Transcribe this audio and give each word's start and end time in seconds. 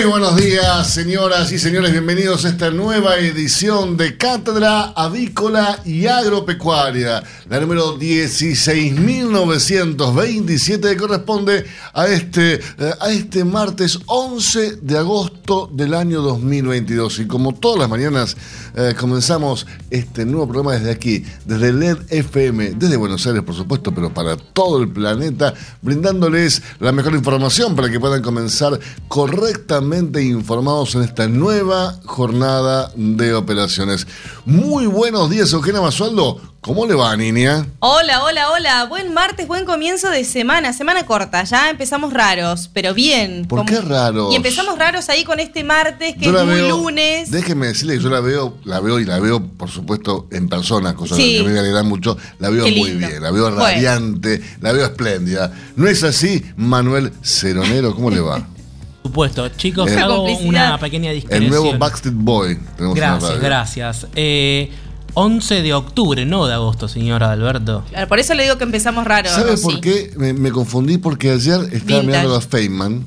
Muy 0.00 0.08
buenos 0.08 0.36
días, 0.36 0.94
señoras 0.94 1.52
y 1.52 1.58
señores. 1.58 1.92
Bienvenidos 1.92 2.46
a 2.46 2.48
esta 2.48 2.70
nueva 2.70 3.18
edición 3.18 3.98
de 3.98 4.16
Cátedra 4.16 4.94
Avícola 4.96 5.80
y 5.84 6.06
Agropecuaria, 6.06 7.22
la 7.50 7.60
número 7.60 7.98
16.927 7.98 10.80
que 10.80 10.96
corresponde 10.96 11.66
a 11.92 12.06
este, 12.06 12.54
eh, 12.54 12.60
a 12.98 13.10
este 13.10 13.44
martes 13.44 13.98
11 14.06 14.76
de 14.76 14.96
agosto 14.96 15.68
del 15.70 15.92
año 15.92 16.22
2022. 16.22 17.18
Y 17.18 17.26
como 17.26 17.54
todas 17.54 17.80
las 17.80 17.90
mañanas, 17.90 18.38
eh, 18.74 18.94
comenzamos 18.98 19.66
este 19.90 20.24
nuevo 20.24 20.46
programa 20.46 20.78
desde 20.78 20.92
aquí, 20.92 21.26
desde 21.44 21.74
LED 21.74 21.98
FM, 22.08 22.70
desde 22.70 22.96
Buenos 22.96 23.26
Aires, 23.26 23.42
por 23.42 23.54
supuesto, 23.54 23.94
pero 23.94 24.14
para 24.14 24.38
todo 24.38 24.80
el 24.80 24.88
planeta, 24.88 25.52
brindándoles 25.82 26.62
la 26.78 26.90
mejor 26.90 27.14
información 27.14 27.76
para 27.76 27.90
que 27.90 28.00
puedan 28.00 28.22
comenzar 28.22 28.80
correctamente 29.06 29.89
informados 29.98 30.94
en 30.94 31.02
esta 31.02 31.26
nueva 31.26 31.98
jornada 32.04 32.92
de 32.94 33.34
operaciones. 33.34 34.06
Muy 34.44 34.86
buenos 34.86 35.28
días, 35.30 35.52
Eugenia 35.52 35.80
Masualdo. 35.80 36.40
¿Cómo 36.60 36.86
le 36.86 36.94
va, 36.94 37.16
niña? 37.16 37.66
Hola, 37.80 38.22
hola, 38.22 38.50
hola. 38.50 38.84
Buen 38.84 39.14
martes, 39.14 39.48
buen 39.48 39.64
comienzo 39.64 40.10
de 40.10 40.24
semana. 40.24 40.72
Semana 40.74 41.06
corta, 41.06 41.42
ya 41.42 41.70
empezamos 41.70 42.12
raros, 42.12 42.70
pero 42.72 42.92
bien. 42.94 43.46
¿Por 43.48 43.64
qué 43.64 43.80
raros? 43.80 44.32
Y 44.32 44.36
empezamos 44.36 44.78
raros 44.78 45.08
ahí 45.08 45.24
con 45.24 45.40
este 45.40 45.64
martes, 45.64 46.14
que 46.16 46.26
es 46.26 46.44
muy 46.44 46.68
lunes. 46.68 47.30
Déjeme 47.30 47.68
decirle 47.68 47.96
que 47.96 48.02
yo 48.02 48.10
la 48.10 48.20
veo, 48.20 48.58
la 48.64 48.78
veo 48.80 49.00
y 49.00 49.06
la 49.06 49.18
veo, 49.18 49.42
por 49.42 49.70
supuesto, 49.70 50.28
en 50.30 50.48
persona, 50.48 50.94
cosa 50.94 51.16
que 51.16 51.42
me 51.42 51.58
alegra 51.58 51.82
mucho. 51.82 52.16
La 52.38 52.50
veo 52.50 52.64
muy 52.64 52.92
bien, 52.92 53.22
la 53.22 53.30
veo 53.30 53.50
radiante, 53.50 54.40
la 54.60 54.72
veo 54.72 54.84
espléndida. 54.84 55.52
¿No 55.76 55.88
es 55.88 56.04
así, 56.04 56.44
Manuel 56.56 57.12
Ceronero? 57.22 57.94
¿Cómo 57.94 58.10
le 58.10 58.20
va? 58.20 58.46
supuesto. 59.02 59.48
Chicos, 59.50 59.90
hago 59.92 60.24
una 60.40 60.78
pequeña 60.78 61.10
discusión. 61.12 61.42
El 61.42 61.50
nuevo 61.50 61.78
Backstreet 61.78 62.16
Boy. 62.16 62.58
gracias, 62.94 63.40
gracias. 63.40 64.06
11 64.06 64.10
eh, 64.14 65.62
de 65.62 65.74
octubre, 65.74 66.24
no 66.24 66.46
de 66.46 66.54
agosto, 66.54 66.88
señora 66.88 67.32
Alberto. 67.32 67.84
Claro, 67.90 68.08
por 68.08 68.18
eso 68.18 68.34
le 68.34 68.44
digo 68.44 68.58
que 68.58 68.64
empezamos 68.64 69.04
raro. 69.04 69.28
¿Sabe 69.30 69.56
por 69.56 69.80
qué? 69.80 70.12
Me, 70.16 70.50
confundí 70.50 70.98
porque 70.98 71.30
ayer 71.30 71.60
estaba 71.72 72.02
mirando 72.02 72.34
a 72.36 72.40
Feynman. 72.40 73.04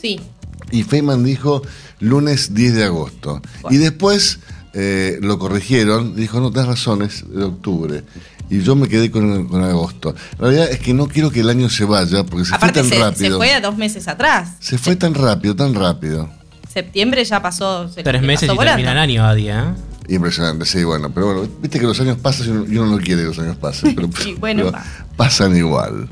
Sí. 0.00 0.20
Y 0.70 0.82
Feynman 0.82 1.24
dijo 1.24 1.62
lunes 2.00 2.54
10 2.54 2.74
de 2.74 2.84
agosto. 2.84 3.40
Y 3.70 3.76
después 3.76 4.40
eh, 4.72 5.18
lo 5.20 5.38
corrigieron, 5.38 6.16
dijo, 6.16 6.40
no, 6.40 6.50
tenés 6.50 6.66
razones, 6.66 7.24
de 7.28 7.44
octubre 7.44 8.04
y 8.54 8.62
yo 8.62 8.76
me 8.76 8.88
quedé 8.88 9.10
con, 9.10 9.64
agosto. 9.64 10.14
La 10.38 10.48
realidad 10.48 10.70
es 10.70 10.78
que 10.78 10.94
no 10.94 11.08
quiero 11.08 11.30
que 11.30 11.40
el 11.40 11.48
año 11.48 11.68
se 11.68 11.84
vaya 11.84 12.24
porque 12.24 12.44
se 12.44 12.56
fue 12.56 12.72
tan 12.72 12.90
rápido. 12.90 13.14
Se 13.14 13.36
fue 13.36 13.52
a 13.52 13.60
dos 13.60 13.76
meses 13.76 14.06
atrás. 14.06 14.50
Se 14.60 14.78
fue 14.78 14.96
tan 14.96 15.14
rápido, 15.14 15.56
tan 15.56 15.74
rápido. 15.74 16.30
Septiembre 16.72 17.24
ya 17.24 17.42
pasó. 17.42 17.90
Tres 17.90 18.22
meses 18.22 18.48
y 18.52 18.56
termina 18.56 18.92
el 18.92 18.98
año 18.98 19.26
a 19.26 19.34
día. 19.34 19.74
¿eh? 20.08 20.14
Impresionante, 20.14 20.66
sí, 20.66 20.84
bueno, 20.84 21.10
pero 21.12 21.26
bueno, 21.26 21.48
viste 21.60 21.80
que 21.80 21.86
los 21.86 21.98
años 22.00 22.18
pasan 22.18 22.66
y 22.68 22.76
uno, 22.76 22.96
no 22.96 22.98
quiere 22.98 23.22
que 23.22 23.28
los 23.28 23.38
años 23.38 23.56
pasen, 23.56 23.94
pero, 23.96 24.08
bueno, 24.38 24.70
pasan 25.16 25.56
igual, 25.56 26.08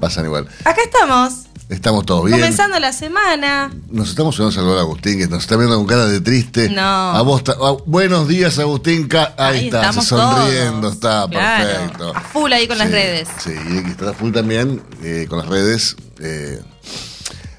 pasan 0.00 0.24
igual. 0.24 0.46
Acá 0.64 0.80
estamos. 0.82 1.45
Estamos 1.68 2.06
todos 2.06 2.26
bien. 2.26 2.38
Comenzando 2.38 2.78
la 2.78 2.92
semana. 2.92 3.72
Nos 3.90 4.10
estamos 4.10 4.38
oyendo 4.38 4.52
saludar 4.52 4.78
a 4.78 4.80
Agustín, 4.82 5.18
que 5.18 5.26
nos 5.26 5.40
está 5.40 5.56
viendo 5.56 5.76
con 5.76 5.86
cara 5.86 6.06
de 6.06 6.20
triste. 6.20 6.70
No. 6.70 6.80
A 6.80 7.22
vos, 7.22 7.42
buenos 7.86 8.28
días, 8.28 8.58
Agustín. 8.60 9.08
Ahí, 9.36 9.66
está, 9.66 9.92
sonriendo, 9.92 10.88
está 10.88 11.28
perfecto. 11.28 12.12
A 12.14 12.20
full 12.20 12.52
ahí 12.52 12.68
con 12.68 12.78
las 12.78 12.90
redes. 12.90 13.28
Sí, 13.42 13.50
y 13.52 13.90
está 13.90 14.12
full 14.12 14.30
también 14.32 14.80
eh, 15.02 15.26
con 15.28 15.38
las 15.38 15.48
redes. 15.48 15.96
Eh, 16.20 16.62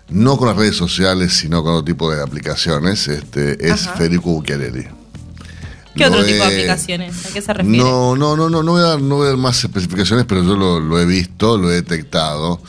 no 0.10 0.38
con 0.38 0.48
las 0.48 0.56
redes 0.56 0.78
sociales, 0.78 1.34
sino 1.34 1.62
con 1.62 1.74
otro 1.74 1.84
tipo 1.84 2.10
de 2.10 2.24
aplicaciones. 2.24 3.10
Este, 3.10 3.70
es 3.70 3.90
Federico 3.90 4.32
Bucchiarelli. 4.32 4.88
¿Qué 5.96 6.06
otro 6.06 6.24
tipo 6.24 6.46
de 6.46 6.46
aplicaciones? 6.46 7.26
¿A 7.26 7.34
qué 7.34 7.42
se 7.42 7.54
refiere? 7.54 7.78
No, 7.78 8.16
no, 8.16 8.38
no, 8.38 8.50
no, 8.50 8.64
no 8.64 8.72
voy 8.72 8.82
a 8.82 8.86
dar, 8.86 9.02
no 9.02 9.16
voy 9.16 9.26
a 9.26 9.30
dar 9.32 9.38
más 9.38 9.62
especificaciones, 9.62 10.26
pero 10.26 10.44
yo 10.44 10.56
lo, 10.56 10.80
lo 10.80 10.98
he 10.98 11.06
visto, 11.06 11.58
lo 11.58 11.70
he 11.72 11.76
detectado. 11.76 12.62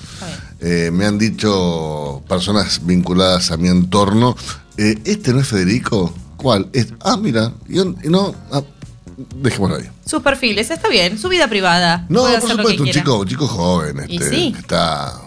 Eh, 0.61 0.91
me 0.93 1.07
han 1.07 1.19
dicho 1.19 2.23
personas 2.29 2.85
vinculadas 2.85 3.53
a 3.53 3.57
mi 3.57 3.69
entorno, 3.69 4.37
eh, 4.77 4.99
¿este 5.05 5.33
no 5.33 5.41
es 5.41 5.49
Federico? 5.49 6.13
¿Cuál? 6.37 6.69
ah, 7.01 7.17
mira, 7.17 7.53
no, 8.05 8.35
ah, 8.51 8.63
dejémoslo 9.37 9.77
ahí. 9.77 9.89
Sus 10.05 10.23
perfiles, 10.23 10.71
está 10.71 10.89
bien, 10.89 11.19
su 11.19 11.29
vida 11.29 11.49
privada. 11.49 12.07
No, 12.09 12.23
por 12.41 12.51
supuesto, 12.51 12.83
un 12.83 12.91
chico, 12.91 13.25
chico 13.25 13.47
joven, 13.47 14.01
este, 14.09 14.49
está... 14.49 15.21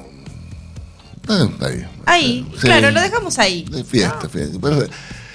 ahí. 1.61 1.85
Ahí, 2.05 2.51
claro, 2.59 2.91
lo 2.91 2.99
dejamos 2.99 3.39
ahí. 3.39 3.65
Fiesta, 3.87 4.27
fiesta. 4.27 4.57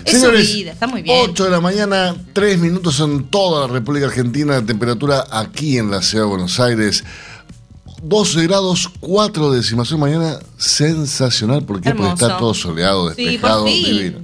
Es 0.05 0.21
su 0.21 0.31
vida, 0.31 0.73
está 0.73 0.87
muy 0.87 1.03
bien. 1.03 1.31
8 1.31 1.45
de 1.45 1.51
la 1.51 1.61
mañana, 1.61 2.15
3 2.33 2.59
minutos 2.59 3.01
en 3.01 3.25
toda 3.25 3.67
la 3.67 3.73
República 3.73 4.07
Argentina, 4.07 4.65
temperatura 4.65 5.27
aquí 5.31 5.79
en 5.79 5.91
la 5.91 6.01
ciudad 6.01 6.25
de 6.25 6.31
Buenos 6.31 6.61
Aires. 6.61 7.03
12 8.03 8.43
grados 8.47 8.91
4 9.01 9.53
décimas. 9.53 9.91
mañana 9.93 10.39
sensacional. 10.57 11.65
¿Por 11.65 11.81
qué? 11.81 11.95
Porque 11.95 12.13
está 12.13 12.37
todo 12.37 12.55
soleado, 12.55 13.09
despejado, 13.09 13.65
por 13.65 13.73
divino. 13.73 14.19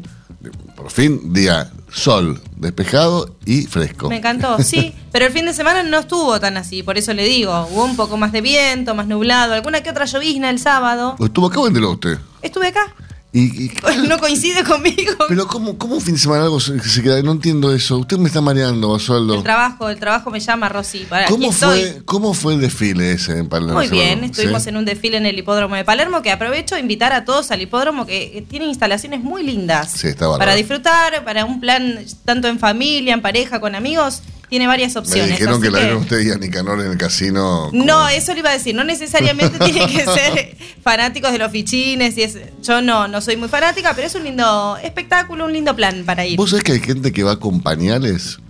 Por 0.76 0.90
fin, 0.90 1.32
día 1.32 1.70
sol, 1.92 2.40
despejado 2.56 3.36
y 3.44 3.62
fresco. 3.62 4.08
Me 4.08 4.16
encantó, 4.16 4.58
sí. 4.62 4.94
Pero 5.12 5.26
el 5.26 5.32
fin 5.32 5.44
de 5.44 5.52
semana 5.52 5.82
no 5.82 5.98
estuvo 5.98 6.40
tan 6.40 6.56
así, 6.56 6.82
por 6.82 6.98
eso 6.98 7.12
le 7.12 7.24
digo. 7.24 7.68
Hubo 7.70 7.84
un 7.84 7.96
poco 7.96 8.16
más 8.16 8.32
de 8.32 8.40
viento, 8.40 8.94
más 8.94 9.06
nublado, 9.06 9.54
alguna 9.54 9.82
que 9.82 9.90
otra 9.90 10.06
llovizna 10.06 10.50
el 10.50 10.58
sábado. 10.58 11.16
¿Estuvo 11.20 11.46
acá 11.46 11.60
o 11.60 11.68
en 11.68 11.84
usted? 11.84 12.18
Estuve 12.40 12.68
acá. 12.68 12.94
Y, 13.34 13.70
no 14.08 14.18
coincide 14.18 14.62
conmigo. 14.62 15.14
Pero 15.28 15.46
¿cómo, 15.46 15.78
cómo 15.78 15.94
un 15.94 16.00
fin 16.02 16.14
de 16.14 16.20
semana 16.20 16.44
algo 16.44 16.60
se, 16.60 17.02
queda? 17.02 17.22
No 17.22 17.32
entiendo 17.32 17.74
eso. 17.74 17.96
Usted 17.98 18.18
me 18.18 18.28
está 18.28 18.42
mareando, 18.42 18.90
Basualdo. 18.90 19.34
El 19.34 19.42
trabajo, 19.42 19.88
el 19.88 19.98
trabajo 19.98 20.30
me 20.30 20.38
llama, 20.38 20.68
Rosy. 20.68 21.06
¿Cómo, 21.28 21.50
fue, 21.50 22.02
¿Cómo 22.04 22.34
fue 22.34 22.54
el 22.54 22.60
desfile 22.60 23.12
ese 23.12 23.38
en 23.38 23.48
Palermo? 23.48 23.74
Muy 23.74 23.88
bien, 23.88 24.24
estuvimos 24.24 24.66
en 24.66 24.76
un 24.76 24.84
desfile 24.84 25.16
en 25.16 25.24
el 25.24 25.38
hipódromo 25.38 25.76
de 25.76 25.84
Palermo, 25.84 26.20
que 26.20 26.30
aprovecho 26.30 26.74
a 26.74 26.80
invitar 26.80 27.14
a 27.14 27.24
todos 27.24 27.50
al 27.50 27.62
hipódromo, 27.62 28.04
que 28.04 28.44
tiene 28.50 28.66
instalaciones 28.66 29.22
muy 29.22 29.42
lindas. 29.42 29.92
Sí, 29.92 30.08
está 30.08 30.36
Para 30.36 30.54
disfrutar, 30.54 31.24
para 31.24 31.46
un 31.46 31.58
plan 31.60 32.04
tanto 32.26 32.48
en 32.48 32.58
familia, 32.58 33.14
en 33.14 33.22
pareja, 33.22 33.60
con 33.60 33.74
amigos 33.74 34.22
tiene 34.52 34.66
varias 34.66 34.94
opciones. 34.96 35.28
Me 35.28 35.32
dijeron 35.32 35.62
que 35.62 35.70
la 35.70 35.78
vieron 35.78 36.02
usted 36.02 36.20
y 36.20 36.30
a 36.30 36.36
Nicanor 36.36 36.78
en 36.82 36.90
el 36.90 36.98
casino. 36.98 37.70
No, 37.72 38.06
eso 38.10 38.34
le 38.34 38.40
iba 38.40 38.50
a 38.50 38.52
decir. 38.52 38.74
No 38.74 38.84
necesariamente 38.84 39.58
tiene 39.64 39.86
que 39.86 40.04
ser 40.04 40.58
fanáticos 40.82 41.32
de 41.32 41.38
los 41.38 41.50
fichines. 41.50 42.18
Y 42.18 42.22
es, 42.22 42.36
yo 42.62 42.82
no, 42.82 43.08
no 43.08 43.22
soy 43.22 43.38
muy 43.38 43.48
fanática, 43.48 43.94
pero 43.94 44.08
es 44.08 44.14
un 44.14 44.24
lindo 44.24 44.76
espectáculo, 44.84 45.46
un 45.46 45.54
lindo 45.54 45.74
plan 45.74 46.02
para 46.04 46.26
ir. 46.26 46.36
¿Vos 46.36 46.50
sabés 46.50 46.64
que 46.64 46.72
hay 46.72 46.80
gente 46.80 47.12
que 47.12 47.22
va 47.22 47.40
con 47.40 47.62
pañales? 47.62 48.40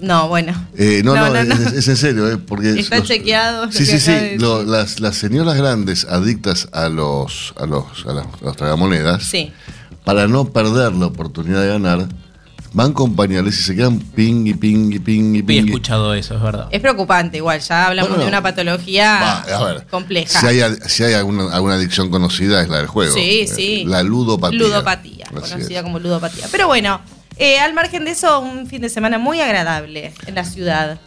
No, 0.00 0.26
bueno. 0.26 0.52
Eh, 0.76 1.02
no, 1.04 1.14
no, 1.14 1.36
Es, 1.36 1.86
en 1.86 1.96
serio, 1.96 2.28
eh, 2.28 2.36
porque 2.36 2.80
está 2.80 3.00
chequeado. 3.00 3.70
Sí, 3.70 3.86
sí, 3.86 4.00
sí. 4.00 4.38
las, 4.40 4.98
las 4.98 5.16
señoras 5.16 5.56
grandes 5.56 6.04
adictas 6.06 6.68
a 6.72 6.88
los 6.88 7.54
a 7.56 7.66
los 7.66 7.84
a, 8.06 8.26
los 8.44 8.56
tragamonedas, 8.56 9.22
sí. 9.22 9.52
para 10.02 10.26
no 10.26 10.46
perder 10.46 10.94
la 10.94 11.06
oportunidad 11.06 11.62
de 11.62 11.68
ganar, 11.68 12.08
van 12.72 12.92
con 12.92 13.14
pañales 13.14 13.58
y 13.58 13.62
se 13.62 13.76
quedan 13.76 13.98
ping 13.98 14.46
y 14.46 14.54
ping 14.54 14.92
y 14.92 14.98
ping 14.98 15.34
y 15.36 15.42
ping. 15.42 15.64
He 15.64 15.66
escuchado 15.66 16.14
eso, 16.14 16.34
es 16.34 16.42
verdad. 16.42 16.68
Es 16.70 16.80
preocupante 16.80 17.36
igual, 17.36 17.60
ya 17.60 17.86
hablamos 17.88 18.18
de 18.18 18.26
una 18.26 18.42
patología 18.42 19.44
compleja. 19.90 20.40
Si 20.40 20.46
hay, 20.46 20.62
si 20.86 21.04
hay 21.04 21.14
alguna, 21.14 21.54
alguna, 21.54 21.74
adicción 21.74 22.10
conocida 22.10 22.62
es 22.62 22.68
la 22.68 22.78
del 22.78 22.86
juego. 22.86 23.14
Sí, 23.14 23.40
eh, 23.42 23.46
sí. 23.46 23.84
La 23.86 24.02
ludopatía. 24.02 24.58
Ludopatía, 24.58 25.26
conocida 25.32 25.82
como 25.82 25.98
ludopatía. 25.98 26.46
Pero 26.50 26.66
bueno, 26.66 27.00
eh, 27.36 27.58
al 27.58 27.72
margen 27.74 28.04
de 28.04 28.12
eso, 28.12 28.40
un 28.40 28.66
fin 28.66 28.82
de 28.82 28.88
semana 28.88 29.18
muy 29.18 29.40
agradable 29.40 30.12
en 30.26 30.34
la 30.34 30.44
ciudad. 30.44 30.98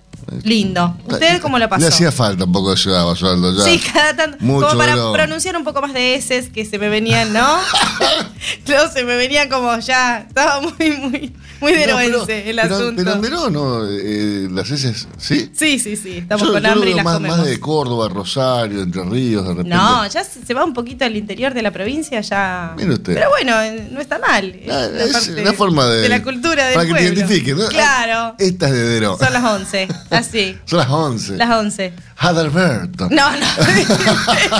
Lindo. 0.44 0.98
¿Usted 1.07 1.42
cómo 1.42 1.60
lo 1.60 1.68
pasó? 1.69 1.81
Le 1.81 1.88
hacía 1.88 2.12
falta 2.12 2.45
un 2.45 2.51
poco 2.51 2.72
de 2.72 2.77
ciudad, 2.77 3.06
Basualdo. 3.06 3.54
Ya. 3.57 3.63
Sí, 3.63 3.80
cada 3.94 4.16
tanto. 4.16 4.38
Mucho 4.39 4.68
como 4.68 4.80
para 4.80 4.95
de 4.95 5.12
pronunciar 5.13 5.56
un 5.57 5.63
poco 5.63 5.81
más 5.81 5.94
de 5.94 6.16
S 6.16 6.50
que 6.51 6.66
se 6.66 6.77
me 6.80 6.89
venían, 6.89 7.31
¿no? 7.33 7.45
no, 8.68 8.92
se 8.92 9.04
me 9.04 9.16
venían 9.16 9.50
como 9.50 9.77
ya. 9.80 10.25
Estaba 10.27 10.62
muy, 10.62 10.72
muy, 10.98 11.33
muy 11.62 11.72
No, 11.74 11.77
pero- 11.77 12.00
el 12.00 12.12
pero, 12.25 12.62
asunto. 12.62 12.94
Pero 12.98 13.13
en 13.13 13.22
Verón, 13.22 13.54
¿no? 13.54 13.86
Eh, 13.89 14.48
las 14.51 14.69
heces, 14.72 15.07
¿sí? 15.18 15.50
sí, 15.54 15.80
sí, 15.80 15.95
sí. 15.95 16.18
Estamos 16.18 16.48
Yo- 16.48 16.54
con 16.54 16.63
yo 16.63 16.72
hambre 16.72 16.92
y 16.92 16.94
las 16.95 17.06
más, 17.06 17.13
comemos. 17.16 17.38
más 17.38 17.48
de 17.48 17.60
Córdoba, 17.60 18.10
Rosario, 18.10 18.81
Entre 18.81 19.04
Ríos, 19.04 19.44
de 19.44 19.50
repente. 19.50 19.69
No, 19.75 20.06
ya 20.07 20.24
se 20.24 20.54
va 20.54 20.63
un 20.66 20.74
poquito 20.74 21.06
al 21.06 21.16
interior 21.16 21.54
de 21.54 21.62
la 21.62 21.72
provincia, 21.72 22.22
ya. 22.22 22.74
Mire 22.77 22.94
usted. 22.94 23.13
Pero 23.13 23.30
bueno, 23.30 23.62
eh, 23.62 23.88
no 23.92 24.01
está 24.01 24.19
mal. 24.19 24.56
Ah, 24.69 24.88
la 24.92 25.04
es 25.04 25.12
parte 25.13 25.42
una 25.42 25.54
forma 25.54 25.86
de. 25.88 26.01
de 26.01 26.10
la 26.10 26.24
cultura 26.24 26.66
del 26.66 26.75
Para 26.75 26.86
que 26.88 26.92
pueblo. 26.94 27.10
te 27.10 27.16
identifiquen, 27.19 27.57
¿no? 27.57 27.68
Claro. 27.69 28.36
Esta 28.38 28.68
es 28.68 28.74
de 28.74 28.83
Verón. 28.83 29.18
Son 29.19 29.33
las 29.33 29.44
11, 29.44 29.88
así. 30.19 30.57
Son 30.65 30.79
las 30.79 30.89
11. 30.89 31.38
Las 31.38 31.50
11. 31.50 31.94
Adalberto. 32.17 33.09
No, 33.09 33.31
no. 33.31 33.45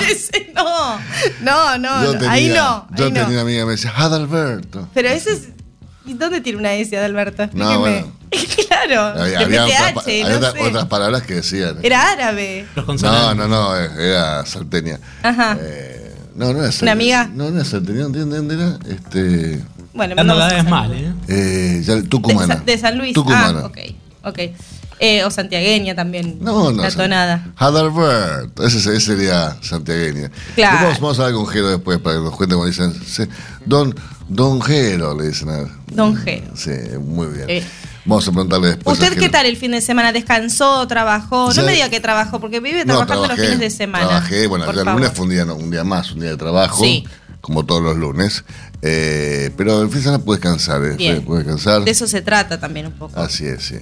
Ese 0.08 0.52
no. 0.54 0.98
No, 1.42 1.78
no. 1.78 2.04
Yo 2.04 2.12
no. 2.12 2.18
tenía, 2.18 2.30
ahí 2.32 2.48
no. 2.48 2.86
Yo 2.96 3.04
ahí 3.06 3.12
tenía 3.12 3.22
no. 3.24 3.28
una 3.30 3.40
amiga 3.42 3.60
que 3.60 3.64
me 3.66 3.70
decía, 3.72 3.92
Adalberto. 3.96 4.88
Pero 4.94 5.08
ese 5.08 5.32
es. 5.32 5.48
¿Y 6.04 6.14
dónde 6.14 6.40
tiene 6.40 6.58
una 6.58 6.72
S, 6.74 6.96
Adalberto? 6.96 7.48
No, 7.52 7.70
Explíqueme. 7.72 7.78
bueno. 7.78 8.12
claro. 8.68 9.22
Había, 9.22 9.64
otras, 9.64 9.92
PTH, 10.54 10.72
no 10.72 10.88
palabras 10.88 11.22
que 11.22 11.34
decían. 11.36 11.78
Era 11.82 12.12
árabe. 12.12 12.66
Los 12.76 12.84
No, 12.84 12.86
consonantes. 12.86 13.36
no, 13.36 13.48
no, 13.48 13.76
eh, 13.76 13.88
era 13.98 14.46
salteña. 14.46 15.00
Ajá. 15.22 15.56
Eh, 15.60 16.14
no, 16.36 16.52
no 16.52 16.60
era 16.60 16.70
salteña. 16.70 16.82
¿Una 16.82 16.92
amiga? 16.92 17.30
No, 17.34 17.50
no 17.50 17.56
era 17.56 17.64
salteña, 17.64 18.02
¿dónde 18.04 18.20
dónde 18.24 18.54
era? 18.54 18.78
Este. 18.88 19.62
Bueno, 19.94 20.14
mandamos 20.14 20.42
cada 20.44 20.54
vez 20.54 20.64
un 20.64 20.70
mal. 20.70 20.92
¿eh? 20.92 21.14
Eh, 21.28 21.82
ya, 21.84 21.94
De. 21.96 22.46
Sa- 22.46 22.62
de 22.64 22.78
San 22.78 22.98
Luis. 22.98 23.14
Tucumana. 23.14 23.60
Ah, 23.62 23.66
ok. 23.66 23.78
Ok. 24.24 24.38
Eh, 24.98 25.24
o 25.24 25.30
santiagueña 25.30 25.94
también. 25.94 26.38
No, 26.40 26.72
no. 26.72 26.82
La. 26.82 27.42
Ese, 28.64 28.78
ese 28.78 29.00
sería 29.00 29.56
santiagueña. 29.60 30.30
Claro. 30.54 30.76
Vamos, 30.86 31.00
vamos 31.00 31.18
a 31.18 31.26
hablar 31.26 31.36
con 31.36 31.46
Jero 31.48 31.68
después 31.68 31.98
para 31.98 32.16
que 32.16 32.22
nos 32.22 32.34
cuente 32.34 32.54
cómo 32.54 32.66
dicen. 32.66 32.94
sí, 33.04 33.24
Don, 33.66 33.94
don 34.28 34.60
Jero, 34.62 35.18
le 35.18 35.28
dicen 35.28 35.48
a 35.50 35.58
él. 35.60 35.68
Don 35.92 36.16
Jero. 36.16 36.56
Sí, 36.56 36.70
muy 37.00 37.26
bien. 37.28 37.44
Eh. 37.48 37.64
Vamos 38.06 38.26
a 38.28 38.30
preguntarle 38.30 38.68
después. 38.68 38.98
¿Usted 38.98 39.18
qué 39.18 39.28
tal 39.28 39.46
el 39.46 39.56
fin 39.56 39.72
de 39.72 39.80
semana? 39.80 40.12
¿Descansó? 40.12 40.86
¿Trabajó? 40.86 41.52
No 41.52 41.62
me 41.64 41.72
diga 41.72 41.88
que 41.88 42.00
trabajó, 42.00 42.40
porque 42.40 42.60
vive 42.60 42.84
No, 42.84 42.94
trabajando 43.04 43.26
los 43.28 43.36
fines 43.36 43.58
de 43.58 43.70
semana. 43.70 44.06
Trabajé, 44.06 44.46
bueno, 44.46 44.70
el 44.70 44.84
lunes 44.84 45.10
fue 45.12 45.24
un 45.24 45.30
día, 45.30 45.44
un 45.44 45.70
día 45.70 45.84
más, 45.84 46.12
un 46.12 46.20
día 46.20 46.30
de 46.30 46.36
trabajo. 46.36 46.82
Sí. 46.82 47.04
Como 47.40 47.64
todos 47.66 47.82
los 47.82 47.96
lunes. 47.96 48.44
Eh, 48.88 49.50
pero 49.56 49.82
el 49.82 49.88
fin 49.88 49.98
de 49.98 50.02
semana 50.04 50.24
puede 50.24 50.38
descansar, 50.38 50.84
¿eh? 50.84 50.94
Bien. 50.96 51.22
Puede 51.22 51.42
descansar. 51.42 51.82
De 51.82 51.90
eso 51.90 52.06
se 52.06 52.22
trata 52.22 52.60
también 52.60 52.86
un 52.86 52.92
poco. 52.92 53.18
Así 53.18 53.44
es, 53.44 53.64
sí. 53.64 53.76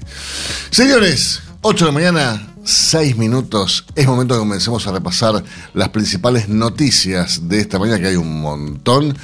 Señores, 0.70 1.42
8 1.60 1.84
de 1.84 1.90
la 1.90 1.94
mañana, 1.94 2.54
6 2.64 3.18
minutos. 3.18 3.84
Es 3.94 4.06
momento 4.06 4.32
de 4.32 4.38
que 4.40 4.46
comencemos 4.46 4.86
a 4.86 4.92
repasar 4.92 5.44
las 5.74 5.90
principales 5.90 6.48
noticias 6.48 7.48
de 7.48 7.60
esta 7.60 7.78
mañana, 7.78 8.00
que 8.00 8.08
hay 8.08 8.16
un 8.16 8.40
montón. 8.40 9.14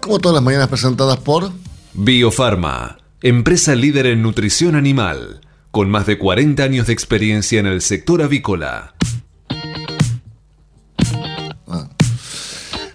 Como 0.00 0.18
todas 0.18 0.34
las 0.34 0.42
mañanas 0.42 0.68
presentadas 0.68 1.18
por. 1.18 1.52
Biofarma, 1.92 2.98
empresa 3.22 3.76
líder 3.76 4.06
en 4.06 4.20
nutrición 4.20 4.74
animal, 4.74 5.42
con 5.70 5.90
más 5.90 6.06
de 6.06 6.18
40 6.18 6.60
años 6.60 6.88
de 6.88 6.92
experiencia 6.92 7.60
en 7.60 7.66
el 7.66 7.82
sector 7.82 8.20
avícola. 8.20 8.94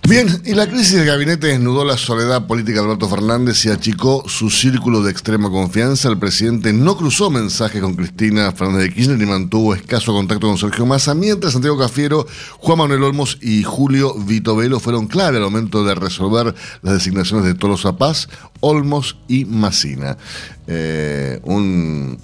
Bien, 0.09 0.27
y 0.43 0.55
la 0.55 0.67
crisis 0.67 0.93
del 0.93 1.05
gabinete 1.05 1.45
desnudó 1.45 1.85
la 1.85 1.95
soledad 1.95 2.47
política 2.47 2.79
de 2.79 2.85
Alberto 2.85 3.07
Fernández 3.07 3.63
y 3.65 3.69
achicó 3.69 4.23
su 4.27 4.49
círculo 4.49 5.03
de 5.03 5.11
extrema 5.11 5.51
confianza. 5.51 6.09
El 6.09 6.17
presidente 6.17 6.73
no 6.73 6.97
cruzó 6.97 7.29
mensajes 7.29 7.79
con 7.79 7.93
Cristina 7.93 8.51
Fernández 8.51 8.85
de 8.85 8.95
Kirchner 8.95 9.21
y 9.21 9.25
mantuvo 9.27 9.75
escaso 9.75 10.11
contacto 10.11 10.47
con 10.47 10.57
Sergio 10.57 10.87
Massa, 10.87 11.13
mientras 11.13 11.53
Santiago 11.53 11.77
Cafiero, 11.77 12.25
Juan 12.57 12.79
Manuel 12.79 13.03
Olmos 13.03 13.37
y 13.39 13.61
Julio 13.61 14.15
Vitovelo 14.15 14.79
fueron 14.79 15.05
clave 15.05 15.37
al 15.37 15.43
momento 15.43 15.83
de 15.83 15.93
resolver 15.93 16.55
las 16.81 16.93
designaciones 16.95 17.45
de 17.45 17.53
Tolosa 17.53 17.95
Paz, 17.95 18.29
Olmos 18.61 19.15
y 19.27 19.45
Massina. 19.45 20.17
Eh, 20.65 21.39
un... 21.43 22.17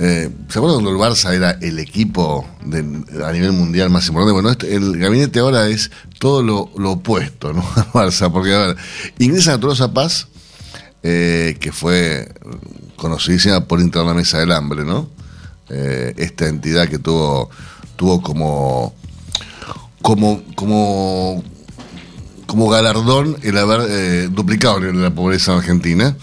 Eh, 0.00 0.30
¿Se 0.48 0.58
acuerdan 0.58 0.82
cuando 0.82 0.90
el 0.90 0.96
Barça 0.96 1.34
era 1.34 1.52
el 1.60 1.80
equipo 1.80 2.46
a 2.62 3.32
nivel 3.32 3.50
mundial 3.52 3.90
más 3.90 4.06
importante? 4.06 4.32
Bueno, 4.32 4.50
este- 4.50 4.72
el 4.74 4.96
gabinete 4.96 5.40
ahora 5.40 5.66
es 5.68 5.90
todo 6.20 6.42
lo, 6.42 6.90
opuesto, 6.92 7.52
¿no? 7.52 7.64
Al 7.76 7.86
Barça, 7.86 8.30
porque, 8.30 8.54
a 8.54 8.58
ver, 8.58 8.76
ingresan 9.18 9.54
a 9.54 9.60
Tolosa 9.60 9.92
Paz, 9.92 10.28
eh, 11.02 11.56
que 11.60 11.72
fue 11.72 12.32
conocidísima 12.96 13.64
por 13.64 13.80
entrar 13.80 14.04
la 14.04 14.14
mesa 14.14 14.38
del 14.38 14.52
hambre, 14.52 14.84
¿no? 14.84 15.08
Eh, 15.68 16.14
esta 16.16 16.46
entidad 16.46 16.88
que 16.88 17.00
tuvo, 17.00 17.50
tuvo 17.96 18.22
como, 18.22 18.94
como, 20.00 20.42
como, 20.54 21.42
como 22.46 22.68
galardón 22.68 23.36
el 23.42 23.58
haber 23.58 24.30
duplicado 24.30 24.78
la 24.80 25.10
pobreza 25.10 25.52
en 25.52 25.58
Argentina. 25.58 26.16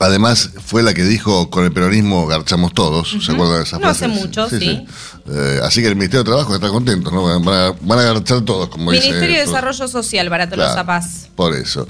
Además, 0.00 0.50
fue 0.64 0.82
la 0.82 0.92
que 0.94 1.04
dijo 1.04 1.50
con 1.50 1.64
el 1.64 1.72
peronismo 1.72 2.26
garchamos 2.26 2.72
todos, 2.74 3.16
¿se 3.24 3.32
acuerdan 3.32 3.58
de 3.58 3.62
esa 3.64 3.78
No 3.78 3.88
hace 3.88 4.06
frase? 4.06 4.20
mucho, 4.20 4.48
sí. 4.50 4.86
Eh, 5.30 5.60
así 5.62 5.80
que 5.80 5.88
el 5.88 5.96
Ministerio 5.96 6.24
de 6.24 6.30
Trabajo 6.30 6.54
está 6.54 6.68
contento, 6.68 7.10
¿no? 7.10 7.22
Van 7.22 7.48
a, 7.48 7.74
van 7.80 7.98
a 7.98 8.02
garchar 8.02 8.42
todos, 8.42 8.68
como 8.68 8.90
dice. 8.92 9.04
Ministerio 9.08 9.38
de 9.38 9.44
todo. 9.44 9.54
Desarrollo 9.54 9.88
Social 9.88 10.28
para 10.28 10.48
Tolosa 10.48 10.72
Claro, 10.72 10.86
Paz. 10.86 11.28
Por 11.34 11.54
eso. 11.54 11.86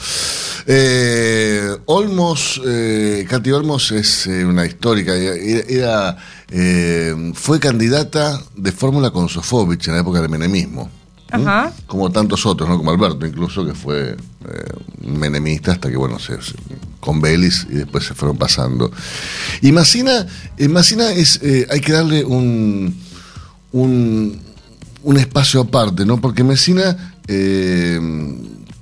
Eh, 0.66 1.76
Olmos, 1.86 2.60
eh, 2.66 3.26
Katy 3.28 3.50
Olmos 3.52 3.90
es 3.92 4.26
eh, 4.26 4.44
una 4.44 4.64
histórica. 4.64 5.14
Era, 5.14 6.16
fue 7.34 7.58
candidata 7.58 8.40
de 8.54 8.72
fórmula 8.72 9.10
con 9.10 9.28
Sofovich 9.28 9.88
en 9.88 9.94
la 9.94 10.00
época 10.00 10.20
del 10.20 10.30
menemismo. 10.30 10.90
Como 11.86 12.10
tantos 12.10 12.44
otros, 12.46 12.68
¿no? 12.68 12.76
Como 12.76 12.90
Alberto, 12.90 13.26
incluso, 13.26 13.64
que 13.66 13.74
fue 13.74 14.10
eh, 14.12 14.16
menemista 15.06 15.72
hasta 15.72 15.90
que, 15.90 15.96
bueno, 15.96 16.18
se, 16.18 16.40
se- 16.42 16.54
con 17.00 17.20
Belis 17.20 17.66
y 17.70 17.74
después 17.74 18.04
se 18.04 18.14
fueron 18.14 18.36
pasando. 18.36 18.90
Y 19.60 19.72
Massina, 19.72 20.26
eh, 20.56 20.68
Massina 20.68 21.10
es, 21.12 21.40
eh, 21.42 21.66
hay 21.70 21.80
que 21.80 21.92
darle 21.92 22.24
un, 22.24 22.94
un, 23.72 24.40
un 25.02 25.16
espacio 25.18 25.60
aparte, 25.60 26.04
¿no? 26.06 26.20
Porque 26.20 26.42
Messina, 26.44 27.14
eh, 27.28 28.00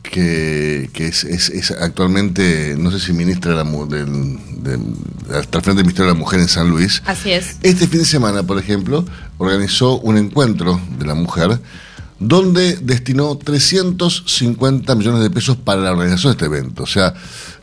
que, 0.03 0.91
que 0.93 1.07
es, 1.07 1.25
es- 1.25 1.49
es 1.51 1.71
actualmente, 1.71 2.77
no 2.79 2.91
sé 2.91 3.01
si 3.01 3.13
ministra 3.13 3.53
de 3.57 3.65
la, 3.65 3.71
del, 3.87 4.39
hasta 5.35 5.59
el 5.59 5.65
frente 5.65 5.79
del 5.79 5.85
Ministerio 5.87 6.09
de 6.13 6.15
la 6.15 6.19
Mujer 6.21 6.41
en 6.41 6.49
San 6.49 6.69
Luis, 6.69 7.03
Así 7.07 7.31
es. 7.33 7.57
este 7.63 7.87
fin 7.89 8.01
de 8.01 8.05
semana, 8.07 8.43
por 8.43 8.59
ejemplo, 8.59 9.05
organizó 9.39 9.99
un 10.01 10.19
encuentro 10.19 10.81
de 10.99 11.07
la 11.07 11.15
mujer 11.15 11.59
donde 12.23 12.77
destinó 12.77 13.37
350 13.37 14.95
millones 14.95 15.23
de 15.23 15.31
pesos 15.31 15.57
para 15.57 15.81
la 15.83 15.93
organización 15.93 16.33
de 16.33 16.35
este 16.37 16.45
evento. 16.47 16.85
O 16.85 16.87
sea, 16.87 17.15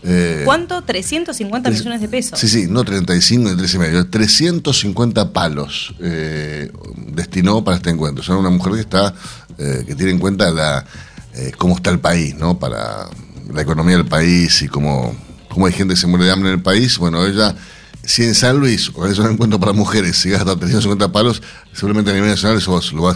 eh, 0.04 0.44
¿Cuánto? 0.46 0.82
350 0.82 1.70
millones 1.70 2.02
de 2.02 2.08
pesos. 2.08 2.40
Sí, 2.40 2.48
sí, 2.48 2.68
no 2.70 2.84
35 2.84 3.50
ni 3.50 3.56
13 3.56 3.76
y 3.76 3.80
medio, 3.80 4.10
350 4.10 5.34
palos 5.34 5.94
eh, 6.00 6.72
destinó 7.08 7.64
para 7.64 7.78
este 7.78 7.90
encuentro. 7.90 8.22
O 8.22 8.26
sea, 8.26 8.36
una 8.36 8.50
mujer 8.50 8.74
que 8.74 8.82
está, 8.82 9.14
eh, 9.58 9.84
que 9.88 9.96
tiene 9.96 10.14
en 10.14 10.20
cuenta 10.20 10.52
la, 10.52 10.86
eh, 11.34 11.52
cómo 11.58 11.76
está 11.76 11.90
el 11.90 12.00
país, 12.00 12.36
¿no? 12.36 12.60
Para 12.60 13.08
la 13.54 13.62
economía 13.62 13.98
del 13.98 14.06
país 14.06 14.62
y 14.62 14.68
cómo, 14.68 15.16
cómo 15.50 15.66
hay 15.66 15.74
gente 15.74 15.96
que 15.96 16.00
se 16.00 16.08
muere 16.08 16.26
de 16.26 16.32
hambre 16.32 16.50
en 16.50 16.56
el 16.56 16.64
país. 16.64 16.98
Bueno, 16.98 17.26
ella, 17.26 17.56
si 18.04 18.24
en 18.24 18.34
San 18.34 18.58
Luis 18.58 18.90
organiza 18.96 19.22
un 19.24 19.32
encuentro 19.34 19.60
para 19.60 19.74
mujeres 19.74 20.26
y 20.26 20.30
gasta 20.32 20.56
350 20.56 21.12
palos, 21.12 21.42
seguramente 21.74 22.10
a 22.12 22.14
nivel 22.16 22.30
nacional 22.30 22.58
eso 22.58 22.72
va- 22.74 22.82
lo 22.94 23.02
va 23.04 23.14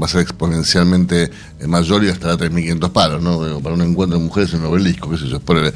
va 0.00 0.06
a 0.06 0.08
ser 0.08 0.20
exponencialmente 0.20 1.30
eh, 1.60 1.66
mayor 1.66 2.04
y 2.04 2.08
estará 2.08 2.34
a 2.34 2.36
3.500 2.38 2.90
palos, 2.92 3.22
¿no? 3.22 3.60
Para 3.60 3.74
un 3.74 3.82
encuentro 3.82 4.18
de 4.18 4.24
mujeres 4.24 4.52
en 4.54 4.60
un 4.60 4.66
obelisco, 4.66 5.10
qué 5.10 5.18
sé 5.18 5.26
yo. 5.28 5.40
ponele. 5.40 5.72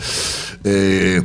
Eh, 0.65 1.23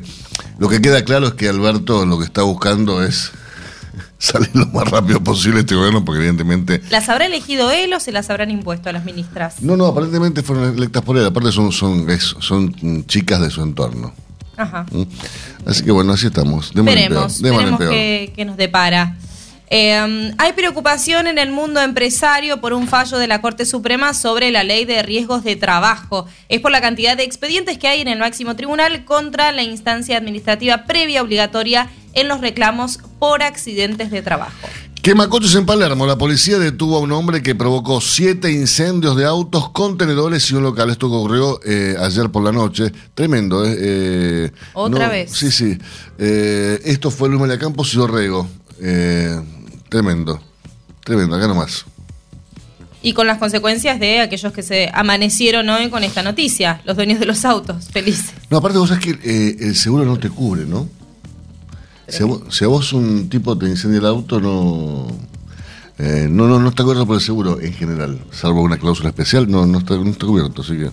lo 0.59 0.67
que 0.69 0.81
queda 0.81 1.03
claro 1.03 1.27
es 1.27 1.33
que 1.33 1.47
Alberto 1.49 2.05
lo 2.05 2.17
que 2.17 2.25
está 2.25 2.41
buscando 2.43 3.03
es 3.03 3.31
salir 4.17 4.49
lo 4.53 4.65
más 4.67 4.89
rápido 4.89 5.21
posible 5.23 5.59
este 5.59 5.75
gobierno, 5.75 6.03
porque 6.03 6.19
evidentemente 6.19 6.81
¿Las 6.89 7.09
habrá 7.09 7.25
elegido 7.27 7.69
él 7.69 7.93
o 7.93 7.99
se 7.99 8.11
las 8.11 8.29
habrán 8.29 8.49
impuesto 8.49 8.89
a 8.89 8.93
las 8.93 9.05
ministras? 9.05 9.61
no, 9.61 9.77
no, 9.77 9.85
aparentemente 9.87 10.41
fueron 10.41 10.75
electas 10.75 11.03
por 11.03 11.17
él. 11.17 11.25
Aparte 11.25 11.51
son, 11.51 11.71
son, 11.71 12.07
son 12.39 12.75
mm, 12.81 13.01
chicas 13.05 13.39
de 13.41 13.51
su 13.51 13.61
entorno. 13.61 14.13
Ajá. 14.57 14.85
¿Mm? 14.91 15.03
Así 15.65 15.83
que 15.83 15.91
bueno, 15.91 16.13
así 16.13 16.27
estamos. 16.27 16.73
De 16.73 16.81
Veremos, 16.81 17.41
de 17.41 17.51
veremos 17.51 17.79
qué, 17.79 18.33
qué 18.35 18.45
nos 18.45 18.57
depara. 18.57 19.15
Eh, 19.75 20.31
hay 20.37 20.53
preocupación 20.53 21.25
en 21.25 21.39
el 21.39 21.49
mundo 21.49 21.81
empresario 21.81 22.61
por 22.61 22.73
un 22.73 22.87
fallo 22.87 23.17
de 23.17 23.25
la 23.25 23.41
Corte 23.41 23.65
Suprema 23.65 24.13
sobre 24.13 24.51
la 24.51 24.63
ley 24.63 24.85
de 24.85 25.01
riesgos 25.01 25.43
de 25.43 25.55
trabajo. 25.55 26.27
Es 26.47 26.61
por 26.61 26.69
la 26.69 26.79
cantidad 26.79 27.17
de 27.17 27.23
expedientes 27.23 27.79
que 27.79 27.87
hay 27.87 28.01
en 28.01 28.07
el 28.07 28.19
máximo 28.19 28.55
tribunal 28.55 29.03
contra 29.03 29.51
la 29.51 29.63
instancia 29.63 30.15
administrativa 30.15 30.85
previa 30.85 31.23
obligatoria 31.23 31.89
en 32.13 32.27
los 32.27 32.39
reclamos 32.41 32.99
por 33.17 33.41
accidentes 33.41 34.11
de 34.11 34.21
trabajo. 34.21 34.51
Quemacoches 35.03 35.53
en 35.55 35.65
Palermo. 35.65 36.07
La 36.07 36.17
policía 36.17 36.57
detuvo 36.57 36.95
a 36.95 36.99
un 37.01 37.11
hombre 37.11 37.43
que 37.43 37.55
provocó 37.55 37.99
siete 37.99 38.53
incendios 38.53 39.17
de 39.17 39.25
autos, 39.25 39.69
contenedores 39.71 40.49
y 40.49 40.55
un 40.55 40.63
local. 40.63 40.89
Esto 40.91 41.07
ocurrió 41.07 41.59
eh, 41.65 41.97
ayer 41.99 42.29
por 42.29 42.41
la 42.41 42.53
noche. 42.53 42.89
Tremendo, 43.13 43.65
¿eh? 43.65 43.75
eh 43.77 44.51
Otra 44.71 45.09
vez. 45.09 45.29
Sí, 45.29 45.51
sí. 45.51 45.77
Eh, 46.17 46.79
esto 46.85 47.11
fue 47.11 47.27
Luis 47.27 47.57
Campos 47.57 47.93
y 47.93 47.97
Dorrego. 47.97 48.47
tremendo. 49.89 50.41
Tremendo, 51.03 51.35
acá 51.35 51.49
nomás. 51.49 51.83
Y 53.01 53.11
con 53.11 53.27
las 53.27 53.39
consecuencias 53.39 53.99
de 53.99 54.21
aquellos 54.21 54.53
que 54.53 54.63
se 54.63 54.89
amanecieron 54.93 55.67
hoy 55.67 55.89
con 55.89 56.05
esta 56.05 56.23
noticia, 56.23 56.79
los 56.85 56.95
dueños 56.95 57.19
de 57.19 57.25
los 57.25 57.43
autos, 57.43 57.89
felices. 57.89 58.31
No, 58.49 58.59
aparte 58.59 58.77
vos 58.77 58.87
sabés 58.87 59.03
que 59.03 59.57
el 59.59 59.75
seguro 59.75 60.05
no 60.05 60.17
te 60.17 60.29
cubre, 60.29 60.63
¿no? 60.63 60.87
Si 62.49 62.63
a, 62.63 62.67
vos, 62.67 62.93
un 62.93 63.27
tipo 63.27 63.57
te 63.57 63.65
incendia 63.65 63.99
el 63.99 64.05
auto, 64.05 64.39
no, 64.39 65.07
eh, 65.97 66.27
no, 66.29 66.47
no, 66.47 66.59
no 66.59 66.69
está 66.69 66.83
cubierto 66.83 67.07
por 67.07 67.15
el 67.15 67.21
seguro 67.21 67.59
en 67.59 67.73
general, 67.73 68.19
salvo 68.29 68.61
una 68.61 68.77
cláusula 68.77 69.09
especial, 69.09 69.49
no, 69.49 69.65
no, 69.65 69.79
está, 69.79 69.95
no 69.95 70.11
está 70.11 70.27
cubierto, 70.27 70.61
así 70.61 70.77
que... 70.77 70.91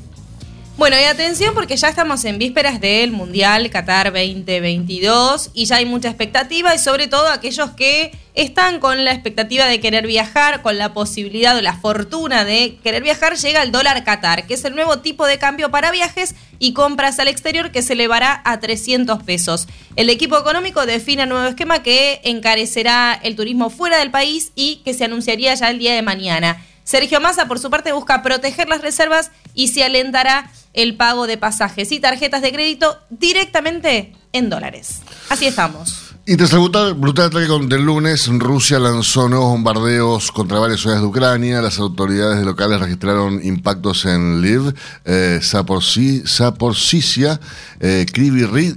Bueno, 0.81 0.97
y 0.99 1.05
atención 1.05 1.53
porque 1.53 1.77
ya 1.77 1.91
estamos 1.91 2.25
en 2.25 2.39
vísperas 2.39 2.81
del 2.81 3.11
Mundial 3.11 3.69
Qatar 3.69 4.15
2022 4.15 5.51
y 5.53 5.67
ya 5.67 5.77
hay 5.77 5.85
mucha 5.85 6.09
expectativa 6.09 6.75
y 6.75 6.79
sobre 6.79 7.07
todo 7.07 7.29
aquellos 7.29 7.73
que 7.73 8.13
están 8.33 8.81
con 8.81 9.05
la 9.05 9.13
expectativa 9.13 9.67
de 9.67 9.79
querer 9.79 10.07
viajar, 10.07 10.63
con 10.63 10.79
la 10.79 10.95
posibilidad 10.95 11.55
o 11.55 11.61
la 11.61 11.75
fortuna 11.75 12.47
de 12.47 12.79
querer 12.83 13.03
viajar, 13.03 13.37
llega 13.37 13.63
el 13.63 13.73
dólar 13.73 14.05
Qatar, 14.05 14.47
que 14.47 14.55
es 14.55 14.65
el 14.65 14.75
nuevo 14.75 15.01
tipo 15.01 15.27
de 15.27 15.37
cambio 15.37 15.71
para 15.71 15.91
viajes 15.91 16.35
y 16.59 16.73
compras 16.73 17.19
al 17.19 17.29
exterior 17.29 17.73
que 17.73 17.83
se 17.83 17.93
elevará 17.93 18.41
a 18.47 18.59
300 18.59 19.23
pesos. 19.23 19.69
El 19.97 20.09
equipo 20.09 20.39
económico 20.39 20.87
define 20.87 21.25
un 21.25 21.29
nuevo 21.29 21.47
esquema 21.47 21.83
que 21.83 22.23
encarecerá 22.25 23.21
el 23.23 23.37
turismo 23.37 23.69
fuera 23.69 23.99
del 23.99 24.11
país 24.11 24.53
y 24.55 24.77
que 24.77 24.95
se 24.95 25.05
anunciaría 25.05 25.53
ya 25.53 25.69
el 25.69 25.79
día 25.79 25.93
de 25.93 26.01
mañana. 26.01 26.57
Sergio 26.91 27.21
Massa, 27.21 27.47
por 27.47 27.61
su 27.61 27.71
parte, 27.71 27.93
busca 27.93 28.21
proteger 28.21 28.69
las 28.69 28.81
reservas 28.81 29.31
y 29.55 29.69
se 29.69 29.85
alentará 29.85 30.51
el 30.73 30.97
pago 30.97 31.29
de 31.29 31.39
pasajes 31.39 31.93
y 31.93 32.01
tarjetas 32.01 32.43
de 32.43 32.51
crédito 32.51 32.99
directamente 33.11 34.13
en 34.33 34.51
dólares. 34.51 35.01
Así 35.29 35.47
estamos. 35.47 36.10
Y 36.27 36.37
tras 36.37 36.53
el 36.53 36.61
brutal, 36.61 37.27
ataque 37.27 37.49
del 37.67 37.83
lunes, 37.83 38.29
Rusia 38.29 38.79
lanzó 38.79 39.27
nuevos 39.29 39.53
bombardeos 39.53 40.31
contra 40.31 40.59
varias 40.59 40.81
ciudades 40.81 41.01
de 41.01 41.09
Ucrania. 41.09 41.63
Las 41.63 41.79
autoridades 41.79 42.45
locales 42.45 42.79
registraron 42.79 43.41
impactos 43.43 44.05
en 44.05 44.43
Lviv, 44.43 44.75
eh, 45.07 45.41
Zaporizhia, 45.43 47.41
eh, 47.81 48.05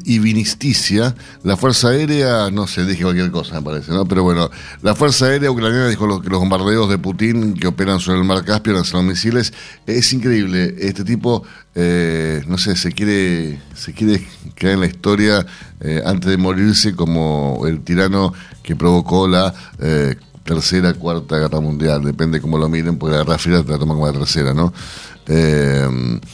y 0.05 0.19
Vinisticia. 0.19 1.15
La 1.43 1.57
Fuerza 1.57 1.89
Aérea, 1.89 2.49
no 2.49 2.65
sé, 2.65 2.85
dije 2.85 3.03
cualquier 3.03 3.29
cosa, 3.29 3.55
me 3.55 3.61
parece, 3.61 3.91
¿no? 3.91 4.05
Pero 4.05 4.23
bueno, 4.23 4.49
la 4.81 4.95
Fuerza 4.95 5.25
Aérea 5.25 5.51
ucraniana 5.51 5.89
dijo 5.89 6.21
que 6.21 6.29
los 6.29 6.39
bombardeos 6.39 6.89
de 6.89 6.97
Putin 6.97 7.55
que 7.55 7.67
operan 7.67 7.99
sobre 7.99 8.19
el 8.19 8.23
mar 8.23 8.45
Caspio 8.45 8.71
lanzaron 8.71 9.05
misiles. 9.05 9.53
Es 9.85 10.13
increíble. 10.13 10.75
Este 10.79 11.03
tipo 11.03 11.43
eh, 11.75 12.43
no 12.47 12.57
sé, 12.59 12.75
se 12.75 12.91
quiere, 12.91 13.59
se 13.73 13.93
quiere 13.93 14.23
quedar 14.53 14.75
en 14.75 14.79
la 14.81 14.85
historia 14.85 15.45
eh, 15.79 16.03
antes 16.05 16.29
de 16.29 16.37
morirse 16.37 16.95
como 16.95 17.63
el 17.67 17.81
tirano 17.81 18.31
que 18.61 18.75
provocó 18.75 19.27
la 19.27 19.53
eh, 19.79 20.15
tercera, 20.43 20.93
cuarta 20.93 21.37
guerra 21.37 21.59
mundial, 21.61 22.03
depende 22.03 22.39
cómo 22.41 22.59
lo 22.59 22.69
miren, 22.69 22.97
porque 22.97 23.15
la 23.15 23.23
guerra 23.23 23.37
fría 23.39 23.63
te 23.63 23.71
la 23.71 23.79
toman 23.79 23.97
como 23.97 24.07
la 24.07 24.13
tercera, 24.13 24.53
¿no? 24.53 24.71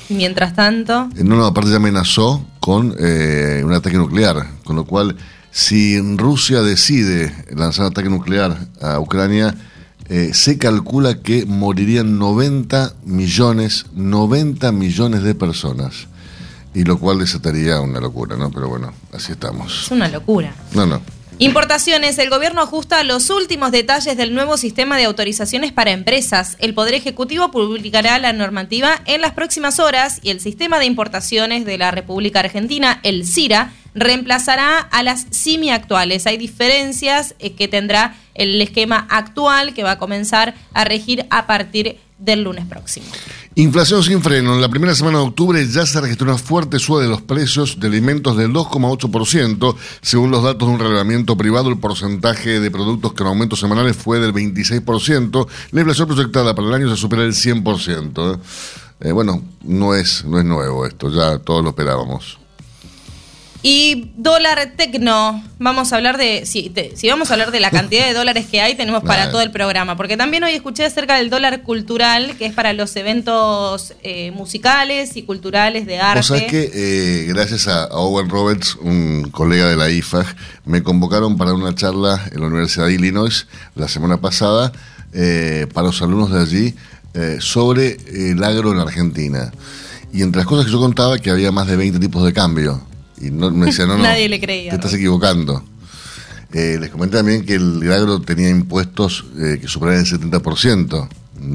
Mientras 0.09 0.55
tanto... 0.55 1.09
No, 1.15 1.35
no, 1.35 1.45
aparte 1.45 1.69
ya 1.69 1.77
amenazó 1.77 2.43
con 2.59 2.95
un 2.97 3.73
ataque 3.73 3.97
nuclear, 3.97 4.47
con 4.63 4.75
lo 4.75 4.85
cual 4.85 5.15
si 5.51 5.99
Rusia 6.17 6.63
decide 6.63 7.33
lanzar 7.55 7.85
un 7.85 7.91
ataque 7.91 8.09
nuclear 8.09 8.57
a 8.81 8.99
Ucrania, 8.99 9.55
eh, 10.09 10.31
se 10.33 10.57
calcula 10.57 11.21
que 11.21 11.45
morirían 11.45 12.17
90 12.17 12.93
millones, 13.05 13.85
90 13.93 14.71
millones 14.71 15.21
de 15.23 15.35
personas. 15.35 16.07
Y 16.73 16.83
lo 16.83 16.99
cual 16.99 17.19
desataría 17.19 17.79
una 17.81 17.99
locura, 17.99 18.35
¿no? 18.35 18.51
Pero 18.51 18.69
bueno, 18.69 18.93
así 19.13 19.31
estamos. 19.31 19.83
Es 19.85 19.91
una 19.91 20.07
locura. 20.07 20.53
No, 20.73 20.85
no. 20.85 21.01
Importaciones. 21.41 22.17
El 22.17 22.29
gobierno 22.29 22.61
ajusta 22.61 23.01
los 23.03 23.29
últimos 23.29 23.71
detalles 23.71 24.17
del 24.17 24.33
nuevo 24.33 24.57
sistema 24.57 24.97
de 24.97 25.05
autorizaciones 25.05 25.71
para 25.71 25.91
empresas. 25.91 26.57
El 26.59 26.73
Poder 26.73 26.95
Ejecutivo 26.95 27.49
publicará 27.49 28.19
la 28.19 28.33
normativa 28.33 29.01
en 29.05 29.21
las 29.21 29.31
próximas 29.31 29.79
horas 29.79 30.19
y 30.21 30.31
el 30.31 30.41
sistema 30.41 30.79
de 30.79 30.85
importaciones 30.85 31.63
de 31.63 31.77
la 31.77 31.91
República 31.91 32.41
Argentina, 32.41 32.99
el 33.03 33.25
CIRA, 33.25 33.71
reemplazará 33.93 34.79
a 34.79 35.03
las 35.03 35.27
CIMI 35.31 35.71
actuales. 35.71 36.27
Hay 36.27 36.37
diferencias 36.37 37.35
eh, 37.39 37.53
que 37.53 37.67
tendrá 37.67 38.15
el 38.35 38.61
esquema 38.61 39.07
actual 39.09 39.73
que 39.73 39.83
va 39.83 39.91
a 39.91 39.99
comenzar 39.99 40.55
a 40.73 40.85
regir 40.85 41.25
a 41.29 41.47
partir 41.47 41.97
del 42.19 42.43
lunes 42.43 42.65
próximo. 42.65 43.05
Inflación 43.55 44.03
sin 44.03 44.21
freno. 44.21 44.55
En 44.55 44.61
la 44.61 44.69
primera 44.69 44.93
semana 44.93 45.19
de 45.19 45.25
octubre 45.25 45.65
ya 45.67 45.85
se 45.85 45.99
registró 45.99 46.27
una 46.27 46.37
fuerte 46.37 46.79
suba 46.79 47.01
de 47.01 47.07
los 47.07 47.21
precios 47.21 47.79
de 47.79 47.87
alimentos 47.87 48.37
del 48.37 48.51
2,8%. 48.51 49.75
Según 50.01 50.31
los 50.31 50.43
datos 50.43 50.67
de 50.67 50.73
un 50.73 50.79
relevamiento 50.79 51.35
privado, 51.35 51.69
el 51.69 51.79
porcentaje 51.79 52.59
de 52.59 52.71
productos 52.71 53.13
en 53.19 53.27
aumentos 53.27 53.59
semanales 53.59 53.97
fue 53.97 54.19
del 54.19 54.33
26%. 54.33 55.47
La 55.71 55.79
inflación 55.81 56.07
proyectada 56.07 56.53
para 56.53 56.67
el 56.67 56.73
año 56.73 56.89
se 56.89 56.97
supera 56.97 57.23
el 57.23 57.33
100%. 57.33 58.35
¿eh? 58.35 58.39
Eh, 59.01 59.11
bueno, 59.11 59.41
no 59.63 59.93
es, 59.95 60.25
no 60.25 60.39
es 60.39 60.45
nuevo 60.45 60.85
esto, 60.85 61.09
ya 61.09 61.39
todos 61.39 61.63
lo 61.63 61.69
esperábamos. 61.69 62.38
Y 63.61 64.11
dólar 64.15 64.71
tecno, 64.77 65.43
vamos 65.57 65.91
a 65.91 65.97
hablar 65.97 66.17
de, 66.17 66.45
si, 66.45 66.71
si, 66.95 67.09
vamos 67.09 67.29
a 67.29 67.33
hablar 67.33 67.51
de 67.51 67.59
la 67.59 67.69
cantidad 67.71 68.07
de 68.07 68.13
dólares 68.13 68.45
que 68.49 68.61
hay, 68.61 68.75
tenemos 68.75 69.03
para 69.03 69.31
todo 69.31 69.41
el 69.41 69.51
programa, 69.51 69.97
porque 69.97 70.15
también 70.15 70.45
hoy 70.45 70.53
escuché 70.53 70.85
acerca 70.85 71.17
del 71.17 71.29
dólar 71.29 71.63
cultural, 71.63 72.37
que 72.37 72.45
es 72.45 72.53
para 72.53 72.71
los 72.71 72.95
eventos 72.95 73.95
eh, 74.01 74.31
musicales 74.31 75.17
y 75.17 75.23
culturales 75.23 75.85
de 75.85 75.99
arte. 75.99 76.21
O 76.21 76.23
sea 76.23 76.47
que 76.47 76.71
eh, 76.73 77.25
gracias 77.27 77.67
a, 77.67 77.87
Owen 77.87 78.29
Roberts, 78.29 78.77
un 78.79 79.29
colega 79.29 79.67
de 79.67 79.75
la 79.75 79.89
IFAG, 79.89 80.37
me 80.63 80.81
convocaron 80.81 81.35
para 81.37 81.53
una 81.53 81.75
charla 81.75 82.29
en 82.31 82.39
la 82.39 82.47
Universidad 82.47 82.85
de 82.85 82.93
Illinois 82.93 83.45
la 83.75 83.89
semana 83.89 84.21
pasada 84.21 84.71
eh, 85.11 85.67
para 85.73 85.87
los 85.87 86.01
alumnos 86.01 86.31
de 86.31 86.39
allí 86.39 86.75
sobre 87.39 87.97
el 88.31 88.41
agro 88.41 88.71
en 88.71 88.79
Argentina. 88.79 89.51
Y 90.13 90.21
entre 90.21 90.39
las 90.39 90.47
cosas 90.47 90.67
que 90.67 90.71
yo 90.71 90.79
contaba 90.79 91.17
que 91.17 91.29
había 91.31 91.51
más 91.51 91.67
de 91.67 91.75
20 91.75 91.99
tipos 91.99 92.23
de 92.23 92.31
cambio 92.31 92.81
y 93.21 93.31
no, 93.31 93.51
me 93.51 93.67
decía, 93.67 93.85
no, 93.85 93.97
no. 93.97 94.03
Nadie 94.03 94.29
le 94.29 94.39
creía. 94.39 94.71
Te 94.71 94.75
estás 94.75 94.93
equivocando. 94.93 95.63
Eh, 96.51 96.77
les 96.79 96.89
comenté 96.89 97.17
también 97.17 97.45
que 97.45 97.55
el 97.55 97.91
agro 97.91 98.21
tenía 98.21 98.49
impuestos 98.49 99.25
eh, 99.37 99.59
que 99.61 99.67
superaban 99.67 100.03
el 100.03 100.07
70%. 100.07 101.09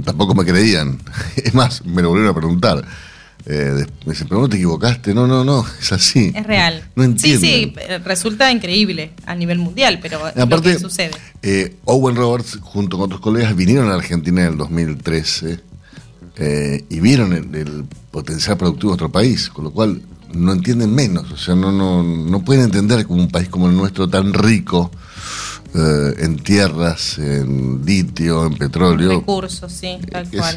Tampoco 0.04 0.35
me 0.35 0.44
creían. 0.44 1.00
Es 1.37 1.54
más, 1.54 1.85
me 1.85 2.02
lo 2.02 2.11
volvieron 2.11 2.30
a 2.30 2.38
preguntar. 2.38 2.85
Eh, 3.47 3.85
me 4.06 4.12
dicen, 4.12 4.28
pero 4.28 4.40
no 4.40 4.49
te 4.49 4.56
equivocaste. 4.56 5.12
No, 5.12 5.26
no, 5.26 5.44
no, 5.44 5.66
es 5.80 5.92
así. 5.92 6.33
Es 6.35 6.47
real. 6.47 6.85
No 6.94 7.02
entiendo. 7.02 7.40
Sí, 7.40 7.75
sí, 7.75 7.75
resulta 8.04 8.50
increíble 8.52 9.12
a 9.26 9.35
nivel 9.35 9.59
mundial, 9.59 9.99
pero 10.00 10.25
Aparte, 10.25 10.54
lo 10.54 10.62
que 10.62 10.78
sucede. 10.78 11.76
Owen 11.85 12.16
Roberts, 12.16 12.59
junto 12.62 12.97
con 12.97 13.06
otros 13.06 13.21
colegas, 13.21 13.54
vinieron 13.56 13.90
a 13.90 13.94
Argentina 13.94 14.42
en 14.42 14.52
el 14.52 14.56
2013 14.56 15.61
y 16.88 17.00
vieron 17.00 17.33
el, 17.33 17.85
potencial 18.11 18.56
productivo 18.56 18.92
de 18.92 19.00
nuestro 19.00 19.11
país, 19.12 19.49
con 19.49 19.64
lo 19.64 19.73
cual 19.73 20.00
no 20.35 20.53
entienden 20.53 20.95
menos, 20.95 21.31
o 21.31 21.37
sea, 21.37 21.55
no, 21.55 21.73
no, 21.73 22.03
no 22.03 22.45
pueden 22.45 22.64
entender 22.64 23.07
como 23.07 23.23
un 23.23 23.29
país 23.29 23.49
como 23.49 23.69
el 23.69 23.76
nuestro 23.76 24.09
tan 24.09 24.33
rico 24.33 24.91
eh, 25.75 26.14
en 26.19 26.38
tierras, 26.38 27.19
en 27.19 27.85
litio, 27.85 28.47
en 28.47 28.55
petróleo. 28.55 29.11
Recursos, 29.21 29.73
sí, 29.73 29.99
tal 30.11 30.29
cual. 30.31 30.57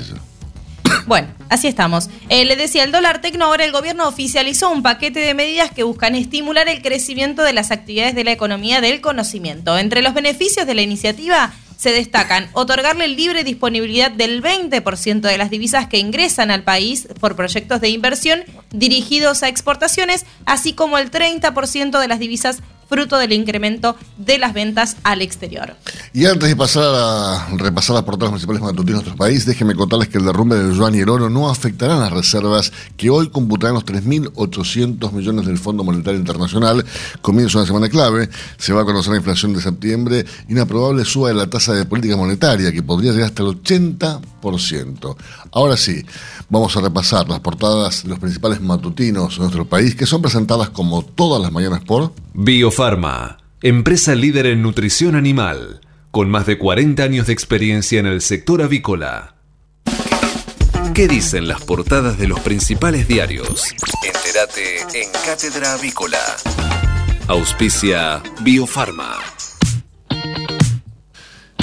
Bueno, 1.06 1.30
así 1.50 1.68
estamos. 1.68 2.10
Eh, 2.30 2.46
le 2.46 2.56
decía, 2.56 2.84
el 2.84 2.92
dólar 2.92 3.22
tecno, 3.22 3.46
ahora 3.46 3.66
el 3.66 3.72
gobierno 3.72 4.08
oficializó 4.08 4.70
un 4.70 4.84
paquete 4.84 5.22
de 5.22 5.34
medidas 5.34 5.72
que 5.72 5.84
buscan 5.84 6.16
estimular 6.16 6.68
el 6.68 6.82
crecimiento 6.82 7.44
de 7.44 7.54
las 7.54 7.72
actividades 7.72 8.14
de 8.14 8.24
la 8.24 8.32
economía 8.32 8.82
del 8.82 9.02
conocimiento. 9.02 9.78
Entre 9.78 10.02
los 10.02 10.14
beneficios 10.14 10.68
de 10.68 10.76
la 10.76 10.82
iniciativa 10.82 11.54
se 11.78 11.92
destacan 11.92 12.50
otorgarle 12.54 13.08
libre 13.08 13.44
disponibilidad 13.44 14.12
del 14.12 14.44
20% 14.44 15.22
de 15.22 15.38
las 15.38 15.50
divisas 15.50 15.88
que 15.88 16.00
ingresan 16.00 16.52
al 16.52 16.64
país 16.64 17.08
por 17.20 17.36
proyectos 17.36 17.80
de 17.80 17.90
inversión 17.90 18.44
dirigidos 18.72 19.44
a 19.44 19.48
exportaciones, 19.48 20.26
así 20.46 20.74
como 20.74 20.98
el 20.98 21.12
30% 21.12 22.00
de 22.00 22.08
las 22.08 22.20
divisas 22.20 22.62
fruto 22.90 23.18
del 23.18 23.34
incremento 23.34 23.96
de 24.18 24.38
las 24.38 24.54
ventas 24.54 24.98
al 25.04 25.22
exterior. 25.22 25.76
Y 26.14 26.26
antes 26.26 26.50
de 26.50 26.56
pasar 26.56 26.84
a 26.84 27.48
repasar 27.56 27.96
las 27.96 28.04
portadas 28.04 28.32
principales 28.32 28.62
matutinas 28.62 29.02
de 29.02 29.10
nuestro 29.10 29.16
país, 29.16 29.46
déjenme 29.46 29.76
contarles 29.76 30.08
que 30.08 30.18
el 30.18 30.26
derrumbe 30.26 30.56
del 30.56 30.74
yuan 30.74 30.96
y 30.96 31.00
el 31.00 31.10
oro 31.10 31.30
no 31.30 31.50
afectará 31.50 31.96
las 31.98 32.12
reservas 32.12 32.72
que 32.96 33.10
hoy 33.10 33.30
computarán 33.30 33.76
los 33.76 33.86
3.800 33.86 35.12
millones 35.12 35.46
del 35.46 35.58
Fondo 35.58 35.84
Monetario 35.84 36.20
Internacional. 36.20 36.86
Comienza 37.22 37.58
una 37.58 37.68
semana 37.68 37.90
clave, 37.90 38.30
se 38.58 38.74
va 38.74 38.82
a 38.82 38.86
conocer 38.86 39.12
la 39.12 39.18
inflación 39.18 39.54
de 39.54 39.62
septiembre 39.62 40.26
y 40.48 40.54
una 40.54 40.66
probable 40.66 41.06
suba 41.06 41.30
de 41.30 41.36
la 41.36 41.50
tasa 41.50 41.74
de 41.74 41.86
política 41.86 42.16
monetaria 42.16 42.72
que 42.72 42.84
podría 42.84 43.12
llegar 43.12 43.28
hasta 43.28 43.44
el 43.44 43.50
80%. 43.50 45.16
Ahora 45.58 45.76
sí, 45.76 46.06
vamos 46.50 46.78
a 46.78 46.82
repasar 46.82 47.28
las 47.28 47.40
portadas 47.40 48.04
de 48.04 48.10
los 48.10 48.20
principales 48.20 48.62
matutinos 48.62 49.34
de 49.34 49.40
nuestro 49.40 49.66
país 49.66 49.96
que 49.96 50.06
son 50.06 50.22
presentadas 50.22 50.70
como 50.70 51.04
todas 51.04 51.42
las 51.42 51.52
mañanas 51.52 51.84
por 51.84 52.14
Biofarma, 52.36 53.40
empresa 53.64 54.14
líder 54.14 54.46
en 54.46 54.62
nutrición 54.62 55.16
animal. 55.16 55.82
con 56.12 56.30
más 56.30 56.46
de 56.46 56.60
40 56.60 57.02
años 57.02 57.26
de 57.26 57.34
experiencia 57.34 58.00
en 58.00 58.06
el 58.06 58.22
sector 58.22 58.62
avícola. 58.62 59.36
¿Qué 60.94 61.08
dicen 61.08 61.48
las 61.48 61.64
portadas 61.64 62.20
de 62.20 62.28
los 62.28 62.40
principales 62.42 63.08
diarios? 63.08 63.64
Entérate 64.06 65.02
en 65.02 65.10
Cátedra 65.26 65.74
Avícola. 65.74 66.22
Auspicia 67.28 68.22
Biofarma. 68.42 69.18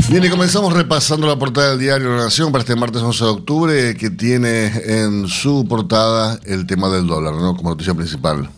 Bien, 0.08 0.22
y 0.22 0.28
comenzamos 0.28 0.72
repasando 0.72 1.26
la 1.26 1.38
portada 1.38 1.70
del 1.70 1.78
diario 1.78 2.14
La 2.14 2.24
Nación 2.24 2.52
para 2.52 2.60
este 2.62 2.76
martes 2.76 3.00
11 3.00 3.24
de 3.24 3.30
octubre, 3.30 3.96
que 3.96 4.10
tiene 4.10 4.66
en 4.66 5.26
su 5.28 5.66
portada 5.66 6.38
el 6.44 6.66
tema 6.66 6.90
del 6.90 7.06
dólar, 7.06 7.34
¿no? 7.34 7.56
Como 7.56 7.70
noticia 7.70 7.94
principal. 7.94 8.50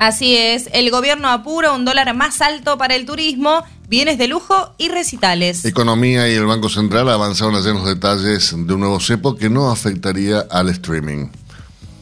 Así 0.00 0.36
es, 0.36 0.68
el 0.72 0.90
gobierno 0.90 1.28
apura 1.28 1.72
un 1.72 1.84
dólar 1.84 2.14
más 2.16 2.40
alto 2.40 2.76
para 2.76 2.96
el 2.96 3.06
turismo, 3.06 3.62
bienes 3.88 4.18
de 4.18 4.26
lujo 4.26 4.74
y 4.78 4.88
recitales. 4.88 5.64
Economía 5.64 6.28
y 6.28 6.34
el 6.34 6.46
Banco 6.46 6.68
Central 6.68 7.08
avanzaron 7.08 7.54
ayer 7.54 7.68
en 7.68 7.76
los 7.76 7.86
detalles 7.86 8.50
de 8.56 8.74
un 8.74 8.80
nuevo 8.80 8.98
cepo 8.98 9.36
que 9.36 9.48
no 9.48 9.70
afectaría 9.70 10.40
al 10.50 10.70
streaming. 10.70 11.28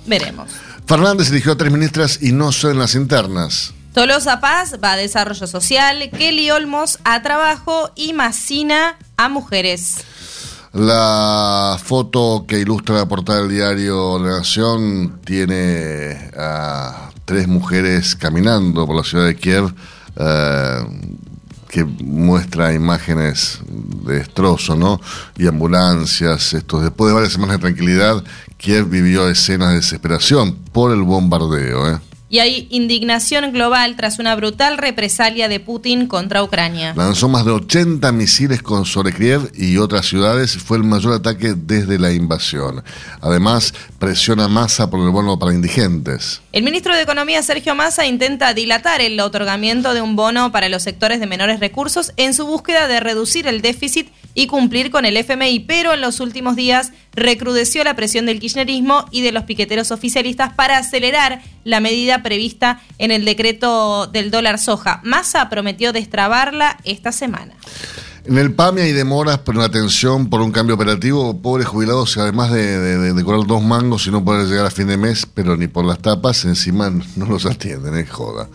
Veremos. 0.07 0.51
Fernández 0.87 1.31
eligió 1.31 1.53
a 1.53 1.57
tres 1.57 1.71
ministras 1.71 2.21
y 2.23 2.33
no 2.33 2.53
son 2.53 2.79
las 2.79 2.95
internas. 2.95 3.75
Tolosa 3.99 4.39
Paz 4.39 4.77
va 4.81 4.93
a 4.93 4.97
desarrollo 4.97 5.49
social, 5.49 6.09
Kelly 6.17 6.53
Olmos 6.53 7.01
a 7.03 7.21
trabajo 7.21 7.91
y 7.97 8.13
Massina 8.13 8.97
a 9.17 9.29
mujeres. 9.29 10.05
La 10.73 11.77
foto 11.83 12.45
que 12.47 12.61
ilustra 12.61 12.95
la 12.95 13.09
portada 13.09 13.41
del 13.41 13.49
diario 13.49 14.21
La 14.21 14.39
Nación 14.39 15.19
tiene 15.25 16.31
a 16.39 17.11
tres 17.25 17.49
mujeres 17.49 18.15
caminando 18.15 18.87
por 18.87 18.95
la 18.95 19.03
ciudad 19.03 19.27
de 19.27 19.35
Kiev, 19.35 19.75
eh, 20.15 20.79
que 21.69 21.85
muestra 21.85 22.73
imágenes 22.73 23.59
de 23.67 24.19
destrozo, 24.21 24.77
¿no? 24.77 25.01
Y 25.37 25.49
ambulancias. 25.49 26.53
Esto, 26.55 26.81
después 26.81 27.09
de 27.09 27.15
varias 27.15 27.33
semanas 27.33 27.57
de 27.57 27.63
tranquilidad, 27.63 28.23
Kiev 28.59 28.89
vivió 28.89 29.29
escenas 29.29 29.71
de 29.71 29.77
desesperación 29.79 30.55
por 30.71 30.93
el 30.93 31.03
bombardeo, 31.03 31.95
¿eh? 31.95 31.99
Y 32.31 32.41
hay 32.41 32.69
indignación 32.71 33.53
global 33.53 33.97
tras 33.97 34.19
una 34.19 34.35
brutal 34.37 34.77
represalia 34.77 35.49
de 35.49 35.61
Putin 35.61 36.07
contra 36.07 36.43
Ucrania. 36.43 36.93
Lanzó 36.95 37.29
más 37.29 37.47
de 37.47 37.53
80 37.53 38.13
misiles 38.13 38.61
con 38.61 38.85
sobre 38.85 39.15
Kiev 39.15 39.51
y 39.55 39.79
otras 39.79 40.07
ciudades. 40.07 40.57
Fue 40.59 40.77
el 40.77 40.85
mayor 40.85 41.15
ataque 41.15 41.55
desde 41.57 41.99
la 41.99 42.13
invasión. 42.13 42.85
Además, 43.23 43.73
presiona 43.99 44.47
Massa 44.47 44.91
por 44.91 45.01
el 45.01 45.09
bono 45.09 45.39
para 45.39 45.55
indigentes. 45.55 46.43
El 46.53 46.65
ministro 46.65 46.95
de 46.95 47.03
Economía, 47.03 47.43
Sergio 47.43 47.75
Massa, 47.75 48.07
intenta 48.07 48.53
dilatar 48.53 49.01
el 49.01 49.19
otorgamiento 49.21 49.95
de 49.95 50.03
un 50.03 50.15
bono 50.15 50.53
para 50.53 50.69
los 50.69 50.83
sectores 50.83 51.21
de 51.21 51.27
menores 51.27 51.61
recursos 51.61 52.13
en 52.17 52.35
su 52.35 52.47
búsqueda 52.47 52.89
de 52.89 53.01
reducir 53.01 53.47
el 53.47 53.63
déficit 53.63 54.09
y 54.35 54.47
cumplir 54.47 54.91
con 54.91 55.05
el 55.05 55.17
FMI, 55.17 55.61
pero 55.61 55.93
en 55.95 56.01
los 56.01 56.21
últimos 56.21 56.55
días 56.55 56.93
recrudeció 57.13 57.83
la 57.83 57.97
presión 57.97 58.27
del 58.27 58.39
kirchnerismo 58.39 59.07
y 59.11 59.23
de 59.23 59.33
los 59.33 59.45
piqueteros 59.45 59.91
oficialistas 59.91 60.53
para 60.55 60.79
acelerar 60.79 61.43
la 61.65 61.81
medida 61.81 62.18
prevista 62.23 62.81
en 62.99 63.11
el 63.11 63.25
decreto 63.25 64.07
del 64.07 64.31
dólar 64.31 64.59
soja. 64.59 65.01
Massa 65.05 65.49
prometió 65.49 65.93
destrabarla 65.93 66.79
esta 66.85 67.13
semana. 67.13 67.55
En 68.25 68.37
el 68.37 68.53
PAMI 68.53 68.83
hay 68.83 68.93
demoras 68.93 69.39
por 69.39 69.57
una 69.57 69.65
atención 69.65 70.29
por 70.29 70.43
un 70.43 70.53
cambio 70.53 70.75
operativo. 70.75 71.41
Pobres 71.41 71.67
jubilados, 71.67 72.19
además 72.19 72.53
de, 72.53 72.79
de, 72.79 73.23
dos 73.23 73.63
mangos 73.63 74.07
y 74.07 74.11
no 74.11 74.23
poder 74.23 74.47
llegar 74.47 74.67
a 74.67 74.71
fin 74.71 74.87
de 74.87 74.99
mes, 74.99 75.27
pero 75.33 75.57
ni 75.57 75.67
por 75.67 75.87
las 75.87 76.01
tapas, 76.01 76.45
encima 76.45 76.91
no 77.17 77.27
los 77.27 77.47
atienden, 77.47 77.97
es 77.97 78.11
joda. 78.11 78.49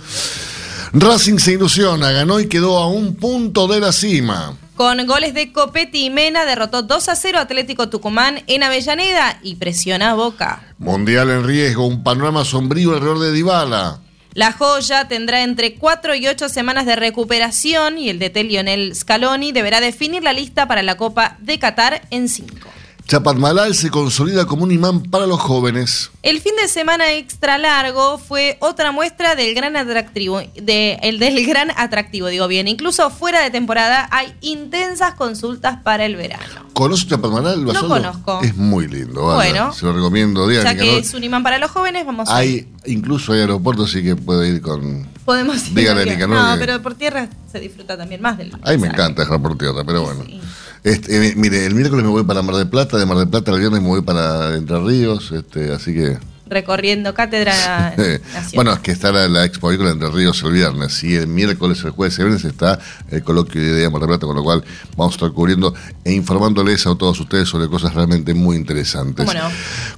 Racing 0.93 1.39
se 1.39 1.53
ilusiona, 1.53 2.11
ganó 2.11 2.39
y 2.39 2.45
quedó 2.45 2.77
a 2.77 2.87
un 2.87 3.15
punto 3.15 3.67
de 3.67 3.79
la 3.79 3.91
cima. 3.91 4.55
Con 4.75 5.05
goles 5.05 5.35
de 5.35 5.51
Copetti 5.51 6.05
y 6.05 6.09
Mena 6.09 6.45
derrotó 6.45 6.81
2 6.81 7.09
a 7.09 7.15
0 7.15 7.37
Atlético 7.37 7.89
Tucumán 7.89 8.41
en 8.47 8.63
Avellaneda 8.63 9.37
y 9.43 9.55
presiona 9.55 10.11
a 10.11 10.13
Boca. 10.15 10.63
Mundial 10.79 11.29
en 11.29 11.45
riesgo, 11.45 11.85
un 11.85 12.03
panorama 12.03 12.43
sombrío 12.43 12.93
alrededor 12.93 13.19
de 13.19 13.31
Dybala. 13.33 13.99
La 14.33 14.51
joya 14.51 15.07
tendrá 15.07 15.43
entre 15.43 15.75
4 15.75 16.15
y 16.15 16.27
8 16.27 16.49
semanas 16.49 16.87
de 16.87 16.95
recuperación 16.95 17.99
y 17.99 18.09
el 18.09 18.17
DT 18.17 18.45
Lionel 18.45 18.95
Scaloni 18.95 19.51
deberá 19.51 19.79
definir 19.79 20.23
la 20.23 20.33
lista 20.33 20.67
para 20.67 20.81
la 20.81 20.97
Copa 20.97 21.37
de 21.39 21.59
Qatar 21.59 22.01
en 22.09 22.27
5. 22.27 22.67
Chapadmalal 23.07 23.75
se 23.75 23.89
consolida 23.89 24.45
como 24.45 24.63
un 24.63 24.71
imán 24.71 25.03
para 25.03 25.27
los 25.27 25.39
jóvenes. 25.39 26.09
El 26.23 26.39
fin 26.39 26.53
de 26.61 26.67
semana 26.69 27.11
extra 27.13 27.57
largo 27.57 28.17
fue 28.17 28.57
otra 28.61 28.91
muestra 28.91 29.35
del 29.35 29.53
gran 29.53 29.75
atractivo, 29.75 30.41
de, 30.55 30.97
el 31.03 31.19
del 31.19 31.45
gran 31.45 31.69
atractivo, 31.75 32.27
digo 32.27 32.47
bien. 32.47 32.67
Incluso 32.67 33.09
fuera 33.09 33.41
de 33.41 33.51
temporada 33.51 34.07
hay 34.11 34.33
intensas 34.41 35.15
consultas 35.15 35.79
para 35.83 36.05
el 36.05 36.15
verano. 36.15 36.63
¿Conoces 36.73 37.07
Chapadmalal? 37.09 37.63
No 37.65 37.87
conozco. 37.87 38.39
Es 38.41 38.55
muy 38.55 38.87
lindo. 38.87 39.25
Vaya. 39.27 39.51
Bueno. 39.51 39.73
Se 39.73 39.85
lo 39.85 39.93
recomiendo. 39.93 40.47
Diana, 40.47 40.71
Ya 40.73 40.79
que 40.79 40.91
¿no? 40.91 40.97
es 40.97 41.13
un 41.13 41.23
imán 41.23 41.43
para 41.43 41.59
los 41.59 41.69
jóvenes, 41.71 42.05
vamos 42.05 42.29
a 42.29 42.37
Hay, 42.37 42.49
ir. 42.49 42.67
incluso 42.85 43.33
hay 43.33 43.41
aeropuertos, 43.41 43.89
así 43.89 44.01
que 44.01 44.15
puede 44.15 44.47
ir 44.47 44.61
con... 44.61 45.07
Podemos 45.25 45.67
ir. 45.67 45.73
Dígale, 45.75 46.05
No, 46.27 46.53
que- 46.53 46.59
pero 46.59 46.81
por 46.81 46.95
tierra 46.95 47.27
se 47.51 47.59
disfruta 47.59 47.97
también 47.97 48.21
más 48.21 48.37
del. 48.37 48.51
Ay, 48.63 48.77
me 48.77 48.87
encanta 48.87 49.23
dejar 49.23 49.41
por 49.41 49.57
tierra, 49.57 49.83
pero 49.85 50.03
bueno. 50.03 50.23
Sí. 50.25 50.41
Este, 50.83 51.29
eh, 51.29 51.33
mire, 51.37 51.65
el 51.65 51.75
miércoles 51.75 52.03
me 52.03 52.11
voy 52.11 52.23
para 52.23 52.41
Mar 52.41 52.55
del 52.55 52.67
Plata, 52.67 52.97
de 52.97 53.05
Mar 53.05 53.17
del 53.17 53.29
Plata 53.29 53.51
el 53.51 53.59
viernes 53.59 53.81
me 53.81 53.87
voy 53.87 54.01
para 54.01 54.55
Entre 54.55 54.77
Ríos, 54.79 55.31
este, 55.31 55.71
así 55.71 55.93
que... 55.93 56.17
Recorriendo 56.45 57.13
cátedra 57.13 57.95
Eh, 57.97 58.19
bueno, 58.53 58.73
es 58.73 58.79
que 58.79 58.91
está 58.91 59.13
la, 59.13 59.29
la 59.29 59.45
Expo 59.45 59.67
Agrícola 59.67 59.91
Entre 59.91 60.09
Ríos 60.09 60.43
el 60.43 60.51
viernes 60.51 61.01
y 61.03 61.15
el 61.15 61.27
miércoles, 61.27 61.81
el 61.85 61.91
jueves 61.91 62.17
y 62.17 62.21
el 62.21 62.27
viernes 62.27 62.45
está 62.45 62.79
el 63.09 63.23
coloquio 63.23 63.61
de 63.61 63.69
idea 63.69 63.89
Mar 63.89 64.01
del 64.01 64.09
Plata, 64.09 64.27
con 64.27 64.35
lo 64.35 64.43
cual 64.43 64.61
vamos 64.97 65.13
a 65.13 65.15
estar 65.15 65.31
cubriendo 65.31 65.73
e 66.03 66.11
informándoles 66.11 66.85
a 66.85 66.95
todos 66.95 67.17
ustedes 67.17 67.47
sobre 67.47 67.69
cosas 67.69 67.93
realmente 67.93 68.33
muy 68.33 68.57
interesantes. 68.57 69.25
¿Cómo 69.25 69.39
no? 69.39 69.49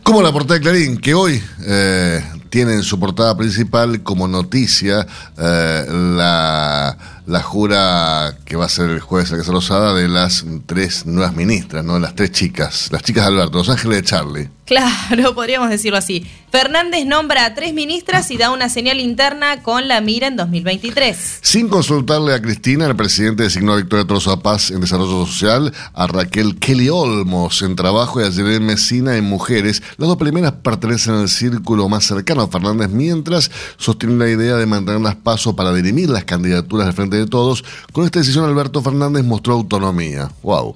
Como 0.03 0.21
la 0.21 0.31
portada 0.31 0.59
de 0.59 0.61
Clarín, 0.61 0.97
que 0.97 1.15
hoy 1.15 1.41
eh, 1.65 2.23
tiene 2.49 2.73
en 2.73 2.83
su 2.83 2.99
portada 2.99 3.35
principal 3.35 4.03
como 4.03 4.27
noticia 4.27 5.05
eh, 5.37 5.85
la, 5.89 7.14
la 7.25 7.41
jura 7.41 8.37
que 8.45 8.55
va 8.55 8.65
a 8.65 8.69
ser 8.69 8.89
el 8.89 8.99
jueves 8.99 9.29
en 9.29 9.37
la 9.37 9.43
Casa 9.43 9.51
Rosada 9.51 9.93
de 9.93 10.07
las 10.07 10.45
tres 10.65 11.05
nuevas 11.05 11.35
ministras, 11.35 11.83
¿no? 11.83 11.99
Las 11.99 12.15
tres 12.15 12.31
chicas, 12.31 12.89
las 12.91 13.03
chicas 13.03 13.25
de 13.25 13.31
Alberto, 13.31 13.57
los 13.59 13.69
ángeles 13.69 13.97
de 13.97 14.03
Charlie. 14.03 14.49
Claro, 14.65 15.35
podríamos 15.35 15.69
decirlo 15.69 15.97
así. 15.97 16.25
Fernández 16.51 17.05
nombra 17.05 17.45
a 17.45 17.53
tres 17.53 17.73
ministras 17.73 18.31
y 18.31 18.37
da 18.37 18.49
una 18.49 18.69
señal 18.69 18.99
interna 18.99 19.61
con 19.61 19.87
la 19.87 20.01
mira 20.01 20.27
en 20.27 20.37
2023. 20.37 21.39
Sin 21.41 21.67
consultarle 21.67 22.33
a 22.33 22.41
Cristina, 22.41 22.85
el 22.85 22.95
presidente 22.95 23.43
designó 23.43 23.73
a 23.73 23.77
Victoria 23.77 24.07
Trozo 24.07 24.39
Paz 24.39 24.71
en 24.71 24.81
Desarrollo 24.81 25.25
Social, 25.25 25.73
a 25.93 26.07
Raquel 26.07 26.57
Kelly 26.57 26.89
Olmos 26.89 27.61
en 27.61 27.75
Trabajo 27.75 28.21
y 28.21 28.23
a 28.23 28.31
Jeremy 28.31 28.65
Messina 28.65 29.17
en 29.17 29.25
Mujeres. 29.25 29.83
Las 29.97 30.07
dos 30.07 30.17
primeras 30.17 30.53
pertenecen 30.53 31.15
al 31.15 31.29
círculo 31.29 31.89
más 31.89 32.05
cercano 32.05 32.43
a 32.43 32.47
Fernández, 32.47 32.89
mientras 32.89 33.51
sostiene 33.77 34.15
la 34.15 34.29
idea 34.29 34.55
de 34.55 34.65
mantener 34.65 35.01
las 35.01 35.15
pasos 35.15 35.55
para 35.55 35.73
dirimir 35.73 36.09
las 36.09 36.23
candidaturas 36.23 36.87
del 36.87 36.95
Frente 36.95 37.14
de 37.17 37.27
Todos. 37.27 37.63
Con 37.91 38.05
esta 38.05 38.19
decisión, 38.19 38.45
Alberto 38.45 38.81
Fernández 38.81 39.23
mostró 39.23 39.53
autonomía. 39.53 40.31
¡Wow! 40.43 40.75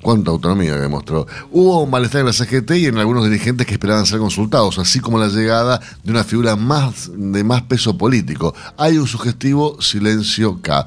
Cuánta 0.00 0.30
autonomía 0.30 0.74
que 0.74 0.80
demostró. 0.80 1.26
Hubo 1.50 1.82
un 1.82 1.90
malestar 1.90 2.20
en 2.20 2.26
la 2.26 2.32
CGT 2.32 2.70
y 2.72 2.86
en 2.86 2.98
algunos 2.98 3.24
dirigentes 3.24 3.66
que 3.66 3.72
esperaban 3.72 4.06
ser 4.06 4.20
consultados, 4.20 4.78
así 4.78 5.00
como 5.00 5.18
la 5.18 5.28
llegada 5.28 5.80
de 6.04 6.12
una 6.12 6.22
figura 6.22 6.54
más 6.54 7.10
de 7.12 7.42
más 7.42 7.62
peso 7.62 7.98
político. 7.98 8.54
Hay 8.76 8.96
un 8.96 9.08
sugestivo 9.08 9.80
silencio 9.82 10.60
K. 10.62 10.86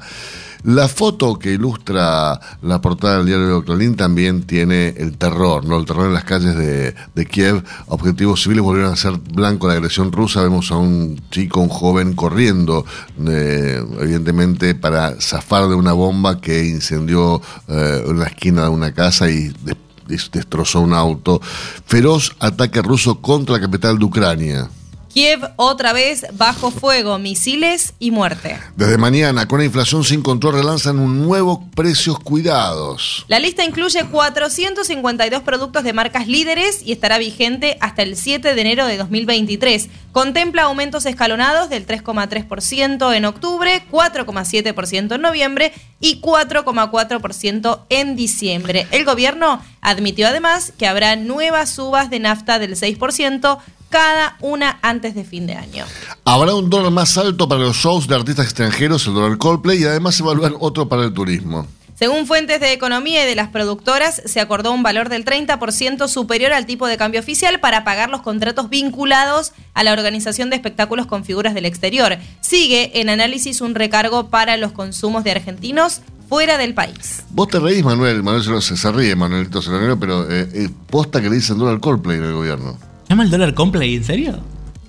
La 0.64 0.86
foto 0.86 1.38
que 1.40 1.52
ilustra 1.54 2.38
la 2.62 2.80
portada 2.80 3.16
del 3.18 3.26
diario 3.26 3.64
Clarín 3.64 3.96
también 3.96 4.42
tiene 4.44 4.90
el 4.96 5.18
terror, 5.18 5.64
¿no? 5.64 5.76
El 5.76 5.86
terror 5.86 6.06
en 6.06 6.14
las 6.14 6.22
calles 6.22 6.54
de, 6.56 6.94
Kiev. 7.26 7.64
Objetivos 7.86 8.42
civiles 8.44 8.62
volvieron 8.62 8.92
a 8.92 8.96
ser 8.96 9.14
blanco 9.18 9.66
la 9.66 9.72
agresión 9.74 10.12
rusa. 10.12 10.40
Vemos 10.42 10.70
a 10.70 10.76
un 10.76 11.20
chico, 11.32 11.58
un 11.60 11.68
joven 11.68 12.14
corriendo, 12.14 12.84
eh, 13.26 13.82
evidentemente 14.00 14.76
para 14.76 15.20
zafar 15.20 15.68
de 15.68 15.74
una 15.74 15.94
bomba 15.94 16.40
que 16.40 16.64
incendió 16.64 17.42
eh, 17.66 18.04
la 18.14 18.26
esquina 18.26 18.62
de 18.62 18.68
una 18.68 18.92
casa 18.94 19.28
y 19.30 19.48
de- 19.64 19.76
des- 20.06 20.30
destrozó 20.30 20.80
un 20.80 20.92
auto. 20.94 21.40
Feroz 21.86 22.36
ataque 22.38 22.82
ruso 22.82 23.20
contra 23.20 23.56
la 23.56 23.60
capital 23.60 23.98
de 23.98 24.04
Ucrania. 24.04 24.70
Kiev 25.12 25.40
otra 25.56 25.92
vez 25.92 26.24
bajo 26.32 26.70
fuego, 26.70 27.18
misiles 27.18 27.92
y 27.98 28.10
muerte. 28.10 28.58
Desde 28.76 28.96
mañana, 28.96 29.46
con 29.46 29.58
la 29.58 29.66
inflación 29.66 30.04
sin 30.04 30.22
control, 30.22 30.54
relanzan 30.54 30.98
un 30.98 31.20
nuevo 31.22 31.68
Precios 31.74 32.18
Cuidados. 32.18 33.26
La 33.28 33.38
lista 33.38 33.62
incluye 33.62 34.04
452 34.04 35.42
productos 35.42 35.84
de 35.84 35.92
marcas 35.92 36.28
líderes 36.28 36.82
y 36.82 36.92
estará 36.92 37.18
vigente 37.18 37.76
hasta 37.80 38.02
el 38.02 38.16
7 38.16 38.54
de 38.54 38.60
enero 38.60 38.86
de 38.86 38.96
2023. 38.96 39.90
Contempla 40.12 40.64
aumentos 40.64 41.06
escalonados 41.06 41.70
del 41.70 41.86
3,3% 41.86 43.16
en 43.16 43.24
octubre, 43.24 43.82
4,7% 43.90 45.14
en 45.14 45.20
noviembre 45.22 45.72
y 46.00 46.20
4,4% 46.20 47.80
en 47.88 48.14
diciembre. 48.14 48.86
El 48.90 49.06
gobierno 49.06 49.62
admitió 49.80 50.28
además 50.28 50.72
que 50.76 50.86
habrá 50.86 51.16
nuevas 51.16 51.70
subas 51.70 52.10
de 52.10 52.20
nafta 52.20 52.58
del 52.58 52.76
6%, 52.76 53.58
cada 53.88 54.36
una 54.40 54.78
antes 54.82 55.14
de 55.14 55.24
fin 55.24 55.46
de 55.46 55.54
año. 55.54 55.84
Habrá 56.24 56.54
un 56.54 56.68
dólar 56.68 56.90
más 56.90 57.16
alto 57.16 57.48
para 57.48 57.60
los 57.62 57.76
shows 57.76 58.06
de 58.06 58.14
artistas 58.14 58.46
extranjeros, 58.46 59.06
el 59.06 59.14
dólar 59.14 59.38
Coldplay, 59.38 59.82
y 59.82 59.84
además 59.84 60.14
se 60.14 60.22
evalúan 60.22 60.54
otro 60.60 60.88
para 60.88 61.04
el 61.04 61.12
turismo. 61.12 61.66
Según 62.02 62.26
fuentes 62.26 62.58
de 62.58 62.72
economía 62.72 63.22
y 63.22 63.28
de 63.28 63.36
las 63.36 63.50
productoras, 63.50 64.22
se 64.24 64.40
acordó 64.40 64.72
un 64.72 64.82
valor 64.82 65.08
del 65.08 65.24
30% 65.24 66.08
superior 66.08 66.52
al 66.52 66.66
tipo 66.66 66.88
de 66.88 66.96
cambio 66.96 67.20
oficial 67.20 67.60
para 67.60 67.84
pagar 67.84 68.10
los 68.10 68.22
contratos 68.22 68.68
vinculados 68.68 69.52
a 69.72 69.84
la 69.84 69.92
organización 69.92 70.50
de 70.50 70.56
espectáculos 70.56 71.06
con 71.06 71.24
figuras 71.24 71.54
del 71.54 71.64
exterior. 71.64 72.18
Sigue 72.40 73.00
en 73.00 73.08
análisis 73.08 73.60
un 73.60 73.76
recargo 73.76 74.30
para 74.30 74.56
los 74.56 74.72
consumos 74.72 75.22
de 75.22 75.30
argentinos 75.30 76.00
fuera 76.28 76.58
del 76.58 76.74
país. 76.74 77.22
Vos 77.30 77.46
te 77.46 77.60
reís, 77.60 77.84
Manuel. 77.84 78.24
Manuel 78.24 78.60
se, 78.60 78.76
se 78.76 78.90
ríe, 78.90 79.14
Manuelito 79.14 79.62
Celanero, 79.62 79.96
pero 79.96 80.28
eh, 80.28 80.48
eh, 80.54 80.70
posta 80.90 81.20
que 81.20 81.30
le 81.30 81.36
dicen 81.36 81.56
dólar 81.56 81.78
Coldplay 81.78 82.18
en 82.18 82.24
el 82.24 82.32
gobierno. 82.32 82.80
¿Llama 83.08 83.22
el 83.22 83.30
dólar 83.30 83.54
Coldplay? 83.54 83.94
¿En 83.94 84.02
serio? 84.02 84.40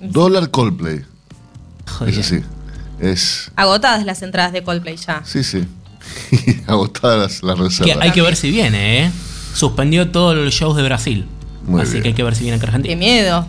Dólar 0.02 0.50
Coldplay. 0.50 1.04
Joder. 1.92 2.12
Es 2.12 2.20
así. 2.26 2.42
Es. 3.00 3.52
Agotadas 3.56 4.04
las 4.04 4.24
entradas 4.24 4.52
de 4.52 4.64
Coldplay 4.64 4.98
ya. 4.98 5.22
Sí, 5.24 5.44
sí. 5.44 5.64
Agotadas 6.68 7.44
las, 7.44 7.60
las 7.60 7.78
Que 7.78 7.84
reservas. 7.84 7.98
hay 8.06 8.12
que 8.12 8.22
ver 8.22 8.36
si 8.36 8.52
viene, 8.52 9.06
¿eh? 9.06 9.12
Suspendió 9.54 10.10
todos 10.12 10.36
los 10.36 10.54
shows 10.54 10.76
de 10.76 10.84
Brasil. 10.84 11.26
Muy 11.66 11.82
Así 11.82 11.92
bien. 11.94 12.04
que 12.04 12.08
hay 12.10 12.14
que 12.16 12.24
ver 12.24 12.36
si 12.36 12.44
viene 12.44 12.58
acá 12.58 12.68
a 12.68 12.70
Qué 12.72 12.76
Argentina. 12.78 12.96
miedo. 13.00 13.48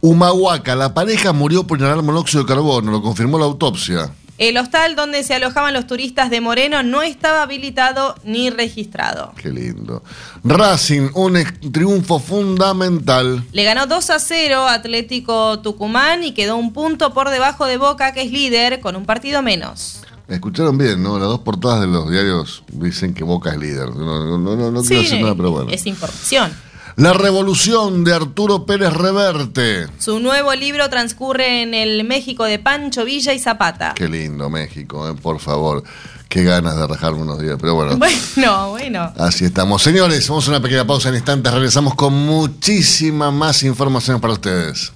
Humahuaca, 0.00 0.76
la 0.76 0.94
pareja 0.94 1.32
murió 1.32 1.66
por 1.66 1.78
inhalar 1.78 2.02
monóxido 2.02 2.42
de 2.44 2.48
carbono, 2.48 2.90
lo 2.92 3.02
confirmó 3.02 3.38
la 3.38 3.46
autopsia. 3.46 4.10
El 4.38 4.58
hostal 4.58 4.94
donde 4.96 5.22
se 5.24 5.34
alojaban 5.34 5.72
los 5.72 5.86
turistas 5.86 6.28
de 6.28 6.42
Moreno 6.42 6.82
no 6.82 7.00
estaba 7.00 7.40
habilitado 7.42 8.14
ni 8.22 8.50
registrado. 8.50 9.32
Qué 9.40 9.48
lindo. 9.48 10.04
Racing, 10.44 11.08
un 11.14 11.42
triunfo 11.72 12.18
fundamental. 12.20 13.42
Le 13.52 13.64
ganó 13.64 13.86
2 13.86 14.10
a 14.10 14.18
0 14.18 14.68
Atlético 14.68 15.60
Tucumán 15.60 16.22
y 16.22 16.32
quedó 16.32 16.56
un 16.56 16.74
punto 16.74 17.14
por 17.14 17.30
debajo 17.30 17.64
de 17.64 17.78
Boca, 17.78 18.12
que 18.12 18.20
es 18.22 18.30
líder, 18.30 18.80
con 18.80 18.94
un 18.94 19.06
partido 19.06 19.40
menos. 19.40 20.00
Escucharon 20.28 20.76
bien, 20.76 21.02
¿no? 21.02 21.18
Las 21.18 21.28
dos 21.28 21.40
portadas 21.40 21.80
de 21.80 21.86
los 21.86 22.10
diarios 22.10 22.64
dicen 22.72 23.14
que 23.14 23.22
Boca 23.22 23.50
es 23.50 23.58
líder. 23.58 23.90
No, 23.90 24.38
no, 24.38 24.56
no, 24.70 24.82
quiero 24.82 25.02
decir 25.02 25.20
nada, 25.20 25.34
pero 25.36 25.52
bueno. 25.52 25.70
es 25.70 25.86
información. 25.86 26.52
La 26.96 27.12
revolución 27.12 28.04
de 28.04 28.14
Arturo 28.14 28.64
Pérez 28.64 28.92
Reverte. 28.92 29.86
Su 29.98 30.18
nuevo 30.18 30.54
libro 30.54 30.88
transcurre 30.88 31.60
en 31.62 31.74
el 31.74 32.04
México 32.04 32.44
de 32.44 32.58
Pancho 32.58 33.04
Villa 33.04 33.34
y 33.34 33.38
Zapata. 33.38 33.92
Qué 33.94 34.08
lindo 34.08 34.48
México, 34.48 35.08
¿eh? 35.08 35.14
por 35.14 35.38
favor. 35.38 35.84
Qué 36.28 36.42
ganas 36.42 36.74
de 36.76 36.86
rajarme 36.86 37.20
unos 37.20 37.38
días, 37.38 37.56
pero 37.60 37.74
bueno. 37.74 37.96
Bueno, 37.98 38.70
bueno. 38.70 39.12
Así 39.18 39.44
estamos. 39.44 39.82
Señores, 39.82 40.26
vamos 40.28 40.48
a 40.48 40.50
una 40.50 40.60
pequeña 40.60 40.86
pausa 40.86 41.10
en 41.10 41.16
instantes. 41.16 41.52
Regresamos 41.52 41.94
con 41.94 42.14
muchísima 42.14 43.30
más 43.30 43.62
información 43.62 44.20
para 44.20 44.32
ustedes. 44.32 44.92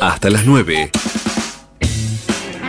Hasta 0.00 0.30
las 0.30 0.44
9. 0.44 0.90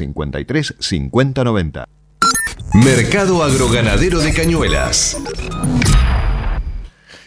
53 0.00 0.74
50 0.78 1.44
90. 1.44 1.88
Mercado 2.72 3.42
Agroganadero 3.44 4.20
de 4.20 4.32
Cañuelas. 4.32 5.16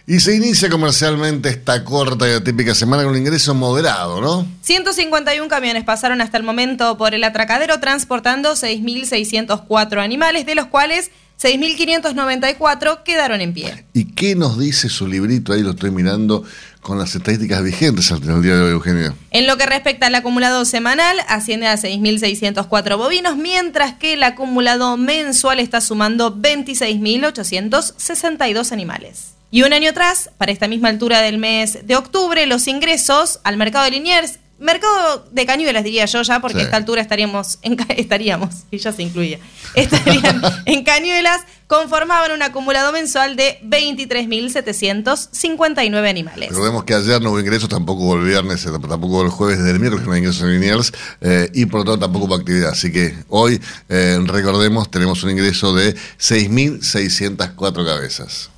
Y 0.05 0.19
se 0.19 0.35
inicia 0.35 0.69
comercialmente 0.69 1.49
esta 1.49 1.83
corta 1.85 2.27
y 2.27 2.33
atípica 2.33 2.75
semana 2.75 3.03
con 3.03 3.11
un 3.13 3.17
ingreso 3.17 3.53
moderado, 3.53 4.19
¿no? 4.19 4.45
151 4.61 5.47
camiones 5.47 5.83
pasaron 5.83 6.19
hasta 6.19 6.37
el 6.37 6.43
momento 6.43 6.97
por 6.97 7.13
el 7.13 7.23
atracadero 7.23 7.79
transportando 7.79 8.53
6.604 8.53 10.03
animales, 10.03 10.45
de 10.45 10.55
los 10.55 10.65
cuales 10.65 11.11
6.594 11.41 13.03
quedaron 13.03 13.39
en 13.39 13.53
pie. 13.53 13.85
¿Y 13.93 14.05
qué 14.13 14.35
nos 14.35 14.59
dice 14.59 14.89
su 14.89 15.07
librito? 15.07 15.53
Ahí 15.53 15.61
lo 15.61 15.71
estoy 15.71 15.91
mirando 15.91 16.43
con 16.83 16.99
las 16.99 17.15
estadísticas 17.15 17.63
vigentes 17.63 18.11
al 18.11 18.43
día 18.43 18.55
de 18.55 18.61
hoy, 18.61 18.71
Eugenia. 18.71 19.15
En 19.31 19.47
lo 19.47 19.57
que 19.57 19.65
respecta 19.65 20.05
al 20.07 20.15
acumulado 20.15 20.65
semanal, 20.65 21.15
asciende 21.27 21.67
a 21.67 21.75
6.604 21.75 22.97
bovinos, 22.97 23.37
mientras 23.37 23.93
que 23.93 24.11
el 24.13 24.21
acumulado 24.21 24.97
mensual 24.97 25.59
está 25.59 25.81
sumando 25.81 26.35
26.862 26.35 28.71
animales. 28.71 29.29
Y 29.49 29.63
un 29.63 29.71
año 29.71 29.91
atrás, 29.91 30.31
para 30.37 30.51
esta 30.51 30.67
misma 30.67 30.89
altura 30.89 31.21
del 31.21 31.37
mes 31.37 31.87
de 31.87 31.95
octubre, 31.95 32.45
los 32.47 32.67
ingresos 32.67 33.39
al 33.43 33.55
mercado 33.55 33.85
de 33.85 33.91
Liniers, 33.91 34.39
mercado 34.63 35.27
de 35.31 35.45
cañuelas 35.45 35.83
diría 35.83 36.05
yo 36.05 36.21
ya, 36.23 36.39
porque 36.39 36.55
Sí. 36.57 36.61
a 36.61 36.65
esta 36.65 36.77
altura 36.77 37.01
estaríamos, 37.01 37.59
en, 37.61 37.77
estaríamos, 37.97 38.63
y 38.71 38.77
ya 38.79 38.91
se 38.91 39.03
incluía, 39.03 39.37
estarían 39.75 40.41
en 40.65 40.83
cañuelas, 40.83 41.41
conformaban 41.67 42.31
un 42.31 42.41
acumulado 42.41 42.91
mensual 42.91 43.35
de 43.35 43.59
23.759 43.63 46.09
animales. 46.09 46.49
Recordemos 46.49 46.83
que 46.83 46.93
ayer 46.93 47.21
no 47.21 47.31
hubo 47.31 47.39
ingresos, 47.39 47.69
tampoco 47.69 48.03
hubo 48.03 48.15
el 48.15 48.23
viernes, 48.25 48.65
eh, 48.65 48.69
tampoco 48.71 49.07
hubo 49.07 49.23
el 49.23 49.29
jueves 49.29 49.63
del 49.63 49.79
miércoles, 49.79 50.05
no 50.05 50.13
hay 50.13 50.19
ingresos 50.19 50.43
en 50.43 50.51
Liniers, 50.59 50.91
eh, 51.21 51.49
y 51.53 51.65
por 51.65 51.79
lo 51.81 51.85
tanto 51.85 51.99
tampoco 52.05 52.25
hubo 52.25 52.35
actividad. 52.35 52.71
Así 52.71 52.91
que 52.91 53.15
hoy, 53.29 53.61
eh, 53.89 54.19
recordemos, 54.23 54.89
tenemos 54.91 55.23
un 55.23 55.31
ingreso 55.31 55.73
de 55.73 55.95
6.604 56.19 57.85
cabezas. 57.85 58.49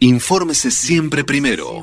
Infórmese 0.00 0.70
siempre 0.70 1.24
primero. 1.24 1.82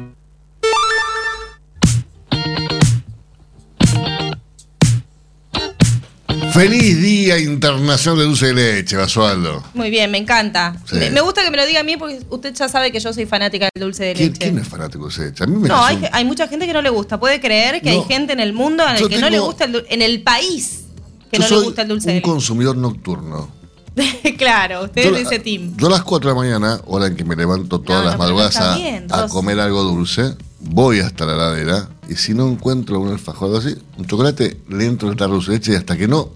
Feliz 6.53 7.01
Día 7.01 7.39
Internacional 7.39 8.19
de 8.19 8.25
Dulce 8.25 8.47
de 8.47 8.53
Leche, 8.53 8.97
Basualdo. 8.97 9.63
Muy 9.73 9.89
bien, 9.89 10.11
me 10.11 10.17
encanta. 10.17 10.75
Sí. 10.85 10.95
Me, 10.95 11.09
me 11.09 11.21
gusta 11.21 11.43
que 11.43 11.51
me 11.51 11.57
lo 11.57 11.65
diga 11.65 11.79
a 11.79 11.83
mí 11.83 11.95
porque 11.97 12.19
usted 12.29 12.53
ya 12.53 12.67
sabe 12.67 12.91
que 12.91 12.99
yo 12.99 13.13
soy 13.13 13.25
fanática 13.25 13.69
del 13.73 13.83
dulce 13.83 14.03
de 14.05 14.13
¿Quién, 14.13 14.27
leche. 14.33 14.39
quién 14.45 14.57
es 14.59 14.67
fanático 14.67 14.99
de 14.99 15.03
dulce 15.05 15.21
de 15.23 15.29
leche? 15.29 15.43
A 15.43 15.47
mí 15.47 15.55
me 15.57 15.67
No, 15.69 15.81
hay, 16.11 16.25
mucha 16.25 16.47
gente 16.47 16.65
que 16.67 16.73
no 16.73 16.81
le 16.81 16.89
gusta. 16.89 17.19
Puede 17.19 17.39
creer 17.39 17.81
que 17.81 17.91
No. 17.93 18.01
hay 18.01 18.07
gente 18.07 18.33
en 18.33 18.39
el 18.41 18.53
mundo 18.53 18.83
en 18.87 18.95
el 18.95 19.01
Yo 19.01 19.09
que 19.09 19.17
no 19.19 19.29
le 19.29 19.39
gusta 19.39 19.65
el 19.65 19.73
dul- 19.73 19.85
en 19.89 20.01
el 20.01 20.21
país 20.23 20.83
que 21.31 21.37
Yo 21.37 21.43
no 21.43 21.47
soy 21.49 21.57
le 21.59 21.63
gusta 21.65 21.81
el 21.83 21.87
dulce 21.87 22.07
un 22.07 22.07
de 22.09 22.13
leche. 22.15 22.29
consumidor 22.29 22.75
nocturno. 22.77 23.49
claro, 24.37 24.83
usted 24.85 25.05
es 25.05 25.11
de 25.13 25.21
ese 25.21 25.39
team. 25.39 25.73
Yo 25.77 25.87
a 25.87 25.91
las 25.91 26.03
4 26.03 26.29
de 26.29 26.35
la 26.35 26.41
mañana, 26.41 26.81
hora 26.85 27.07
en 27.07 27.15
que 27.15 27.23
me 27.25 27.35
levanto 27.35 27.79
todas 27.81 28.01
No, 28.03 28.09
las 28.09 28.13
no, 28.17 28.19
madrugadas 28.23 28.57
a, 28.57 29.23
a 29.23 29.27
comer 29.27 29.59
algo 29.59 29.83
dulce, 29.83 30.35
voy 30.59 30.99
hasta 30.99 31.25
la 31.25 31.33
heladera 31.33 31.89
y 32.11 32.15
si 32.15 32.33
no 32.33 32.49
encuentro 32.49 32.99
un 32.99 33.09
alfajor 33.09 33.57
así, 33.57 33.73
un 33.97 34.05
chocolate, 34.05 34.57
le 34.67 34.85
entro 34.85 35.09
el 35.09 35.15
tarro 35.15 35.39
de 35.39 35.53
leche 35.53 35.71
y 35.71 35.75
hasta 35.75 35.95
que 35.95 36.09
no, 36.09 36.29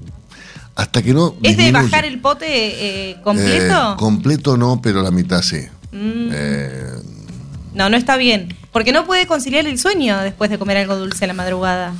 hasta 0.73 1.01
que 1.01 1.13
no. 1.13 1.35
¿Es 1.43 1.57
de 1.57 1.73
bajar 1.73 2.05
el 2.05 2.21
pote 2.21 3.09
eh, 3.09 3.17
completo? 3.21 3.93
Eh, 3.93 3.95
completo 3.97 4.55
no, 4.55 4.81
pero 4.81 5.01
la 5.01 5.11
mitad 5.11 5.41
sí. 5.41 5.59
Mm. 5.91 6.29
Eh, 6.31 6.91
No, 7.73 7.89
no 7.89 7.97
está 7.97 8.15
bien. 8.15 8.55
Porque 8.71 8.93
no 8.93 9.05
puede 9.05 9.27
conciliar 9.27 9.67
el 9.67 9.77
sueño 9.77 10.17
después 10.19 10.49
de 10.49 10.57
comer 10.57 10.77
algo 10.77 10.95
dulce 10.95 11.25
a 11.25 11.27
la 11.27 11.33
madrugada. 11.33 11.93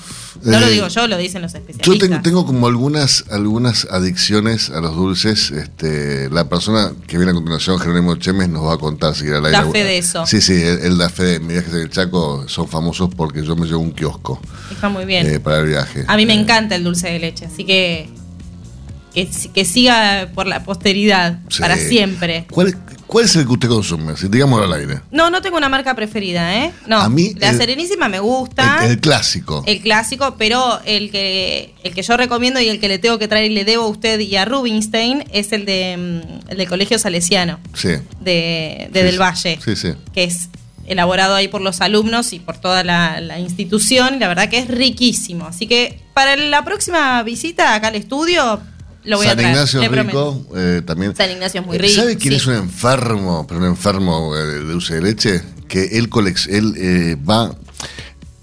No 0.46 0.60
lo 0.60 0.68
Eh, 0.68 0.72
digo 0.72 0.88
yo, 0.88 1.08
lo 1.08 1.18
dicen 1.18 1.42
los 1.42 1.54
Yo 1.54 1.58
especialistas. 1.60 2.08
tengo, 2.10 2.22
tengo 2.22 2.46
como 2.46 2.68
algunas 2.68 3.26
algunas 3.32 3.86
adicciones 3.92 4.70
a 4.70 4.80
los 4.80 4.96
dulces. 4.96 5.52
Este, 5.52 6.30
la 6.30 6.48
persona 6.48 6.92
que 7.08 7.18
viene 7.18 7.32
a 7.32 7.34
continuación, 7.34 7.80
Jerónimo 7.80 8.16
Chemes, 8.16 8.48
nos 8.50 8.64
va 8.66 8.76
a 8.76 8.78
contar 8.78 9.16
si 9.16 9.26
era 9.28 9.42
la 9.42 9.50
Da 9.50 9.66
fe 9.72 9.84
de 9.84 9.98
eso. 9.98 10.26
Sí, 10.26 10.42
sí, 10.42 10.54
él, 10.54 10.80
él 10.84 10.98
da 10.98 11.10
fe. 11.10 11.24
de- 11.24 11.40
Mis 11.40 11.50
viajes 11.54 11.74
en 11.74 11.80
el 11.82 11.90
Chaco 11.90 12.46
son 12.48 12.68
famosos 12.68 13.10
porque 13.16 13.44
yo 13.44 13.56
me 13.56 13.66
llevo 13.66 13.80
un 13.82 13.92
kiosco 13.92 14.40
Está 14.72 14.88
muy 14.90 15.06
bien. 15.06 15.26
eh, 15.28 15.40
para 15.40 15.60
el 15.60 15.68
viaje. 15.68 16.06
A 16.08 16.16
mí 16.16 16.26
me 16.26 16.34
Eh, 16.34 16.40
encanta 16.42 16.76
el 16.76 16.84
dulce 16.84 17.10
de 17.10 17.20
leche, 17.20 17.46
así 17.46 17.64
que 17.66 18.10
que, 19.14 19.30
que 19.54 19.64
siga 19.64 20.30
por 20.36 20.46
la 20.46 20.64
posteridad, 20.66 21.40
sí. 21.50 21.62
para 21.62 21.78
siempre. 21.78 22.46
¿Cuál, 22.52 22.76
¿Cuál 23.08 23.26
es 23.26 23.36
el 23.36 23.46
que 23.46 23.52
usted 23.54 23.68
consume? 23.70 24.18
Si 24.18 24.28
digámoslo 24.28 24.66
al 24.66 24.74
aire. 24.74 25.02
No, 25.12 25.30
no 25.30 25.42
tengo 25.42 25.58
una 25.58 25.70
marca 25.70 25.96
preferida, 25.96 26.56
¿eh? 26.66 26.72
No, 26.88 26.98
A 27.00 27.08
mí 27.10 27.34
la 27.38 27.52
el- 27.52 27.58
Serenísima 27.58 28.10
me 28.10 28.20
gusta. 28.20 28.80
El, 28.84 28.92
el 28.92 29.00
clásico. 29.00 29.64
el 29.68 29.80
clásico, 29.82 30.36
pero 30.38 30.80
el 30.86 31.12
que 31.12 31.76
el 31.84 31.94
que 31.94 32.02
yo 32.02 32.18
recomiendo 32.18 32.60
y 32.60 32.68
el 32.68 32.80
que 32.80 32.88
le 32.88 32.98
tengo 33.00 33.20
que 33.20 33.28
traer 33.28 33.52
y 33.52 33.54
le 33.54 33.64
debo 33.64 33.84
a 33.84 33.88
usted 33.88 34.20
y 34.20 34.36
a 34.36 34.46
Rubinstein 34.46 35.24
es 35.32 35.52
el 35.54 35.66
de 35.66 35.96
mm, 35.98 36.50
el 36.52 36.58
del 36.58 36.68
Colegio 36.68 36.98
Salesiano 37.00 37.60
sí. 37.74 37.90
de, 38.22 38.90
de 38.92 39.00
Sí, 39.00 39.06
Del. 39.06 39.20
Valle, 39.22 39.60
Sí, 39.64 39.76
sí. 39.76 39.90
que 40.14 40.24
es 40.24 40.50
elaborado 40.88 41.34
ahí 41.36 41.48
por 41.48 41.62
los 41.62 41.82
alumnos 41.82 42.32
y 42.34 42.40
por 42.40 42.58
toda 42.58 42.84
la, 42.84 43.20
la 43.22 43.40
institución, 43.40 44.16
y 44.16 44.20
la 44.20 44.28
verdad 44.28 44.50
que 44.50 44.60
es 44.60 44.68
riquísimo. 44.68 45.46
Así 45.48 45.66
que 45.68 46.00
para 46.14 46.36
la 46.38 46.64
próxima 46.64 47.22
visita 47.24 47.74
acá 47.76 47.88
al 47.88 47.96
estudio 47.96 48.62
lo 49.06 49.18
voy 49.18 49.28
San 49.28 49.34
a 49.34 49.42
traer. 49.42 49.56
Ignacio 49.56 49.82
es 49.82 49.92
rico 49.92 50.46
eh, 50.56 50.82
también. 50.86 51.16
San 51.16 51.32
Ignacio 51.32 51.62
es 51.62 51.68
muy 51.68 51.78
rico. 51.78 51.94
¿Sabe 51.94 52.18
quién 52.18 52.34
sí. 52.34 52.38
es 52.38 52.48
un 52.48 52.56
enfermo, 52.56 53.46
pero 53.48 53.60
un 53.60 53.68
enfermo 53.68 54.36
eh, 54.36 54.46
de 54.46 54.60
dulce 54.62 54.96
de 54.96 55.02
leche? 55.02 55.42
Que 55.68 55.98
él, 55.98 56.10
él 56.50 56.74
eh, 56.78 57.18
va... 57.18 57.56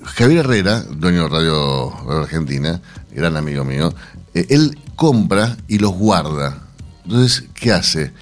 Javier 0.05 0.41
Herrera, 0.41 0.81
dueño 0.81 1.23
de 1.23 1.29
Radio, 1.29 1.91
Radio 2.05 2.23
Argentina, 2.23 2.83
gran 3.13 3.37
amigo 3.37 3.65
mío, 3.65 3.95
eh, 4.35 4.47
él 4.51 4.77
compra 4.97 5.57
y 5.69 5.79
los 5.79 5.93
guarda. 5.93 6.67
Entonces, 7.05 7.45
¿qué 7.55 7.73
hace? 7.73 8.13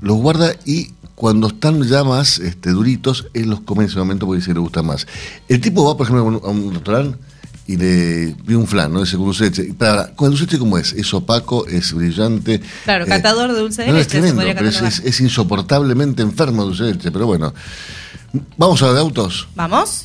Los 0.00 0.16
guarda 0.18 0.52
y 0.64 0.90
cuando 1.14 1.48
están 1.48 1.82
ya 1.84 2.04
más 2.04 2.38
este, 2.38 2.70
duritos, 2.70 3.26
él 3.32 3.48
los 3.48 3.60
come 3.60 3.84
en 3.84 3.90
ese 3.90 3.98
momento 3.98 4.26
porque 4.26 4.44
que 4.44 4.54
le 4.54 4.60
gusta 4.60 4.82
más. 4.82 5.06
El 5.48 5.60
tipo 5.60 5.84
va, 5.84 5.96
por 5.96 6.06
ejemplo, 6.06 6.22
a 6.22 6.28
un, 6.28 6.34
a 6.44 6.48
un 6.48 6.74
restaurante 6.74 7.18
y 7.68 7.76
le 7.76 8.34
pide 8.46 8.56
un 8.56 8.66
flan, 8.66 8.92
¿no? 8.92 9.00
Dice 9.00 9.16
con 9.16 9.26
dulce 9.26 9.44
de 9.44 9.50
leche. 9.50 9.74
Para, 9.74 10.14
¿Con 10.14 10.26
el 10.26 10.30
dulce 10.38 10.44
de 10.46 10.52
leche 10.52 10.58
cómo 10.58 10.78
es? 10.78 10.92
Es 10.92 11.12
opaco, 11.14 11.66
es 11.66 11.92
brillante. 11.92 12.60
Claro, 12.84 13.04
eh, 13.04 13.08
catador 13.08 13.52
de 13.52 13.58
dulce 13.60 13.82
de 13.82 13.88
no, 13.88 13.94
leche. 13.94 14.02
es 14.02 14.08
tremendo, 14.08 14.42
se 14.42 14.54
pero 14.54 14.68
es, 14.68 14.80
es- 14.82 14.98
es 15.00 15.20
insoportablemente 15.20 16.22
enfermo 16.22 16.62
de 16.62 16.68
dulce 16.68 16.84
de 16.84 16.92
leche. 16.94 17.10
Pero 17.10 17.26
bueno, 17.26 17.52
vamos 18.56 18.80
a 18.82 18.84
hablar 18.86 18.96
de 18.96 19.00
autos. 19.02 19.48
¿Vamos? 19.56 20.04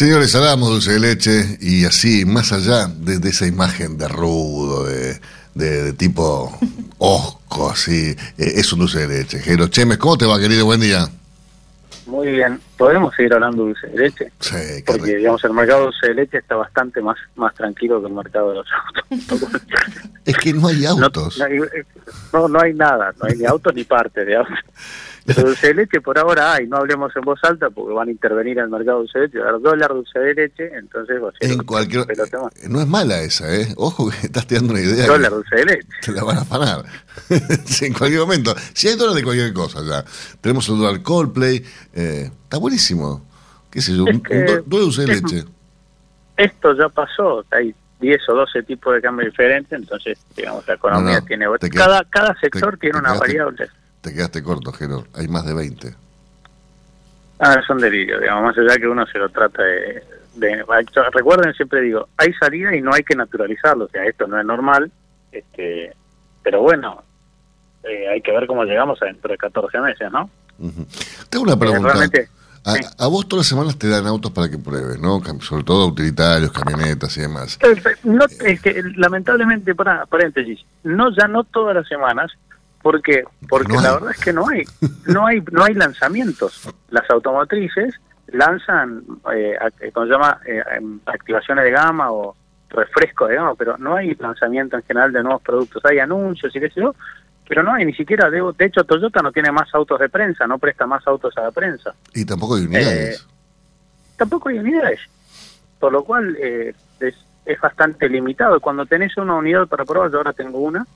Señores, 0.00 0.34
hablamos 0.34 0.70
dulce 0.70 0.92
de 0.92 0.98
leche 0.98 1.58
y 1.60 1.84
así, 1.84 2.24
más 2.24 2.52
allá 2.52 2.86
de, 2.86 3.18
de 3.18 3.28
esa 3.28 3.46
imagen 3.46 3.98
de 3.98 4.08
rudo, 4.08 4.84
de, 4.86 5.20
de- 5.54 5.82
de 5.82 5.92
tipo 5.92 6.58
osco, 6.96 7.68
así, 7.70 8.16
eh, 8.38 8.52
es 8.56 8.72
un 8.72 8.78
dulce 8.78 9.06
de 9.06 9.18
leche. 9.18 9.40
Jero 9.40 9.68
Chemes, 9.68 9.98
¿cómo 9.98 10.16
te 10.16 10.24
va, 10.24 10.40
querido? 10.40 10.64
Buen 10.64 10.80
día. 10.80 11.06
Muy 12.06 12.28
bien, 12.28 12.58
podemos 12.78 13.14
seguir 13.14 13.34
hablando 13.34 13.64
de 13.64 13.68
dulce 13.74 13.86
de 13.88 13.98
leche, 13.98 14.32
Sí, 14.40 14.56
porque 14.86 15.02
rico. 15.02 15.18
digamos 15.18 15.44
el 15.44 15.52
mercado 15.52 15.80
de 15.80 15.84
dulce 15.88 16.06
de 16.08 16.14
leche 16.14 16.38
está 16.38 16.56
bastante 16.56 17.02
más 17.02 17.18
más 17.36 17.54
tranquilo 17.54 18.00
que 18.00 18.06
el 18.08 18.14
mercado 18.14 18.48
de 18.48 18.54
los 18.56 18.66
autos. 19.28 19.50
Es 20.24 20.36
que 20.38 20.52
no 20.54 20.68
hay 20.68 20.80
no, 20.80 21.04
autos. 21.04 21.36
no 21.38 21.44
hay, 21.44 21.58
no, 22.32 22.48
no 22.48 22.60
hay 22.60 22.72
nada, 22.72 23.12
no 23.20 23.28
hay 23.28 23.36
ni 23.36 23.44
autos 23.44 23.74
ni 23.74 23.84
partes 23.84 24.26
de 24.26 24.34
autos. 24.36 24.54
Dulce 25.34 25.66
de 25.68 25.74
leche 25.82 26.00
por 26.00 26.18
ahora 26.18 26.54
hay, 26.54 26.66
no 26.66 26.76
hablemos 26.78 27.14
en 27.16 27.22
voz 27.22 27.38
alta 27.42 27.70
porque 27.70 27.92
van 27.94 28.08
a 28.08 28.10
intervenir 28.10 28.58
en 28.58 28.64
el 28.64 28.70
mercado 28.70 28.98
dulce 28.98 29.18
de 29.18 29.26
leche, 29.26 29.38
va 29.38 29.46
a 29.46 29.48
haber 29.50 29.62
dólar 29.62 29.92
dulce 29.94 30.18
de 30.18 30.34
leche, 30.34 30.70
entonces 30.74 31.22
va 31.22 31.28
a 31.28 31.32
ser 31.40 31.50
En 31.52 31.58
cualquier... 31.64 32.06
No 32.68 32.80
es 32.80 32.86
mala 32.86 33.20
esa, 33.22 33.54
¿eh? 33.54 33.68
Ojo 33.76 34.10
que 34.10 34.16
estás 34.26 34.46
tirando 34.46 34.72
una 34.72 34.80
idea. 34.82 35.06
Dólar 35.06 35.30
dulce 35.32 35.56
de 35.56 35.64
leche. 35.64 35.88
Te 36.02 36.12
la 36.12 36.24
van 36.24 36.38
a 36.38 36.40
afanar. 36.42 36.84
En 37.82 37.92
cualquier 37.94 38.20
momento. 38.20 38.54
Si 38.74 38.88
hay 38.88 38.96
dólar 38.96 39.14
de 39.14 39.22
cualquier 39.22 39.52
cosa 39.52 39.80
ya. 39.84 40.04
Tenemos 40.40 40.68
el 40.68 40.78
dólar 40.78 41.02
Coldplay. 41.02 41.62
eh, 41.94 42.30
está 42.44 42.58
buenísimo. 42.58 43.26
¿Qué 43.70 43.80
sé 43.80 43.96
yo? 43.96 44.04
Es 44.06 44.20
que 44.22 44.44
dólar 44.44 44.62
dulce 44.66 45.04
de 45.06 45.12
es- 45.12 45.22
leche. 45.22 45.44
Esto 46.36 46.74
ya 46.76 46.88
pasó, 46.88 47.44
hay 47.50 47.74
10 48.00 48.28
o 48.30 48.34
12 48.34 48.62
tipos 48.62 48.94
de 48.94 49.02
cambio 49.02 49.26
diferentes, 49.26 49.72
entonces 49.78 50.18
digamos 50.34 50.66
la 50.66 50.72
economía 50.74 51.14
No, 51.16 51.20
no, 51.20 51.26
tiene... 51.26 51.46
cada, 51.74 52.02
cada 52.04 52.34
sector 52.40 52.72
te- 52.72 52.78
tiene 52.78 52.94
te 52.94 52.98
una 53.00 53.12
variable. 53.18 53.68
Te 54.00 54.12
quedaste 54.14 54.42
corto, 54.42 54.72
Jero. 54.72 55.04
Hay 55.14 55.28
más 55.28 55.44
de 55.46 55.54
20. 55.54 55.94
Ah, 57.38 57.56
es 57.62 57.68
un 57.70 57.78
delirio, 57.78 58.20
digamos, 58.20 58.44
más 58.44 58.58
allá 58.58 58.76
que 58.78 58.86
uno 58.86 59.06
se 59.06 59.18
lo 59.18 59.28
trata 59.30 59.62
de, 59.62 60.02
de- 60.34 60.64
Recuerden, 61.12 61.54
siempre 61.54 61.80
digo, 61.80 62.06
hay 62.18 62.32
salida 62.34 62.74
y 62.76 62.82
no 62.82 62.92
hay 62.92 63.02
que 63.02 63.14
naturalizarlo, 63.16 63.86
o 63.86 63.88
sea, 63.88 64.04
esto 64.04 64.26
no 64.26 64.38
es 64.38 64.44
normal, 64.44 64.90
este 65.32 65.94
pero 66.42 66.60
bueno, 66.62 67.02
eh, 67.82 68.08
hay 68.08 68.20
que 68.20 68.32
ver 68.32 68.46
cómo 68.46 68.64
llegamos 68.64 69.00
a 69.02 69.06
dentro 69.06 69.30
de 69.30 69.38
14 69.38 69.80
meses, 69.80 70.10
¿no? 70.12 70.28
Ujú. 70.58 70.86
Tengo 71.30 71.44
una 71.44 71.54
Eh, 71.54 71.58
pregunta. 71.58 71.88
realmente, 71.88 72.28
A, 72.64 72.72
sí. 72.74 72.80
a 72.98 73.06
vos 73.06 73.26
todas 73.26 73.40
las 73.46 73.48
semanas 73.48 73.78
te 73.78 73.88
dan 73.88 74.06
autos 74.06 74.32
para 74.32 74.50
que 74.50 74.58
pruebes, 74.58 74.98
¿no? 75.00 75.22
Sobre 75.40 75.64
todo 75.64 75.86
utilitarios, 75.86 76.52
camionetas 76.52 77.16
y 77.16 77.22
demás. 77.22 77.58
Eh, 77.62 77.74
No, 78.04 78.24
es 78.26 78.60
que 78.60 78.82
lamentablemente, 78.96 79.74
para, 79.74 80.04
paréntesis, 80.06 80.60
no 80.82 81.10
ya 81.16 81.26
no 81.26 81.44
todas 81.44 81.74
las 81.74 81.88
semanas, 81.88 82.30
porque 82.82 83.24
porque 83.48 83.72
No 83.74 83.82
la 83.82 83.92
verdad 83.92 84.10
es 84.10 84.20
que 84.20 84.32
no 84.32 84.48
hay, 84.48 84.62
no 85.06 85.26
hay 85.26 85.42
no 85.50 85.64
hay 85.64 85.74
lanzamientos. 85.74 86.68
Las 86.90 87.08
automotrices 87.10 87.94
lanzan, 88.28 89.02
eh, 89.34 89.56
¿cómo 89.92 90.06
se 90.06 90.12
llama? 90.12 90.40
Eh, 90.46 90.62
em, 90.76 91.00
activaciones 91.06 91.64
de 91.64 91.70
gama 91.70 92.10
o 92.12 92.34
refresco 92.68 93.26
de 93.26 93.36
gama, 93.36 93.54
pero 93.56 93.76
no 93.78 93.96
hay 93.96 94.14
lanzamiento 94.14 94.76
en 94.76 94.82
general 94.84 95.12
de 95.12 95.22
nuevos 95.22 95.42
productos. 95.42 95.84
Hay 95.84 95.98
anuncios 95.98 96.54
y 96.54 96.60
qué 96.60 96.70
sé 96.70 96.80
yo, 96.80 96.94
pero 97.48 97.62
no 97.62 97.74
hay 97.74 97.84
ni 97.84 97.94
siquiera, 97.94 98.30
de, 98.30 98.40
de 98.56 98.64
hecho 98.64 98.84
Toyota 98.84 99.22
no 99.22 99.32
tiene 99.32 99.50
más 99.50 99.74
autos 99.74 99.98
de 99.98 100.08
prensa, 100.08 100.46
no 100.46 100.58
presta 100.58 100.86
más 100.86 101.04
autos 101.06 101.36
a 101.36 101.42
la 101.42 101.50
prensa. 101.50 101.94
Y 102.14 102.24
tampoco 102.24 102.54
hay 102.54 102.64
unidades. 102.64 103.26
tampoco 104.16 104.48
hay 104.48 104.58
unidades. 104.58 105.00
Por 105.80 105.92
lo 105.92 106.04
cual 106.04 106.36
eh, 106.38 106.74
es, 107.00 107.14
es 107.44 107.60
bastante 107.60 108.08
limitado. 108.08 108.60
Cuando 108.60 108.86
tenés 108.86 109.16
una 109.16 109.34
unidad 109.34 109.66
para 109.66 109.84
probar, 109.84 110.10
yo 110.10 110.18
ahora 110.18 110.32
tengo 110.32 110.58
una, 110.58 110.86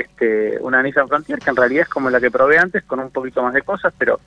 este, 0.00 0.58
una 0.60 0.82
Nissan 0.82 1.08
Frontier, 1.08 1.38
que 1.38 1.50
en 1.50 1.56
realidad 1.56 1.82
es 1.82 1.88
como 1.88 2.10
la 2.10 2.20
que 2.20 2.30
probé 2.30 2.58
antes, 2.58 2.84
con 2.84 3.00
un 3.00 3.10
poquito 3.10 3.42
más 3.42 3.54
de 3.54 3.62
cosas, 3.62 3.92
pero, 3.98 4.20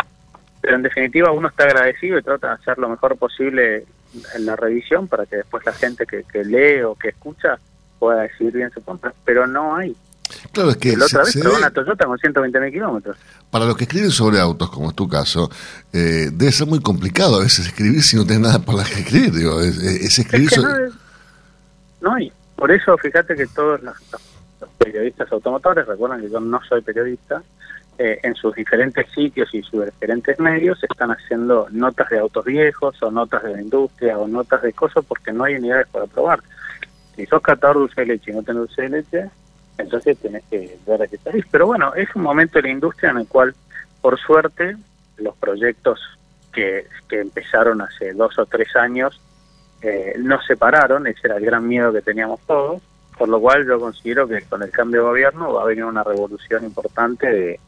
pero 0.62 0.76
en 0.76 0.82
definitiva 0.84 1.32
uno 1.32 1.48
está 1.50 1.64
agradecido 1.66 2.18
y 2.18 2.24
trata 2.24 2.48
de 2.50 2.54
hacer 2.56 2.78
lo 2.78 2.90
mejor 2.90 3.18
posible 3.18 3.86
en 4.36 4.46
la 4.46 4.56
revisión 4.56 5.08
para 5.08 5.26
que 5.26 5.38
después 5.38 5.66
la 5.66 5.74
gente 5.74 6.06
que, 6.06 6.24
que 6.24 6.44
lee 6.44 6.82
o 6.82 6.96
que 6.96 7.10
escucha 7.10 7.58
pueda 8.00 8.22
decidir 8.24 8.54
bien 8.54 8.72
su 8.72 8.82
compra. 8.84 9.14
Pero 9.26 9.46
no 9.46 9.76
hay. 9.76 9.96
Claro, 10.52 10.70
es 10.70 10.78
que 10.78 10.96
la 10.96 11.06
otra 11.06 11.26
se- 11.26 11.40
vez 11.40 11.44
se 11.44 11.50
ve- 11.50 11.56
una 11.58 11.72
Toyota 11.72 12.06
con 12.06 12.18
120 12.18 12.60
mil 12.60 12.72
kilómetros. 12.72 13.18
para 13.50 13.66
los 13.66 13.76
que 13.76 13.84
escriben 13.86 14.12
sobre 14.12 14.40
autos, 14.40 14.70
como 14.70 14.90
es 14.90 14.96
tu 14.96 15.08
caso, 15.10 15.50
eh, 15.92 16.30
debe 16.32 16.52
ser 16.52 16.68
muy 16.68 16.80
complicado 16.82 17.38
a 17.38 17.44
veces 17.44 17.66
escribir 17.68 18.04
si 18.04 18.16
no 18.16 18.26
tenés 18.26 18.42
nada 18.44 18.60
por 18.60 18.76
la 18.76 18.84
que 18.84 19.00
escribir. 19.02 19.32
Digo, 19.34 19.60
es, 19.62 19.78
es- 19.78 20.02
es 20.06 20.20
escribir 20.20 20.48
Es 20.50 20.56
que 20.56 20.62
sobre- 20.62 20.90
no, 22.02 22.14
hay. 22.14 22.32
Por 22.56 22.72
eso, 22.72 22.98
fíjate 22.98 23.36
que 23.36 23.48
todos 23.48 23.82
los, 23.82 23.96
los 24.12 24.22
periodistas 24.78 25.32
automotores, 25.32 25.88
recuerdan 25.88 26.22
que 26.22 26.30
yo 26.30 26.40
no 26.40 26.60
soy 26.64 26.82
periodista, 26.82 27.42
eh, 28.02 28.18
en 28.24 28.34
sus 28.36 28.56
diferentes 28.56 29.12
sitios 29.12 29.54
y 29.54 29.62
sus 29.62 29.84
diferentes 29.84 30.40
medios 30.40 30.82
están 30.82 31.12
haciendo 31.12 31.68
notas 31.70 32.10
de 32.10 32.20
autos 32.20 32.46
viejos 32.46 32.96
o 33.04 33.12
notas 33.12 33.44
de 33.44 33.56
la 33.56 33.62
industria 33.62 34.18
o 34.18 34.26
notas 34.26 34.62
de 34.62 34.72
cosas 34.72 35.04
porque 35.06 35.34
no 35.34 35.44
hay 35.44 35.56
unidades 35.56 35.88
para 35.90 36.08
probar. 36.08 36.40
Si 37.18 37.26
sos 37.26 37.42
catador 37.42 37.76
de 37.76 37.82
dulce 37.82 38.02
de 38.02 38.08
leche 38.08 38.32
y 38.32 38.36
no 38.36 38.44
tenés 38.44 38.62
dulce 38.62 38.84
de 38.84 38.90
leche, 38.90 39.30
entonces 39.78 40.18
tenés 40.18 40.44
que 40.50 40.78
ver 40.88 41.02
a 41.02 41.08
qué 41.08 41.18
salís. 41.18 41.46
Pero 41.52 41.68
bueno, 41.68 41.94
es 41.94 42.08
un 42.16 42.22
momento 42.22 42.60
de 42.60 42.64
la 42.64 42.70
industria 42.70 43.10
en 43.10 43.18
el 43.18 43.28
cual, 43.28 43.54
por 44.02 44.18
suerte, 44.18 44.78
los 45.18 45.36
proyectos 45.36 46.00
que, 46.54 46.86
que 47.10 47.20
empezaron 47.20 47.82
hace 47.82 48.14
dos 48.14 48.40
o 48.40 48.46
tres 48.46 48.74
años 48.78 49.20
eh, 49.82 50.14
no 50.20 50.42
se 50.42 50.56
pararon, 50.56 51.06
ese 51.08 51.28
era 51.28 51.36
el 51.38 51.46
gran 51.46 51.68
miedo 51.68 51.92
que 51.92 52.02
teníamos 52.02 52.40
todos, 52.48 52.82
por 53.20 53.28
lo 53.28 53.40
cual 53.42 53.68
yo 53.68 53.78
considero 53.80 54.28
que 54.28 54.42
con 54.44 54.64
el 54.64 54.72
cambio 54.72 55.02
de 55.02 55.08
gobierno 55.10 55.54
va 55.54 55.64
a 55.64 55.66
venir 55.66 55.84
una 55.84 56.04
revolución 56.04 56.64
importante 56.64 57.28
de, 57.28 57.60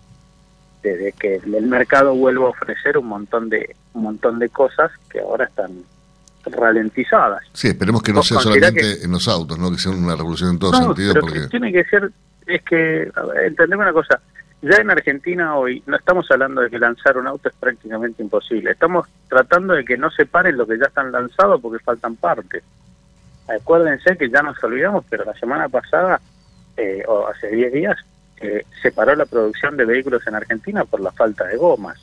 de, 0.81 0.97
de 0.97 1.11
que 1.11 1.35
el 1.35 1.67
mercado 1.67 2.15
vuelva 2.15 2.47
a 2.47 2.49
ofrecer 2.51 2.97
un 2.97 3.07
montón 3.07 3.49
de 3.49 3.75
un 3.93 4.03
montón 4.03 4.39
de 4.39 4.47
cosas 4.47 4.89
que 5.09 5.19
ahora 5.19 5.45
están 5.45 5.83
ralentizadas. 6.45 7.43
Sí, 7.51 7.67
esperemos 7.67 8.01
que 8.01 8.13
no 8.13 8.23
sea 8.23 8.39
solamente 8.39 9.03
en 9.03 9.11
los 9.11 9.27
autos, 9.27 9.59
¿no? 9.59 9.69
Que 9.69 9.77
sea 9.77 9.91
una 9.91 10.15
revolución 10.15 10.51
en 10.51 10.59
todo 10.59 10.71
No, 10.71 10.77
sentido, 10.77 11.13
pero 11.15 11.25
porque... 11.25 11.41
que 11.41 11.47
tiene 11.47 11.73
que 11.73 11.83
ser, 11.83 12.09
es 12.47 12.63
que, 12.63 13.11
entendeme 13.45 13.83
una 13.83 13.93
cosa, 13.93 14.21
ya 14.61 14.77
en 14.77 14.89
Argentina 14.89 15.57
hoy 15.57 15.83
no 15.85 15.97
estamos 15.97 16.31
hablando 16.31 16.61
de 16.61 16.69
que 16.69 16.79
lanzar 16.79 17.17
un 17.17 17.27
auto 17.27 17.49
es 17.49 17.55
prácticamente 17.55 18.23
imposible, 18.23 18.71
estamos 18.71 19.05
tratando 19.27 19.73
de 19.73 19.83
que 19.83 19.97
no 19.97 20.09
se 20.11 20.25
paren 20.25 20.55
lo 20.55 20.65
que 20.65 20.79
ya 20.79 20.85
están 20.85 21.11
lanzados 21.11 21.59
porque 21.61 21.83
faltan 21.83 22.15
partes. 22.15 22.63
Acuérdense 23.47 24.17
que 24.17 24.29
ya 24.29 24.41
nos 24.41 24.61
olvidamos, 24.63 25.05
pero 25.09 25.25
la 25.25 25.33
semana 25.33 25.67
pasada, 25.67 26.21
eh, 26.77 27.03
o 27.07 27.27
hace 27.27 27.49
10 27.49 27.73
días, 27.73 27.97
eh, 28.39 28.65
se 28.81 28.91
paró 28.91 29.15
la 29.15 29.25
producción 29.25 29.77
de 29.77 29.85
vehículos 29.85 30.25
en 30.27 30.35
Argentina 30.35 30.85
por 30.85 31.01
la 31.01 31.11
falta 31.11 31.45
de 31.45 31.57
gomas. 31.57 31.99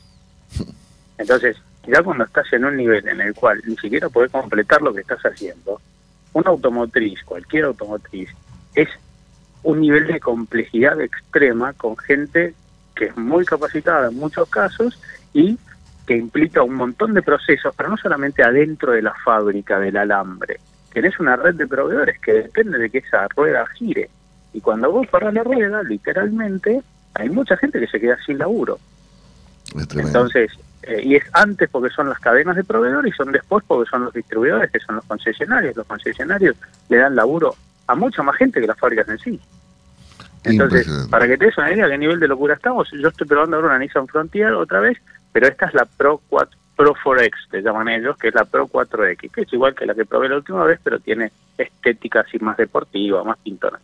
Entonces, 1.17 1.57
ya 1.85 2.03
cuando 2.03 2.23
estás 2.23 2.51
en 2.53 2.65
un 2.65 2.77
nivel 2.77 3.07
en 3.07 3.19
el 3.21 3.33
cual 3.33 3.61
ni 3.65 3.75
siquiera 3.77 4.09
podés 4.09 4.31
completar 4.31 4.81
lo 4.81 4.93
que 4.93 5.01
estás 5.01 5.21
haciendo, 5.21 5.81
una 6.33 6.51
automotriz, 6.51 7.23
cualquier 7.23 7.65
automotriz, 7.65 8.29
es 8.75 8.89
un 9.63 9.81
nivel 9.81 10.07
de 10.07 10.19
complejidad 10.19 11.01
extrema 11.01 11.73
con 11.73 11.97
gente 11.97 12.53
que 12.95 13.05
es 13.05 13.17
muy 13.17 13.45
capacitada 13.45 14.09
en 14.09 14.15
muchos 14.15 14.49
casos 14.49 14.99
y 15.33 15.57
que 16.05 16.17
implica 16.17 16.63
un 16.63 16.75
montón 16.75 17.13
de 17.13 17.21
procesos, 17.21 17.73
pero 17.75 17.89
no 17.89 17.97
solamente 17.97 18.43
adentro 18.43 18.93
de 18.93 19.01
la 19.01 19.13
fábrica 19.23 19.79
del 19.79 19.97
alambre. 19.97 20.59
Tenés 20.93 21.19
una 21.19 21.35
red 21.35 21.55
de 21.55 21.67
proveedores 21.67 22.19
que 22.19 22.33
depende 22.33 22.77
de 22.77 22.89
que 22.89 22.99
esa 22.99 23.27
rueda 23.35 23.65
gire. 23.77 24.09
Y 24.53 24.61
cuando 24.61 24.91
vos 24.91 25.07
paras 25.07 25.33
la 25.33 25.43
rueda, 25.43 25.83
literalmente, 25.83 26.81
hay 27.13 27.29
mucha 27.29 27.55
gente 27.57 27.79
que 27.79 27.87
se 27.87 27.99
queda 27.99 28.17
sin 28.25 28.37
laburo. 28.37 28.79
Entonces, 29.75 30.51
eh, 30.83 31.01
y 31.03 31.15
es 31.15 31.23
antes 31.33 31.69
porque 31.69 31.93
son 31.93 32.09
las 32.09 32.19
cadenas 32.19 32.55
de 32.55 32.63
proveedores 32.63 33.13
y 33.13 33.15
son 33.15 33.31
después 33.31 33.63
porque 33.67 33.89
son 33.89 34.05
los 34.05 34.13
distribuidores, 34.13 34.71
que 34.71 34.79
son 34.79 34.95
los 34.95 35.05
concesionarios. 35.05 35.75
Los 35.75 35.85
concesionarios 35.85 36.55
le 36.89 36.97
dan 36.97 37.15
laburo 37.15 37.55
a 37.87 37.95
mucha 37.95 38.23
más 38.23 38.35
gente 38.37 38.61
que 38.61 38.67
las 38.67 38.79
fábricas 38.79 39.07
en 39.09 39.19
sí. 39.19 39.39
Entonces, 40.43 40.87
para 41.09 41.27
que 41.27 41.37
te 41.37 41.45
des 41.45 41.57
una 41.57 41.71
idea 41.71 41.85
de 41.85 41.91
qué 41.91 41.97
nivel 41.97 42.19
de 42.19 42.27
locura 42.27 42.53
estamos, 42.53 42.89
yo 42.91 43.09
estoy 43.09 43.27
probando 43.27 43.57
ahora 43.57 43.69
una 43.69 43.79
Nissan 43.79 44.07
Frontier 44.07 44.53
otra 44.53 44.79
vez, 44.79 44.97
pero 45.33 45.47
esta 45.47 45.65
es 45.65 45.73
la 45.73 45.85
Pro 45.85 46.21
4, 46.29 46.57
Pro 46.79 46.95
4X, 46.95 47.33
le 47.51 47.61
llaman 47.61 47.89
ellos, 47.89 48.15
que 48.15 48.29
es 48.29 48.33
la 48.33 48.45
Pro 48.45 48.65
4X, 48.65 49.31
que 49.31 49.41
es 49.41 49.51
igual 49.51 49.75
que 49.75 49.85
la 49.85 49.93
que 49.93 50.05
probé 50.05 50.29
la 50.29 50.37
última 50.37 50.63
vez, 50.63 50.79
pero 50.81 50.97
tiene 50.97 51.29
estética 51.57 52.21
así 52.21 52.39
más 52.39 52.55
deportiva, 52.55 53.21
más 53.21 53.37
pintona. 53.39 53.77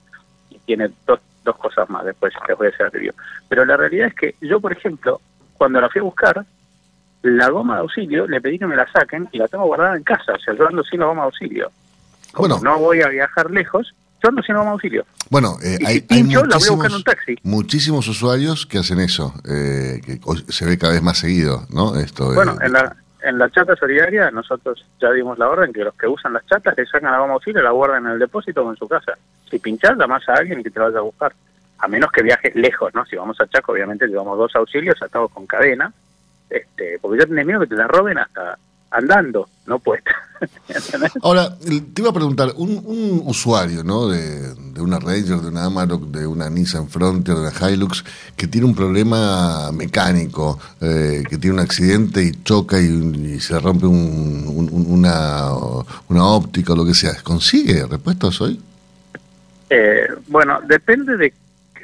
Y 0.50 0.60
tiene 0.60 0.90
dos, 1.06 1.20
dos 1.44 1.58
cosas 1.58 1.90
más, 1.90 2.06
después 2.06 2.34
les 2.48 2.58
voy 2.58 2.68
a 2.68 2.70
hacer 2.70 2.94
review. 2.94 3.12
Pero 3.50 3.66
la 3.66 3.76
realidad 3.76 4.08
es 4.08 4.16
que 4.16 4.36
yo, 4.40 4.62
por 4.62 4.72
ejemplo, 4.72 5.20
cuando 5.58 5.82
la 5.82 5.90
fui 5.90 6.00
a 6.00 6.06
buscar, 6.06 6.46
la 7.22 7.50
goma 7.50 7.76
de 7.76 7.82
auxilio, 7.82 8.28
le 8.28 8.40
pedí 8.40 8.60
que 8.60 8.66
me 8.66 8.78
la 8.78 8.90
saquen 8.90 9.28
y 9.34 9.40
la 9.40 9.50
tengo 9.50 9.66
guardada 9.66 9.98
en 9.98 10.04
casa, 10.04 10.32
o 10.32 10.40
sea, 10.40 10.54
yo 10.54 10.66
ando 10.66 10.82
sin 10.86 11.02
la 11.02 11.08
goma 11.08 11.24
de 11.24 11.26
auxilio. 11.26 11.72
Como 12.32 12.48
Bueno. 12.48 12.64
no 12.64 12.80
voy 12.80 13.02
a 13.02 13.10
viajar 13.10 13.52
lejos, 13.52 13.94
de 14.34 14.54
auxilio. 14.70 15.06
Bueno, 15.30 15.58
eh, 15.64 15.78
hay, 15.82 15.86
si 15.86 15.86
hay 15.94 16.02
pincho, 16.02 16.44
la 16.46 16.58
voy 16.58 16.68
a 16.68 16.72
buscar 16.72 16.72
en 16.72 16.78
muchísimos, 16.80 16.96
un 16.96 17.04
taxi. 17.04 17.36
muchísimos 17.44 18.08
usuarios 18.08 18.66
que 18.66 18.78
hacen 18.80 19.00
eso, 19.00 19.34
eh, 19.48 20.02
que 20.06 20.20
se 20.52 20.66
ve 20.66 20.78
cada 20.78 20.94
vez 20.94 21.02
más 21.02 21.18
seguido, 21.18 21.66
¿no? 21.70 21.96
Esto 22.00 22.30
de- 22.30 22.36
Bueno, 22.36 22.58
en 22.62 22.72
la, 22.74 22.96
en 23.24 23.38
la 23.38 23.50
chata 23.50 23.76
solidaria 23.76 24.32
nosotros 24.32 24.86
ya 25.02 25.12
dimos 25.12 25.38
la 25.38 25.50
orden 25.50 25.74
que 25.74 25.84
los 25.84 25.96
que 25.96 26.08
usan 26.08 26.34
las 26.34 26.46
chatas 26.48 26.74
le 26.78 26.86
sacan 26.86 27.12
la 27.12 27.20
goma 27.20 27.34
auxilio 27.34 27.60
y 27.62 27.64
la 27.64 27.72
guardan 27.72 28.06
en 28.06 28.12
el 28.14 28.20
depósito 28.20 28.64
o 28.66 28.70
en 28.72 28.78
su 28.78 28.88
casa. 28.88 29.14
Si 29.50 29.60
pinchás, 29.60 29.98
llamás 29.98 30.28
a 30.30 30.34
alguien 30.34 30.64
que 30.64 30.70
te 30.72 30.80
la 30.80 30.86
vaya 30.88 31.00
a 31.00 31.02
buscar. 31.02 31.34
A 31.78 31.88
menos 31.90 32.10
que 32.12 32.24
viajes 32.24 32.56
lejos, 32.56 32.94
¿no? 32.96 33.06
Si 33.06 33.16
vamos 33.18 33.40
a 33.42 33.48
Chaco, 33.48 33.74
obviamente 33.74 34.08
llevamos 34.08 34.38
dos 34.38 34.56
auxilios 34.56 34.96
atados 35.02 35.30
con 35.32 35.46
cadena, 35.46 35.92
este, 36.50 36.98
porque 37.02 37.20
ya 37.20 37.26
tenés 37.26 37.46
miedo 37.46 37.60
que 37.60 37.68
te 37.68 37.76
la 37.76 37.88
roben 37.88 38.18
hasta 38.18 38.58
andando, 38.98 39.48
no 39.66 39.80
puesta. 39.80 40.12
Ahora, 41.24 41.56
te 41.58 42.02
iba 42.02 42.10
a 42.10 42.14
preguntar, 42.14 42.52
un, 42.58 42.82
un 42.86 43.22
usuario, 43.26 43.84
¿no? 43.84 44.08
De, 44.08 44.54
de 44.54 44.82
una 44.82 45.00
Ranger, 45.00 45.38
de 45.40 45.48
una 45.48 45.66
Amarok, 45.66 46.04
de 46.08 46.28
una 46.28 46.50
Nissan 46.50 46.90
Frontier, 46.90 47.38
de 47.38 47.44
una 47.50 47.70
Hilux, 47.72 48.04
que 48.36 48.48
tiene 48.48 48.68
un 48.68 48.76
problema 48.76 49.72
mecánico, 49.72 50.60
eh, 50.82 51.24
que 51.30 51.38
tiene 51.38 51.56
un 51.56 51.60
accidente 51.62 52.22
y 52.24 52.32
choca 52.44 52.80
y, 52.80 52.86
y 52.86 53.40
se 53.40 53.58
rompe 53.60 53.86
un- 53.86 54.46
una, 54.88 55.52
una 56.10 56.26
óptica 56.26 56.74
o 56.74 56.76
lo 56.76 56.86
que 56.86 56.94
sea, 56.94 57.14
¿consigue 57.24 57.86
repuestos 57.86 58.40
hoy? 58.42 58.60
Eh, 59.70 60.08
bueno, 60.28 60.60
depende 60.68 61.18
de, 61.18 61.34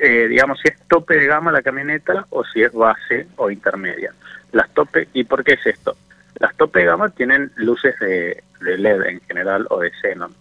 eh, 0.02 0.28
digamos, 0.28 0.60
si 0.62 0.69
es 0.69 0.78
tope 0.88 1.15
de 1.15 1.26
gama 1.26 1.52
la 1.52 1.62
camioneta 1.62 2.26
o 2.30 2.43
si 2.43 2.62
es 2.62 2.71
base 2.74 3.28
o 3.38 3.50
intermedia. 3.50 4.13
Las 4.52 4.69
tope, 4.71 5.08
¿y 5.13 5.24
por 5.24 5.43
qué 5.43 5.54
es 5.54 5.65
esto? 5.65 5.95
Las 6.39 6.55
tope 6.55 6.87
tienen 7.15 7.51
luces 7.55 7.97
de, 7.99 8.43
LED 8.61 9.05
en 9.05 9.21
general 9.21 9.67
o 9.69 9.79
de 9.79 9.91
xenon. 10.01 10.33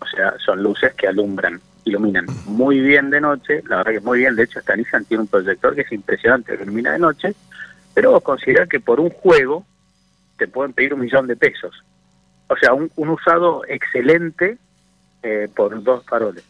O 0.00 0.06
sea, 0.06 0.34
son 0.38 0.62
luces 0.62 0.94
que 0.94 1.08
alumbran, 1.08 1.60
iluminan 1.84 2.26
muy 2.46 2.80
bien 2.80 3.10
de 3.10 3.20
noche, 3.20 3.62
la 3.68 3.78
verdad 3.78 3.92
que 3.92 4.00
muy 4.00 4.18
bien, 4.18 4.36
de 4.36 4.44
hecho 4.44 4.58
esta 4.58 4.76
Nissan 4.76 5.04
tiene 5.04 5.22
un 5.22 5.28
proyector 5.28 5.74
que 5.74 5.82
es 5.82 5.92
impresionante, 5.92 6.56
que 6.56 6.62
ilumina 6.62 6.92
de 6.92 6.98
noche, 6.98 7.34
pero 7.94 8.12
vos 8.12 8.22
considerás 8.22 8.68
que 8.68 8.80
por 8.80 9.00
un 9.00 9.10
juego 9.10 9.66
te 10.36 10.46
pueden 10.46 10.72
pedir 10.72 10.94
un 10.94 11.00
millón 11.00 11.26
de 11.26 11.36
pesos. 11.36 11.82
O 12.48 12.56
sea, 12.56 12.72
un, 12.72 12.90
un 12.96 13.08
usado 13.10 13.62
excelente 13.66 14.56
eh, 15.22 15.48
por 15.54 15.82
dos 15.82 16.04
faroles. 16.06 16.44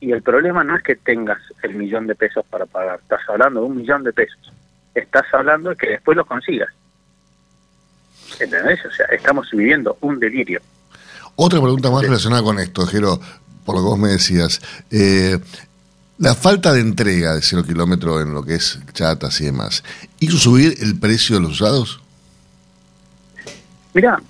Y 0.00 0.12
el 0.12 0.22
problema 0.22 0.64
no 0.64 0.76
es 0.76 0.82
que 0.82 0.96
tengas 0.96 1.40
el 1.62 1.74
millón 1.74 2.06
de 2.06 2.14
pesos 2.14 2.44
para 2.46 2.66
pagar, 2.66 3.00
estás 3.00 3.20
hablando 3.28 3.60
de 3.60 3.66
un 3.66 3.76
millón 3.76 4.04
de 4.04 4.12
pesos. 4.12 4.52
Estás 4.94 5.24
hablando 5.32 5.70
de 5.70 5.76
que 5.76 5.90
después 5.90 6.16
los 6.16 6.26
consigas. 6.26 6.68
¿Entendés? 8.40 8.84
O 8.84 8.90
sea, 8.90 9.06
estamos 9.06 9.48
viviendo 9.50 9.96
un 10.00 10.18
delirio. 10.18 10.60
Otra 11.36 11.60
pregunta 11.60 11.90
más 11.90 12.02
relacionada 12.02 12.42
con 12.42 12.58
esto, 12.58 12.86
Jero, 12.86 13.20
por 13.64 13.76
lo 13.76 13.82
que 13.82 13.88
vos 13.88 13.98
me 13.98 14.08
decías. 14.08 14.60
Eh, 14.90 15.38
la 16.18 16.34
falta 16.34 16.72
de 16.72 16.80
entrega 16.80 17.34
de 17.34 17.42
cero 17.42 17.64
kilómetro 17.64 18.20
en 18.20 18.32
lo 18.34 18.44
que 18.44 18.54
es 18.54 18.78
chatas 18.92 19.40
y 19.40 19.46
demás, 19.46 19.82
¿hizo 20.20 20.36
subir 20.36 20.74
el 20.80 20.98
precio 20.98 21.36
de 21.36 21.42
los 21.42 21.60
usados? 21.60 22.00
Mira, 23.94 24.20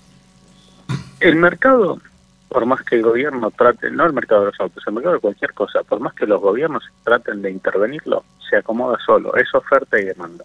el 1.20 1.36
mercado, 1.36 2.00
por 2.48 2.64
más 2.64 2.82
que 2.82 2.96
el 2.96 3.02
gobierno 3.02 3.50
trate, 3.50 3.90
no 3.90 4.06
el 4.06 4.14
mercado 4.14 4.42
de 4.42 4.46
los 4.48 4.60
autos, 4.60 4.82
el 4.86 4.94
mercado 4.94 5.16
de 5.16 5.20
cualquier 5.20 5.52
cosa, 5.52 5.82
por 5.82 6.00
más 6.00 6.14
que 6.14 6.26
los 6.26 6.40
gobiernos 6.40 6.84
traten 7.04 7.42
de 7.42 7.50
intervenirlo, 7.50 8.24
se 8.48 8.56
acomoda 8.56 8.98
solo, 9.04 9.34
es 9.36 9.54
oferta 9.54 9.98
y 9.98 10.04
demanda. 10.04 10.44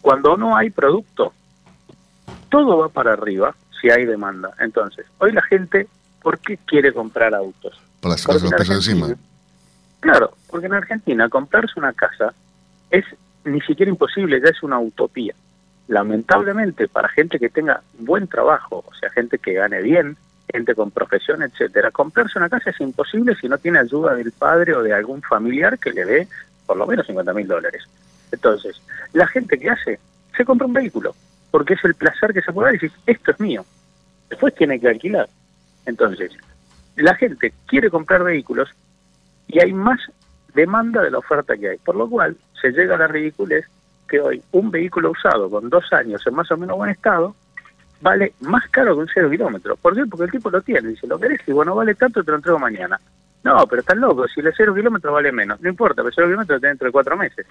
Cuando 0.00 0.36
no 0.36 0.56
hay 0.56 0.70
producto, 0.70 1.32
todo 2.54 2.78
va 2.78 2.88
para 2.88 3.14
arriba 3.14 3.52
si 3.80 3.90
hay 3.90 4.04
demanda. 4.04 4.54
Entonces, 4.60 5.04
hoy 5.18 5.32
la 5.32 5.42
gente, 5.42 5.88
¿por 6.22 6.38
qué 6.38 6.56
quiere 6.58 6.92
comprar 6.92 7.34
autos? 7.34 7.76
Para 8.00 8.16
sacarse 8.16 8.44
los 8.44 8.54
pesos 8.54 8.76
encima. 8.76 9.08
Claro, 9.98 10.30
porque 10.48 10.66
en 10.66 10.74
Argentina 10.74 11.28
comprarse 11.28 11.72
una 11.76 11.92
casa 11.92 12.32
es 12.90 13.04
ni 13.44 13.60
siquiera 13.62 13.90
imposible, 13.90 14.40
ya 14.40 14.50
es 14.50 14.62
una 14.62 14.78
utopía. 14.78 15.34
Lamentablemente, 15.88 16.86
para 16.86 17.08
gente 17.08 17.40
que 17.40 17.50
tenga 17.50 17.82
buen 17.98 18.28
trabajo, 18.28 18.84
o 18.86 18.94
sea, 18.94 19.10
gente 19.10 19.38
que 19.38 19.54
gane 19.54 19.82
bien, 19.82 20.16
gente 20.52 20.76
con 20.76 20.92
profesión, 20.92 21.42
etcétera, 21.42 21.90
comprarse 21.90 22.38
una 22.38 22.48
casa 22.48 22.70
es 22.70 22.80
imposible 22.80 23.34
si 23.40 23.48
no 23.48 23.58
tiene 23.58 23.80
ayuda 23.80 24.14
del 24.14 24.30
padre 24.30 24.76
o 24.76 24.82
de 24.84 24.94
algún 24.94 25.22
familiar 25.22 25.76
que 25.80 25.92
le 25.92 26.04
dé 26.04 26.28
por 26.66 26.76
lo 26.76 26.86
menos 26.86 27.04
50 27.04 27.34
mil 27.34 27.48
dólares. 27.48 27.82
Entonces, 28.30 28.80
la 29.12 29.26
gente 29.26 29.58
que 29.58 29.70
hace, 29.70 29.98
se 30.36 30.44
compra 30.44 30.68
un 30.68 30.72
vehículo, 30.72 31.16
porque 31.54 31.74
es 31.74 31.84
el 31.84 31.94
placer 31.94 32.34
que 32.34 32.42
se 32.42 32.52
puede 32.52 32.66
dar 32.66 32.74
y 32.74 32.78
dice, 32.78 32.96
esto 33.06 33.30
es 33.30 33.38
mío. 33.38 33.64
Después 34.28 34.52
tiene 34.56 34.80
que 34.80 34.88
alquilar. 34.88 35.28
Entonces, 35.86 36.32
la 36.96 37.14
gente 37.14 37.54
quiere 37.66 37.90
comprar 37.90 38.24
vehículos 38.24 38.70
y 39.46 39.60
hay 39.60 39.72
más 39.72 40.00
demanda 40.52 41.00
de 41.00 41.12
la 41.12 41.18
oferta 41.18 41.56
que 41.56 41.68
hay. 41.68 41.76
Por 41.76 41.94
lo 41.94 42.10
cual, 42.10 42.36
se 42.60 42.72
llega 42.72 42.96
a 42.96 42.98
la 42.98 43.06
ridiculez 43.06 43.66
que 44.08 44.18
hoy 44.20 44.42
un 44.50 44.72
vehículo 44.72 45.12
usado 45.12 45.48
con 45.48 45.70
dos 45.70 45.92
años 45.92 46.26
en 46.26 46.34
más 46.34 46.50
o 46.50 46.56
menos 46.56 46.76
buen 46.76 46.90
estado 46.90 47.36
vale 48.00 48.32
más 48.40 48.66
caro 48.70 48.96
que 48.96 49.02
un 49.02 49.10
cero 49.14 49.30
kilómetro. 49.30 49.76
¿Por 49.76 49.94
qué? 49.94 50.06
Porque 50.06 50.24
el 50.24 50.32
tipo 50.32 50.50
lo 50.50 50.60
tiene. 50.60 50.88
Dice, 50.88 51.06
lo 51.06 51.20
querés 51.20 51.40
y 51.46 51.52
bueno, 51.52 51.76
vale 51.76 51.94
tanto, 51.94 52.24
te 52.24 52.32
lo 52.32 52.38
entrego 52.38 52.58
mañana. 52.58 52.98
No, 53.44 53.64
pero 53.68 53.78
estás 53.78 53.96
loco. 53.96 54.26
Si 54.26 54.40
el 54.40 54.52
cero 54.56 54.74
kilómetro 54.74 55.12
vale 55.12 55.30
menos. 55.30 55.60
No 55.60 55.68
importa, 55.68 56.02
pero 56.02 56.12
cero 56.12 56.26
kilómetro 56.26 56.56
lo 56.56 56.60
tenés 56.60 56.72
dentro 56.72 56.86
de 56.88 56.92
cuatro 56.92 57.16
meses. 57.16 57.46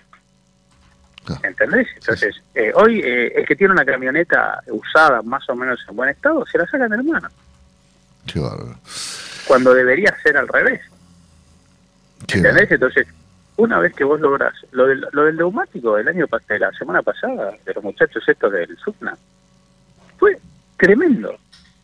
¿Entendés? 1.43 1.87
Entonces, 1.95 2.35
eh, 2.53 2.71
hoy 2.75 2.99
eh, 2.99 3.31
el 3.35 3.45
que 3.45 3.55
tiene 3.55 3.73
una 3.73 3.85
camioneta 3.85 4.61
usada 4.67 5.21
más 5.21 5.47
o 5.49 5.55
menos 5.55 5.79
en 5.87 5.95
buen 5.95 6.09
estado, 6.09 6.45
se 6.45 6.57
la 6.57 6.65
sacan 6.65 6.89
de 6.89 6.97
la 6.97 7.03
mano. 7.03 7.29
Qué 8.25 8.39
bárbaro. 8.39 8.77
Cuando 9.47 9.73
debería 9.73 10.15
ser 10.21 10.37
al 10.37 10.47
revés. 10.47 10.81
¿Entendés? 12.33 12.71
Entonces, 12.71 13.07
una 13.57 13.79
vez 13.79 13.93
que 13.93 14.03
vos 14.03 14.19
lográs, 14.19 14.53
lo 14.71 14.87
del, 14.87 15.05
lo 15.11 15.25
del 15.25 15.37
neumático 15.37 15.95
del 15.95 16.07
año 16.07 16.25
de 16.47 16.59
la 16.59 16.71
semana 16.71 17.01
pasada, 17.01 17.53
de 17.65 17.73
los 17.73 17.83
muchachos 17.83 18.23
estos 18.27 18.51
del 18.51 18.77
SUPNA, 18.77 19.17
fue 20.17 20.37
tremendo. 20.77 21.37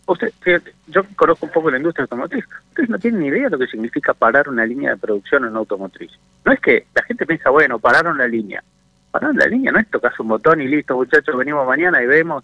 Usted, 0.06 0.34
fíjate, 0.42 0.74
yo 0.88 1.04
conozco 1.16 1.46
un 1.46 1.52
poco 1.52 1.70
la 1.70 1.78
industria 1.78 2.04
automotriz. 2.04 2.44
Ustedes 2.70 2.90
no 2.90 2.98
tienen 2.98 3.22
ni 3.22 3.28
idea 3.28 3.44
de 3.44 3.50
lo 3.52 3.60
que 3.60 3.68
significa 3.68 4.14
parar 4.14 4.50
una 4.50 4.66
línea 4.66 4.92
de 4.92 4.98
producción 4.98 5.44
en 5.44 5.52
una 5.52 5.60
automotriz. 5.60 6.12
No 6.44 6.52
es 6.52 6.60
que 6.60 6.88
la 6.96 7.04
gente 7.04 7.28
piensa, 7.28 7.52
bueno, 7.52 7.78
pararon 7.78 8.18
la 8.18 8.28
línea. 8.28 8.64
Parar 9.12 9.34
la 9.36 9.47
línea 9.47 9.72
no 9.72 9.80
es 9.80 9.89
tocar 9.89 10.14
un 10.20 10.28
botón 10.28 10.62
y 10.62 10.68
listo, 10.68 10.95
muchachos, 10.95 11.36
venimos 11.36 11.66
mañana 11.66 12.01
y 12.01 12.05
vemos. 12.05 12.43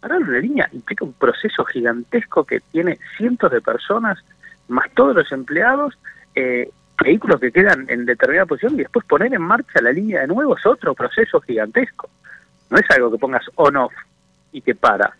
Parar 0.00 0.22
una 0.22 0.38
línea 0.38 0.68
implica 0.72 1.04
un 1.04 1.14
proceso 1.14 1.64
gigantesco 1.64 2.44
que 2.44 2.60
tiene 2.60 2.98
cientos 3.16 3.50
de 3.50 3.60
personas, 3.60 4.18
más 4.68 4.90
todos 4.94 5.14
los 5.14 5.32
empleados, 5.32 5.98
eh, 6.34 6.70
vehículos 7.02 7.40
que 7.40 7.50
quedan 7.50 7.86
en 7.88 8.04
determinada 8.04 8.46
posición 8.46 8.74
y 8.74 8.78
después 8.78 9.04
poner 9.06 9.32
en 9.32 9.42
marcha 9.42 9.80
la 9.80 9.92
línea 9.92 10.20
de 10.20 10.26
nuevo 10.26 10.56
es 10.56 10.66
otro 10.66 10.94
proceso 10.94 11.40
gigantesco. 11.40 12.10
No 12.70 12.78
es 12.78 12.90
algo 12.90 13.10
que 13.10 13.18
pongas 13.18 13.44
on-off 13.56 13.92
y 14.52 14.60
que 14.60 14.74
para. 14.74 15.16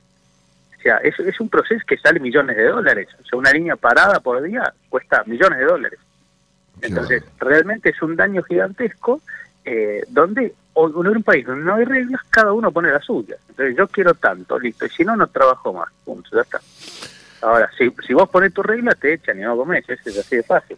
O 0.78 0.82
sea, 0.82 0.97
es, 0.99 1.18
es 1.20 1.40
un 1.40 1.49
proceso 1.49 1.84
que 1.86 1.97
sale 1.97 2.20
millones 2.20 2.57
de 2.57 2.68
dólares. 2.68 3.09
O 3.20 3.24
sea, 3.24 3.38
una 3.38 3.53
línea 3.53 3.76
parada 3.76 4.20
por 4.20 4.43
día 4.43 4.72
cuesta 4.88 5.22
millones 5.26 5.59
de 5.59 5.64
dólares. 5.64 5.99
Entonces, 6.80 7.22
realmente 7.38 7.90
es 7.90 8.03
un 8.03 8.16
daño 8.16 8.43
gigantesco 8.43 9.20
eh, 9.65 10.03
donde 10.09 10.55
o- 10.75 10.89
en 10.89 11.09
un 11.09 11.23
país 11.23 11.47
donde 11.47 11.65
no 11.65 11.75
hay 11.75 11.85
reglas, 11.85 12.21
cada 12.31 12.53
uno 12.53 12.71
pone 12.73 12.91
las 12.91 13.05
suyas. 13.05 13.39
Entonces, 13.49 13.77
yo 13.77 13.87
quiero 13.89 14.15
tanto, 14.15 14.59
listo, 14.59 14.87
y 14.87 14.89
si 14.91 15.05
no, 15.05 15.17
no 15.17 15.27
trabajo 15.27 15.73
más. 15.73 15.89
Punto, 16.05 16.31
ya 16.35 16.41
está. 16.43 16.61
Ahora, 17.43 17.69
si, 17.77 17.93
si 18.07 18.15
vos 18.15 18.29
pones 18.29 18.55
tu 18.55 18.63
regla, 18.63 18.95
te 18.95 19.15
echan 19.15 19.39
y 19.39 19.43
no 19.43 19.57
comés. 19.57 19.85
Eso 19.89 20.09
es 20.11 20.19
así 20.19 20.37
de 20.37 20.43
fácil. 20.45 20.77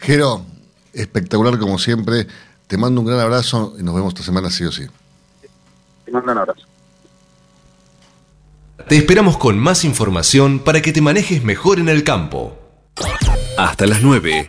Jero, 0.00 0.44
espectacular 0.92 1.58
como 1.58 1.78
siempre. 1.78 2.26
Te 2.66 2.76
mando 2.76 3.00
un 3.00 3.06
gran 3.06 3.20
abrazo 3.20 3.74
y 3.78 3.82
nos 3.82 3.94
vemos 3.94 4.12
esta 4.14 4.24
semana 4.24 4.50
sí 4.50 4.64
o 4.64 4.72
sí. 4.72 4.86
Te 6.04 6.10
mando 6.10 6.32
un 6.32 6.38
abrazo. 6.38 6.66
Te 8.88 8.96
esperamos 8.96 9.38
con 9.38 9.58
más 9.58 9.84
información 9.84 10.58
para 10.58 10.82
que 10.82 10.92
te 10.92 11.00
manejes 11.00 11.44
mejor 11.44 11.78
en 11.78 11.88
el 11.88 12.02
campo. 12.02 12.58
Hasta 13.56 13.86
las 13.86 14.02
9. 14.02 14.48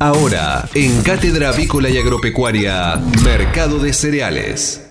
Ahora, 0.00 0.68
en 0.74 1.02
Cátedra 1.02 1.48
Avícola 1.48 1.88
y 1.90 1.98
Agropecuaria, 1.98 2.96
Mercado 3.24 3.80
de 3.80 3.92
Cereales. 3.92 4.84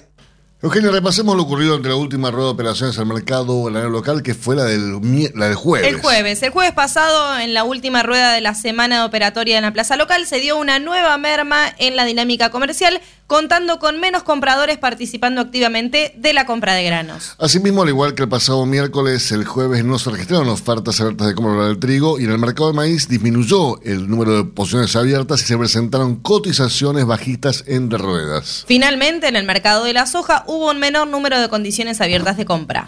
Eugenio, 0.62 0.92
repasemos 0.92 1.36
lo 1.38 1.44
ocurrido 1.44 1.76
entre 1.76 1.92
la 1.92 1.98
última 1.98 2.30
rueda 2.32 2.48
de 2.48 2.54
operaciones 2.54 2.98
al 3.00 3.06
mercado 3.06 3.64
granero 3.64 3.90
local, 3.90 4.22
que 4.24 4.34
fue 4.34 4.56
la 4.56 4.66
del, 4.66 5.00
mi- 5.00 5.30
la 5.36 5.46
del 5.48 5.56
jueves. 5.56 5.88
El 5.88 6.02
jueves. 6.02 6.42
El 6.44 6.50
jueves 6.50 6.74
pasado, 6.74 7.40
en 7.40 7.54
la 7.54 7.64
última 7.64 8.04
rueda 8.04 8.34
de 8.34 8.42
la 8.42 8.54
semana 8.56 9.06
operatoria 9.06 9.56
en 9.58 9.64
la 9.64 9.72
plaza 9.72 9.96
local, 9.96 10.26
se 10.26 10.40
dio 10.40 10.58
una 10.58 10.80
nueva 10.80 11.18
merma 11.18 11.74
en 11.78 11.96
la 11.96 12.04
dinámica 12.06 12.50
comercial, 12.50 13.00
contando 13.28 13.78
con 13.78 14.00
menos 14.00 14.24
compradores 14.24 14.78
participando 14.78 15.42
activamente 15.42 16.14
de 16.18 16.34
la 16.34 16.46
compra 16.46 16.74
de 16.74 16.86
granos. 16.86 17.36
Asimismo, 17.38 17.84
al 17.84 17.90
igual 17.90 18.16
que 18.16 18.24
el 18.24 18.30
pasado 18.30 18.66
miércoles, 18.66 19.32
el 19.34 19.46
jueves 19.46 19.84
no 19.84 20.00
se 20.00 20.10
registraron 20.10 20.48
ofertas 20.48 21.00
abiertas 21.02 21.28
de 21.28 21.36
compra 21.36 21.68
del 21.68 21.78
trigo 21.78 22.20
y 22.20 22.24
en 22.24 22.32
el 22.32 22.40
mercado 22.40 22.70
de 22.70 22.76
maíz 22.76 23.08
disminuyó 23.10 23.82
el 23.84 24.10
número 24.10 24.38
de 24.38 24.44
posiciones 24.46 24.96
abiertas 24.96 25.42
y 25.44 25.46
se 25.46 25.58
presentaron 25.58 26.16
cotizaciones 26.16 27.06
bajistas 27.06 27.66
entre 27.68 28.00
ruedas. 28.00 28.64
Finalmente, 28.68 29.28
en 29.28 29.36
el 29.36 29.46
mercado 29.46 29.84
de 29.84 29.94
la 29.94 30.06
soja 30.06 30.44
hubo 30.48 30.72
un 30.72 30.80
menor 30.80 31.08
número 31.08 31.40
de 31.40 31.50
condiciones 31.50 32.00
abiertas 32.00 32.38
de 32.38 32.46
compra. 32.46 32.88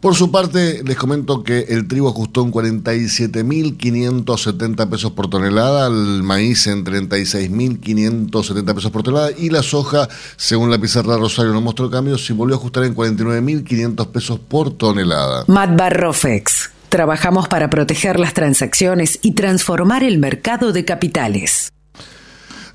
Por 0.00 0.14
su 0.14 0.30
parte, 0.30 0.82
les 0.82 0.96
comento 0.96 1.44
que 1.44 1.66
el 1.68 1.86
trigo 1.86 2.08
ajustó 2.08 2.42
en 2.42 2.50
47.570 2.50 4.88
pesos 4.88 5.12
por 5.12 5.28
tonelada, 5.28 5.88
el 5.88 6.22
maíz 6.22 6.66
en 6.68 6.86
36.570 6.86 8.74
pesos 8.74 8.90
por 8.90 9.02
tonelada 9.02 9.32
y 9.36 9.50
la 9.50 9.62
soja, 9.62 10.08
según 10.36 10.70
la 10.70 10.78
pizarra 10.78 11.18
Rosario 11.18 11.52
no 11.52 11.60
mostró 11.60 11.90
cambios, 11.90 12.24
se 12.24 12.32
volvió 12.32 12.56
a 12.56 12.58
ajustar 12.58 12.84
en 12.84 12.96
49.500 12.96 14.06
pesos 14.06 14.38
por 14.38 14.70
tonelada. 14.70 15.44
Matbarrofex. 15.48 16.70
Trabajamos 16.88 17.48
para 17.48 17.68
proteger 17.68 18.18
las 18.18 18.32
transacciones 18.32 19.18
y 19.20 19.32
transformar 19.32 20.02
el 20.02 20.16
mercado 20.18 20.72
de 20.72 20.86
capitales. 20.86 21.70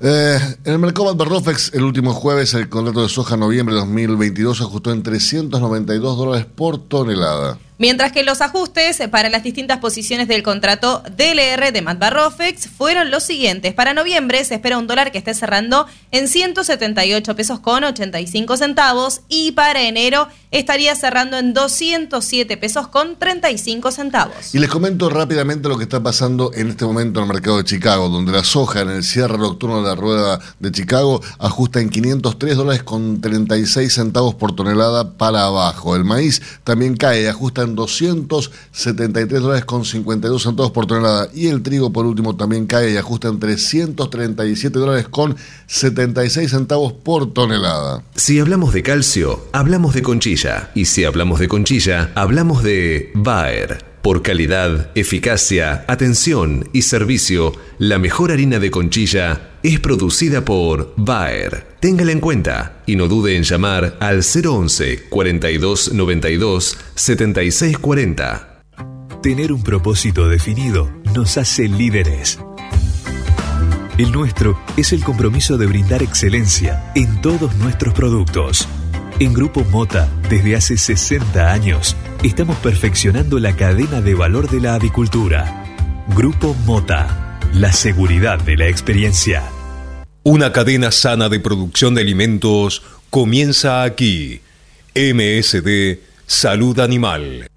Eh, 0.00 0.38
en 0.64 0.72
el 0.72 0.78
mercado 0.78 1.14
Barrofex, 1.14 1.72
el 1.74 1.82
último 1.82 2.12
jueves, 2.12 2.54
el 2.54 2.68
contrato 2.68 3.02
de 3.02 3.08
soja 3.08 3.36
noviembre 3.36 3.74
de 3.74 3.80
2022 3.80 4.60
ajustó 4.60 4.92
en 4.92 5.02
392 5.02 6.16
dólares 6.16 6.46
por 6.54 6.78
tonelada. 6.78 7.58
Mientras 7.78 8.10
que 8.10 8.22
los 8.22 8.40
ajustes 8.40 9.02
para 9.10 9.28
las 9.28 9.42
distintas 9.42 9.80
posiciones 9.80 10.28
del 10.28 10.42
contrato 10.42 11.02
DLR 11.14 11.72
de 11.72 11.82
Matbarrofex 11.82 12.68
fueron 12.68 13.10
los 13.10 13.22
siguientes. 13.22 13.74
Para 13.74 13.92
noviembre 13.92 14.42
se 14.44 14.54
espera 14.54 14.78
un 14.78 14.86
dólar 14.86 15.12
que 15.12 15.18
esté 15.18 15.34
cerrando 15.34 15.86
en 16.10 16.26
178 16.26 17.36
pesos 17.36 17.60
con 17.60 17.84
85 17.84 18.56
centavos 18.56 19.20
y 19.28 19.52
para 19.52 19.82
enero 19.82 20.26
estaría 20.50 20.94
cerrando 20.94 21.36
en 21.36 21.52
207 21.52 22.56
pesos 22.56 22.88
con 22.88 23.16
35 23.16 23.90
centavos. 23.90 24.54
Y 24.54 24.58
les 24.58 24.70
comento 24.70 25.10
rápidamente 25.10 25.68
lo 25.68 25.76
que 25.76 25.84
está 25.84 26.02
pasando 26.02 26.52
en 26.54 26.70
este 26.70 26.86
momento 26.86 27.20
en 27.20 27.26
el 27.26 27.32
mercado 27.34 27.58
de 27.58 27.64
Chicago, 27.64 28.08
donde 28.08 28.32
la 28.32 28.44
soja 28.44 28.80
en 28.80 28.88
el 28.88 29.04
cierre 29.04 29.36
nocturno 29.36 29.82
de 29.82 29.88
la 29.88 29.94
rueda 29.94 30.40
de 30.60 30.72
Chicago 30.72 31.20
ajusta 31.38 31.80
en 31.80 31.90
503 31.90 32.56
dólares 32.56 32.82
con 32.84 33.20
36 33.20 33.92
centavos 33.92 34.34
por 34.34 34.54
tonelada 34.54 35.12
para 35.12 35.44
abajo. 35.44 35.94
El 35.94 36.04
maíz 36.04 36.40
también 36.64 36.96
cae 36.96 37.28
ajusta 37.28 37.62
en 37.62 37.65
273 37.74 39.42
dólares 39.42 39.64
con 39.64 39.84
52 39.84 40.42
centavos 40.42 40.72
por 40.72 40.86
tonelada. 40.86 41.28
Y 41.34 41.48
el 41.48 41.62
trigo, 41.62 41.92
por 41.92 42.06
último, 42.06 42.36
también 42.36 42.66
cae 42.66 42.92
y 42.92 42.96
ajusta 42.96 43.28
en 43.28 43.38
337 43.38 44.78
dólares 44.78 45.08
con 45.08 45.36
76 45.66 46.50
centavos 46.50 46.92
por 46.92 47.32
tonelada. 47.32 48.04
Si 48.14 48.38
hablamos 48.38 48.72
de 48.72 48.82
calcio, 48.82 49.46
hablamos 49.52 49.94
de 49.94 50.02
conchilla. 50.02 50.70
Y 50.74 50.84
si 50.84 51.04
hablamos 51.04 51.40
de 51.40 51.48
conchilla, 51.48 52.12
hablamos 52.14 52.62
de 52.62 53.10
Bayer. 53.14 53.96
Por 54.02 54.22
calidad, 54.22 54.90
eficacia, 54.94 55.84
atención 55.88 56.68
y 56.72 56.82
servicio, 56.82 57.52
la 57.78 57.98
mejor 57.98 58.30
harina 58.30 58.60
de 58.60 58.70
conchilla 58.70 59.50
es 59.64 59.80
producida 59.80 60.44
por 60.44 60.94
Bayer. 60.96 61.65
Téngala 61.80 62.12
en 62.12 62.20
cuenta 62.20 62.82
y 62.86 62.96
no 62.96 63.06
dude 63.06 63.36
en 63.36 63.42
llamar 63.42 63.96
al 64.00 64.22
011 64.22 65.04
42 65.10 65.92
92 65.92 66.78
76 66.94 67.78
40. 67.78 68.62
Tener 69.22 69.52
un 69.52 69.62
propósito 69.62 70.28
definido 70.28 70.90
nos 71.14 71.36
hace 71.36 71.68
líderes. 71.68 72.38
El 73.98 74.12
nuestro 74.12 74.58
es 74.76 74.92
el 74.92 75.04
compromiso 75.04 75.58
de 75.58 75.66
brindar 75.66 76.02
excelencia 76.02 76.92
en 76.94 77.20
todos 77.20 77.54
nuestros 77.56 77.92
productos. 77.92 78.68
En 79.18 79.32
Grupo 79.32 79.64
Mota, 79.64 80.08
desde 80.28 80.56
hace 80.56 80.76
60 80.76 81.52
años, 81.52 81.96
estamos 82.22 82.56
perfeccionando 82.58 83.38
la 83.38 83.56
cadena 83.56 84.00
de 84.00 84.14
valor 84.14 84.50
de 84.50 84.60
la 84.60 84.74
avicultura. 84.74 85.64
Grupo 86.14 86.54
Mota, 86.66 87.38
la 87.52 87.72
seguridad 87.72 88.38
de 88.38 88.56
la 88.56 88.68
experiencia. 88.68 89.42
Una 90.28 90.50
cadena 90.50 90.90
sana 90.90 91.28
de 91.28 91.38
producción 91.38 91.94
de 91.94 92.00
alimentos 92.00 92.82
comienza 93.10 93.84
aquí. 93.84 94.40
MSD 94.92 96.00
Salud 96.26 96.80
Animal. 96.80 97.48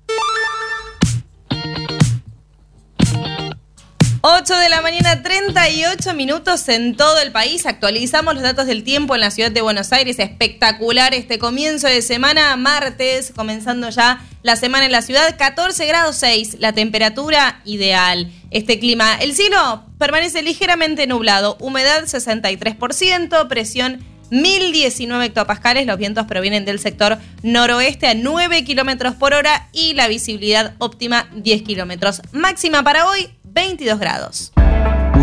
8 4.21 4.53
de 4.57 4.67
la 4.67 4.81
mañana, 4.81 5.23
38 5.23 6.13
minutos 6.13 6.67
en 6.67 6.97
todo 6.97 7.21
el 7.21 7.31
país. 7.31 7.65
Actualizamos 7.65 8.33
los 8.33 8.43
datos 8.43 8.67
del 8.67 8.83
tiempo 8.83 9.15
en 9.15 9.21
la 9.21 9.31
ciudad 9.31 9.49
de 9.49 9.61
Buenos 9.61 9.93
Aires. 9.93 10.19
Espectacular 10.19 11.13
este 11.13 11.39
comienzo 11.39 11.87
de 11.87 12.01
semana, 12.01 12.53
martes, 12.57 13.31
comenzando 13.33 13.89
ya 13.89 14.21
la 14.43 14.57
semana 14.57 14.85
en 14.85 14.91
la 14.91 15.01
ciudad. 15.01 15.37
14 15.37 15.85
grados 15.85 16.17
6, 16.17 16.57
la 16.59 16.73
temperatura 16.73 17.61
ideal. 17.63 18.29
Este 18.51 18.77
clima, 18.77 19.15
el 19.15 19.33
cielo 19.35 19.85
permanece 19.97 20.41
ligeramente 20.41 21.07
nublado, 21.07 21.55
humedad 21.61 22.03
63%, 22.03 23.47
presión 23.47 24.05
1019 24.31 25.27
hectopascales. 25.27 25.87
Los 25.87 25.97
vientos 25.97 26.25
provienen 26.25 26.65
del 26.65 26.79
sector 26.79 27.19
noroeste 27.41 28.07
a 28.07 28.15
9 28.15 28.65
kilómetros 28.65 29.15
por 29.15 29.33
hora 29.33 29.69
y 29.71 29.93
la 29.93 30.09
visibilidad 30.09 30.73
óptima 30.79 31.29
10 31.35 31.61
kilómetros. 31.63 32.21
Máxima 32.33 32.83
para 32.83 33.07
hoy 33.07 33.29
22 33.59 33.99
grados. 33.99 34.53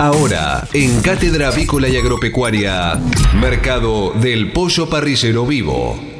Ahora, 0.00 0.66
en 0.72 1.02
Cátedra 1.02 1.48
Avícola 1.48 1.86
y 1.86 1.96
Agropecuaria, 1.96 2.98
Mercado 3.34 4.14
del 4.14 4.50
Pollo 4.50 4.88
Parrillero 4.88 5.44
Vivo. 5.44 6.10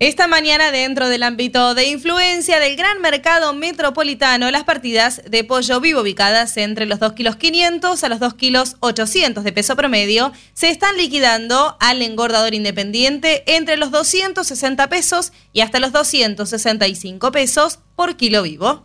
Esta 0.00 0.26
mañana, 0.26 0.72
dentro 0.72 1.08
del 1.08 1.22
ámbito 1.22 1.76
de 1.76 1.86
influencia 1.86 2.58
del 2.58 2.74
gran 2.74 3.00
mercado 3.00 3.52
metropolitano, 3.54 4.50
las 4.50 4.64
partidas 4.64 5.22
de 5.30 5.44
pollo 5.44 5.78
vivo 5.80 6.00
ubicadas 6.00 6.56
entre 6.56 6.86
los 6.86 6.98
2 6.98 7.12
kilos 7.12 7.36
500 7.36 8.02
a 8.02 8.08
los 8.08 8.18
2 8.18 8.34
kilos 8.34 8.76
800 8.80 9.44
de 9.44 9.52
peso 9.52 9.76
promedio 9.76 10.32
se 10.54 10.70
están 10.70 10.96
liquidando 10.96 11.76
al 11.78 12.02
engordador 12.02 12.52
independiente 12.52 13.44
entre 13.46 13.76
los 13.76 13.92
260 13.92 14.88
pesos 14.88 15.32
y 15.52 15.60
hasta 15.60 15.78
los 15.78 15.92
265 15.92 17.30
pesos 17.30 17.78
por 17.94 18.16
kilo 18.16 18.42
vivo. 18.42 18.84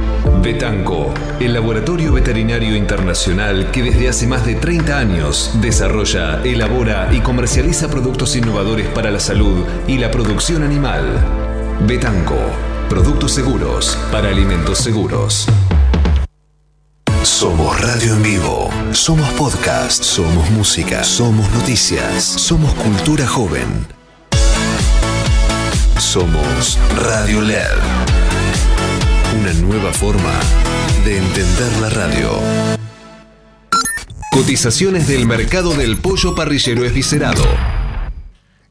Betanco, 0.41 1.13
el 1.39 1.53
laboratorio 1.53 2.13
veterinario 2.13 2.75
internacional 2.75 3.69
que 3.69 3.83
desde 3.83 4.09
hace 4.09 4.25
más 4.25 4.43
de 4.43 4.55
30 4.55 4.97
años 4.97 5.51
desarrolla, 5.61 6.41
elabora 6.43 7.07
y 7.13 7.19
comercializa 7.19 7.89
productos 7.89 8.35
innovadores 8.35 8.87
para 8.87 9.11
la 9.11 9.19
salud 9.19 9.63
y 9.87 9.99
la 9.99 10.09
producción 10.09 10.63
animal. 10.63 11.03
Betanco, 11.85 12.37
productos 12.89 13.33
seguros 13.33 13.95
para 14.11 14.29
alimentos 14.29 14.79
seguros. 14.79 15.45
Somos 17.21 17.79
radio 17.79 18.15
en 18.15 18.23
vivo, 18.23 18.69
somos 18.93 19.29
podcast, 19.33 20.03
somos 20.03 20.49
música, 20.49 21.03
somos 21.03 21.51
noticias, 21.51 22.23
somos 22.23 22.73
cultura 22.73 23.27
joven. 23.27 23.85
Somos 25.99 26.79
Radio 26.97 27.41
LED. 27.41 28.20
Una 29.41 29.53
nueva 29.53 29.91
forma 29.91 30.39
de 31.03 31.17
entender 31.17 31.81
la 31.81 31.89
radio. 31.89 32.29
Cotizaciones 34.31 35.07
del 35.07 35.25
mercado 35.25 35.73
del 35.73 35.97
pollo 35.97 36.35
parrillero 36.35 36.85
esviscerado. 36.85 37.43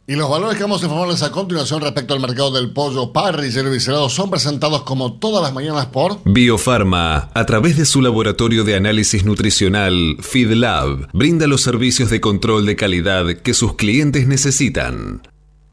Y 0.07 0.15
los 0.15 0.31
valores 0.31 0.57
que 0.57 0.63
vamos 0.63 0.81
a 0.81 0.85
informarles 0.85 1.25
a 1.25 1.33
continuación 1.33 1.81
respecto 1.81 2.15
al 2.15 2.21
mercado 2.21 2.53
del 2.53 2.71
pollo 2.71 3.13
parrillero 3.13 3.69
y 3.69 3.73
viscerado 3.73 4.09
son 4.09 4.31
presentados 4.31 4.85
como 4.85 5.15
todas 5.15 5.43
las 5.43 5.53
mañanas 5.53 5.87
por 5.87 6.21
Biofarma, 6.25 7.31
a 7.35 7.47
través 7.47 7.77
de 7.77 7.85
su 7.85 8.01
laboratorio 8.01 8.63
de 8.63 8.77
análisis 8.77 9.25
nutricional 9.25 10.19
FeedLab, 10.21 11.09
brinda 11.13 11.49
los 11.49 11.63
servicios 11.63 12.11
de 12.11 12.21
control 12.21 12.65
de 12.65 12.77
calidad 12.77 13.27
que 13.43 13.55
sus 13.55 13.75
clientes 13.75 14.29
necesitan. 14.29 15.21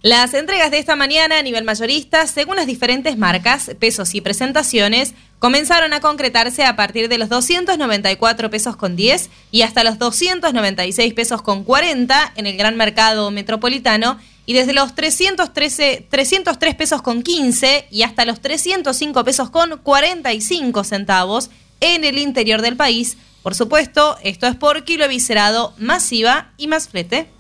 Las 0.08 0.34
entregas 0.34 0.72
de 0.72 0.80
esta 0.80 0.96
mañana 0.96 1.38
a 1.38 1.42
nivel 1.42 1.66
mayorista, 1.66 2.28
según 2.28 2.56
las 2.56 2.66
diferentes 2.66 3.18
marcas, 3.18 3.72
pesos 3.78 4.16
y 4.16 4.22
presentaciones, 4.22 5.14
comenzaron 5.38 5.92
a 5.92 6.00
concretarse 6.00 6.64
a 6.64 6.78
partir 6.78 7.10
de 7.10 7.18
los 7.18 7.28
294 7.28 8.50
pesos 8.50 8.78
con 8.78 8.96
10 8.96 9.30
y 9.52 9.64
hasta 9.64 9.84
los 9.84 10.00
296 10.00 11.14
pesos 11.14 11.42
con 11.42 11.66
40 11.66 12.32
en 12.38 12.48
el 12.48 12.56
gran 12.56 12.78
mercado 12.78 13.32
metropolitano 13.32 14.18
y 14.46 14.54
desde 14.54 14.72
los 14.72 14.96
313, 14.96 16.08
303 16.10 16.76
pesos 16.76 17.02
con 17.02 17.22
15 17.22 17.88
y 17.92 18.04
hasta 18.04 18.24
los 18.24 18.40
305 18.40 19.26
pesos 19.26 19.50
con 19.50 19.78
45 19.78 20.86
centavos 20.86 21.50
en 21.82 22.06
el 22.06 22.18
interior 22.18 22.62
del 22.62 22.78
país, 22.78 23.18
Por 23.44 23.56
supuesto, 23.56 24.18
esto 24.24 24.48
es 24.48 24.56
por 24.56 24.86
kilo 24.86 25.04
eviscerado, 25.04 25.74
masiva 25.78 26.52
y 26.58 26.68
más 26.68 26.88
flete. 26.88 27.28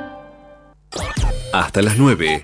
Hasta 1.53 1.81
las 1.81 1.97
9. 1.97 2.43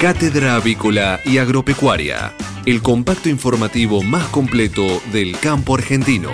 Cátedra 0.00 0.56
Avícola 0.56 1.20
y 1.24 1.38
Agropecuaria, 1.38 2.34
el 2.66 2.82
compacto 2.82 3.30
informativo 3.30 4.02
más 4.02 4.26
completo 4.28 5.00
del 5.10 5.38
campo 5.38 5.74
argentino. 5.74 6.30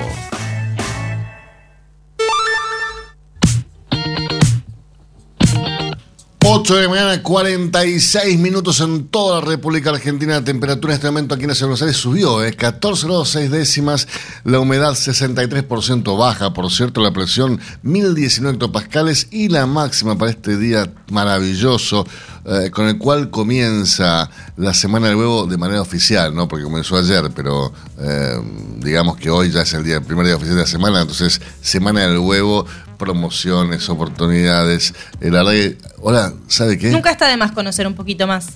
8 6.44 6.74
de 6.74 6.82
la 6.82 6.88
mañana, 6.88 7.22
46 7.22 8.38
minutos 8.40 8.80
en 8.80 9.06
toda 9.06 9.40
la 9.40 9.46
República 9.46 9.90
Argentina. 9.90 10.34
La 10.34 10.44
temperatura 10.44 10.92
en 10.92 10.96
este 10.96 11.06
momento 11.06 11.34
aquí 11.34 11.44
en 11.44 11.50
la 11.50 11.56
Buenos 11.60 11.82
Aires 11.82 11.96
subió, 11.96 12.42
¿eh? 12.42 12.52
14 12.52 13.06
grados 13.06 13.28
6 13.30 13.50
décimas, 13.50 14.08
la 14.42 14.58
humedad 14.58 14.92
63% 14.92 16.18
baja, 16.18 16.52
por 16.52 16.70
cierto, 16.72 17.00
la 17.00 17.12
presión 17.12 17.60
1019 17.82 18.56
hectopascales 18.56 19.28
y 19.30 19.48
la 19.48 19.66
máxima 19.66 20.18
para 20.18 20.32
este 20.32 20.58
día 20.58 20.92
maravilloso, 21.10 22.06
eh, 22.44 22.70
con 22.70 22.88
el 22.88 22.98
cual 22.98 23.30
comienza 23.30 24.28
la 24.56 24.74
Semana 24.74 25.08
del 25.08 25.16
Huevo 25.16 25.46
de 25.46 25.56
manera 25.56 25.80
oficial, 25.80 26.34
¿no? 26.34 26.48
Porque 26.48 26.64
comenzó 26.64 26.96
ayer, 26.96 27.30
pero 27.36 27.72
eh, 28.00 28.36
digamos 28.78 29.16
que 29.16 29.30
hoy 29.30 29.52
ya 29.52 29.62
es 29.62 29.72
el 29.74 29.84
día, 29.84 29.96
el 29.96 30.02
primer 30.02 30.26
día 30.26 30.34
oficial 30.34 30.56
de 30.56 30.62
la 30.62 30.68
semana, 30.68 31.02
entonces 31.02 31.40
Semana 31.60 32.00
del 32.00 32.18
Huevo 32.18 32.66
promociones, 33.02 33.88
oportunidades. 33.88 34.94
El 35.20 35.34
array. 35.36 35.76
Hola, 36.00 36.32
¿sabe 36.46 36.78
qué? 36.78 36.90
Nunca 36.90 37.10
está 37.10 37.26
de 37.26 37.36
más 37.36 37.50
conocer 37.50 37.84
un 37.88 37.94
poquito 37.94 38.28
más. 38.28 38.50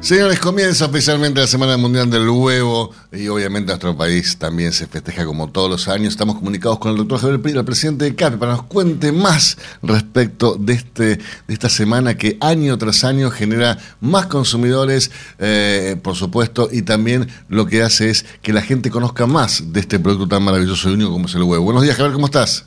Señores, 0.00 0.38
comienza 0.38 0.86
oficialmente 0.86 1.40
la 1.40 1.48
Semana 1.48 1.76
Mundial 1.76 2.08
del 2.08 2.28
Huevo 2.28 2.92
y 3.12 3.26
obviamente 3.26 3.66
nuestro 3.66 3.96
país 3.96 4.38
también 4.38 4.72
se 4.72 4.86
festeja 4.86 5.26
como 5.26 5.50
todos 5.50 5.68
los 5.68 5.88
años. 5.88 6.12
Estamos 6.12 6.36
comunicados 6.36 6.78
con 6.78 6.92
el 6.92 6.96
doctor 6.96 7.20
Javier 7.20 7.56
el 7.56 7.64
presidente 7.64 8.04
de 8.04 8.14
CAPE, 8.14 8.38
para 8.38 8.52
que 8.52 8.58
nos 8.58 8.66
cuente 8.68 9.10
más 9.10 9.58
respecto 9.82 10.54
de, 10.54 10.74
este, 10.74 11.16
de 11.16 11.20
esta 11.48 11.68
semana 11.68 12.16
que 12.16 12.38
año 12.40 12.78
tras 12.78 13.02
año 13.02 13.30
genera 13.32 13.76
más 14.00 14.26
consumidores, 14.26 15.10
eh, 15.40 15.96
por 16.00 16.14
supuesto, 16.14 16.68
y 16.70 16.82
también 16.82 17.28
lo 17.48 17.66
que 17.66 17.82
hace 17.82 18.08
es 18.08 18.24
que 18.40 18.52
la 18.52 18.62
gente 18.62 18.90
conozca 18.90 19.26
más 19.26 19.72
de 19.72 19.80
este 19.80 19.98
producto 19.98 20.28
tan 20.28 20.44
maravilloso 20.44 20.88
y 20.88 20.94
único 20.94 21.10
como 21.10 21.26
es 21.26 21.34
el 21.34 21.42
huevo. 21.42 21.64
Buenos 21.64 21.82
días, 21.82 21.96
Javier, 21.96 22.14
¿cómo 22.14 22.26
estás? 22.26 22.64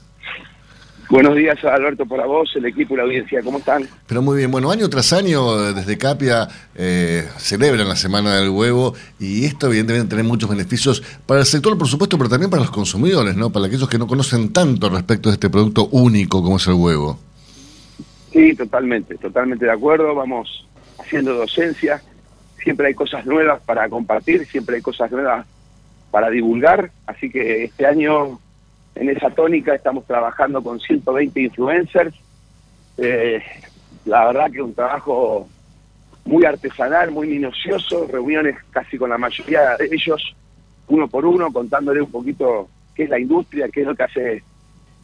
Buenos 1.11 1.35
días, 1.35 1.61
Alberto, 1.65 2.05
por 2.05 2.19
la 2.19 2.25
voz, 2.25 2.55
el 2.55 2.65
equipo 2.65 2.93
y 2.93 2.97
la 2.97 3.03
audiencia. 3.03 3.41
¿Cómo 3.43 3.57
están? 3.57 3.83
Pero 4.07 4.21
muy 4.21 4.37
bien, 4.37 4.49
bueno, 4.49 4.71
año 4.71 4.89
tras 4.89 5.11
año 5.11 5.73
desde 5.73 5.97
Capia 5.97 6.47
eh, 6.73 7.27
celebran 7.35 7.89
la 7.89 7.97
Semana 7.97 8.37
del 8.37 8.49
Huevo 8.49 8.93
y 9.19 9.43
esto 9.43 9.67
evidentemente 9.67 10.15
tiene 10.15 10.23
muchos 10.23 10.49
beneficios 10.49 11.03
para 11.25 11.41
el 11.41 11.45
sector, 11.45 11.77
por 11.77 11.89
supuesto, 11.89 12.17
pero 12.17 12.29
también 12.29 12.49
para 12.49 12.61
los 12.61 12.71
consumidores, 12.71 13.35
¿no? 13.35 13.49
Para 13.49 13.65
aquellos 13.65 13.89
que 13.89 13.97
no 13.97 14.07
conocen 14.07 14.53
tanto 14.53 14.89
respecto 14.89 15.27
de 15.27 15.33
este 15.33 15.49
producto 15.49 15.89
único 15.91 16.41
como 16.41 16.55
es 16.55 16.67
el 16.67 16.75
huevo. 16.75 17.19
Sí, 18.31 18.55
totalmente, 18.55 19.17
totalmente 19.17 19.65
de 19.65 19.71
acuerdo. 19.71 20.15
Vamos 20.15 20.65
haciendo 20.97 21.33
docencia. 21.33 22.01
Siempre 22.63 22.87
hay 22.87 22.93
cosas 22.93 23.25
nuevas 23.25 23.61
para 23.63 23.89
compartir, 23.89 24.45
siempre 24.45 24.77
hay 24.77 24.81
cosas 24.81 25.11
nuevas 25.11 25.45
para 26.09 26.29
divulgar. 26.29 26.89
Así 27.05 27.29
que 27.29 27.65
este 27.65 27.85
año, 27.85 28.39
en 28.95 29.09
esa 29.09 29.29
tónica, 29.29 29.75
estamos 29.75 30.05
trabajando 30.05 30.61
con 30.61 30.79
120 30.79 31.41
influencers. 31.41 32.13
Eh, 32.97 33.41
la 34.05 34.27
verdad 34.27 34.51
que 34.51 34.61
un 34.61 34.73
trabajo 34.73 35.47
muy 36.25 36.45
artesanal, 36.45 37.11
muy 37.11 37.27
minucioso, 37.27 38.07
reuniones 38.07 38.57
casi 38.71 38.97
con 38.97 39.09
la 39.09 39.17
mayoría 39.17 39.75
de 39.77 39.89
ellos, 39.91 40.35
uno 40.87 41.07
por 41.07 41.25
uno, 41.25 41.51
contándole 41.51 42.01
un 42.01 42.11
poquito 42.11 42.67
qué 42.93 43.03
es 43.03 43.09
la 43.09 43.19
industria, 43.19 43.69
qué 43.69 43.81
es 43.81 43.87
lo 43.87 43.95
que 43.95 44.03
hace 44.03 44.43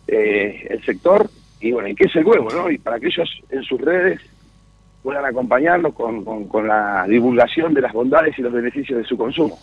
eh, 0.07 0.67
el 0.69 0.83
sector 0.83 1.29
y 1.59 1.71
bueno, 1.71 1.88
y 1.88 1.95
qué 1.95 2.05
es 2.05 2.15
el 2.15 2.25
huevo, 2.25 2.49
¿no? 2.51 2.69
Y 2.69 2.77
para 2.77 2.99
que 2.99 3.07
ellos 3.07 3.29
en 3.49 3.63
sus 3.63 3.81
redes 3.81 4.21
puedan 5.01 5.25
acompañarnos 5.25 5.93
con, 5.93 6.67
la 6.67 7.05
divulgación 7.07 7.73
de 7.73 7.81
las 7.81 7.93
bondades 7.93 8.38
y 8.38 8.41
los 8.41 8.51
beneficios 8.51 8.99
de 8.99 9.05
su 9.05 9.17
consumo. 9.17 9.57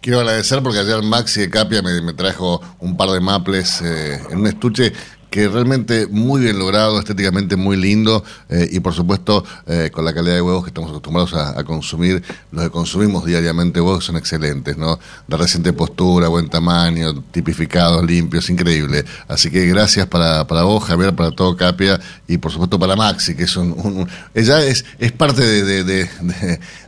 Quiero 0.00 0.20
agradecer 0.20 0.62
porque 0.62 0.78
ayer 0.78 1.02
Maxi 1.02 1.40
de 1.40 1.50
Capia 1.50 1.82
me, 1.82 2.12
trajo 2.14 2.60
un 2.78 2.96
par 2.96 3.10
de 3.10 3.20
maples 3.20 3.80
eh, 3.82 4.20
en 4.30 4.38
un 4.38 4.46
estuche 4.46 4.92
que 5.28 5.46
realmente 5.48 6.06
muy 6.06 6.40
bien 6.40 6.58
logrado, 6.58 6.98
estéticamente 6.98 7.56
muy 7.56 7.76
lindo 7.76 8.24
eh, 8.48 8.66
y 8.72 8.80
por 8.80 8.94
supuesto 8.94 9.44
eh, 9.66 9.90
con 9.92 10.04
la 10.06 10.14
calidad 10.14 10.36
de 10.36 10.40
huevos 10.40 10.62
que 10.64 10.70
estamos 10.70 10.88
acostumbrados 10.88 11.34
a, 11.34 11.62
consumir, 11.64 12.22
los 12.50 12.64
que 12.64 12.70
consumimos 12.70 13.26
diariamente 13.26 13.78
huevos 13.80 14.04
son 14.06 14.16
excelentes, 14.16 14.78
¿no? 14.78 14.98
De 15.26 15.36
reciente 15.36 15.74
postura, 15.74 16.28
buen 16.28 16.48
tamaño, 16.48 17.12
tipificados, 17.30 18.02
limpios, 18.06 18.48
increíble. 18.48 19.04
Así 19.26 19.50
que 19.50 19.66
gracias 19.66 20.06
para, 20.06 20.46
para 20.46 20.62
vos, 20.62 20.82
Javier, 20.84 21.14
para 21.14 21.32
todo 21.32 21.54
Capia 21.56 22.00
y 22.26 22.38
por 22.38 22.50
supuesto 22.52 22.78
para 22.78 22.96
Maxi, 22.96 23.34
que 23.34 23.42
es 23.42 23.56
un, 23.56 23.72
un- 23.72 24.08
ella 24.32 24.64
es, 24.64 24.86
es 24.98 25.12
parte 25.12 25.42
de, 25.44 25.84
de- 25.84 26.08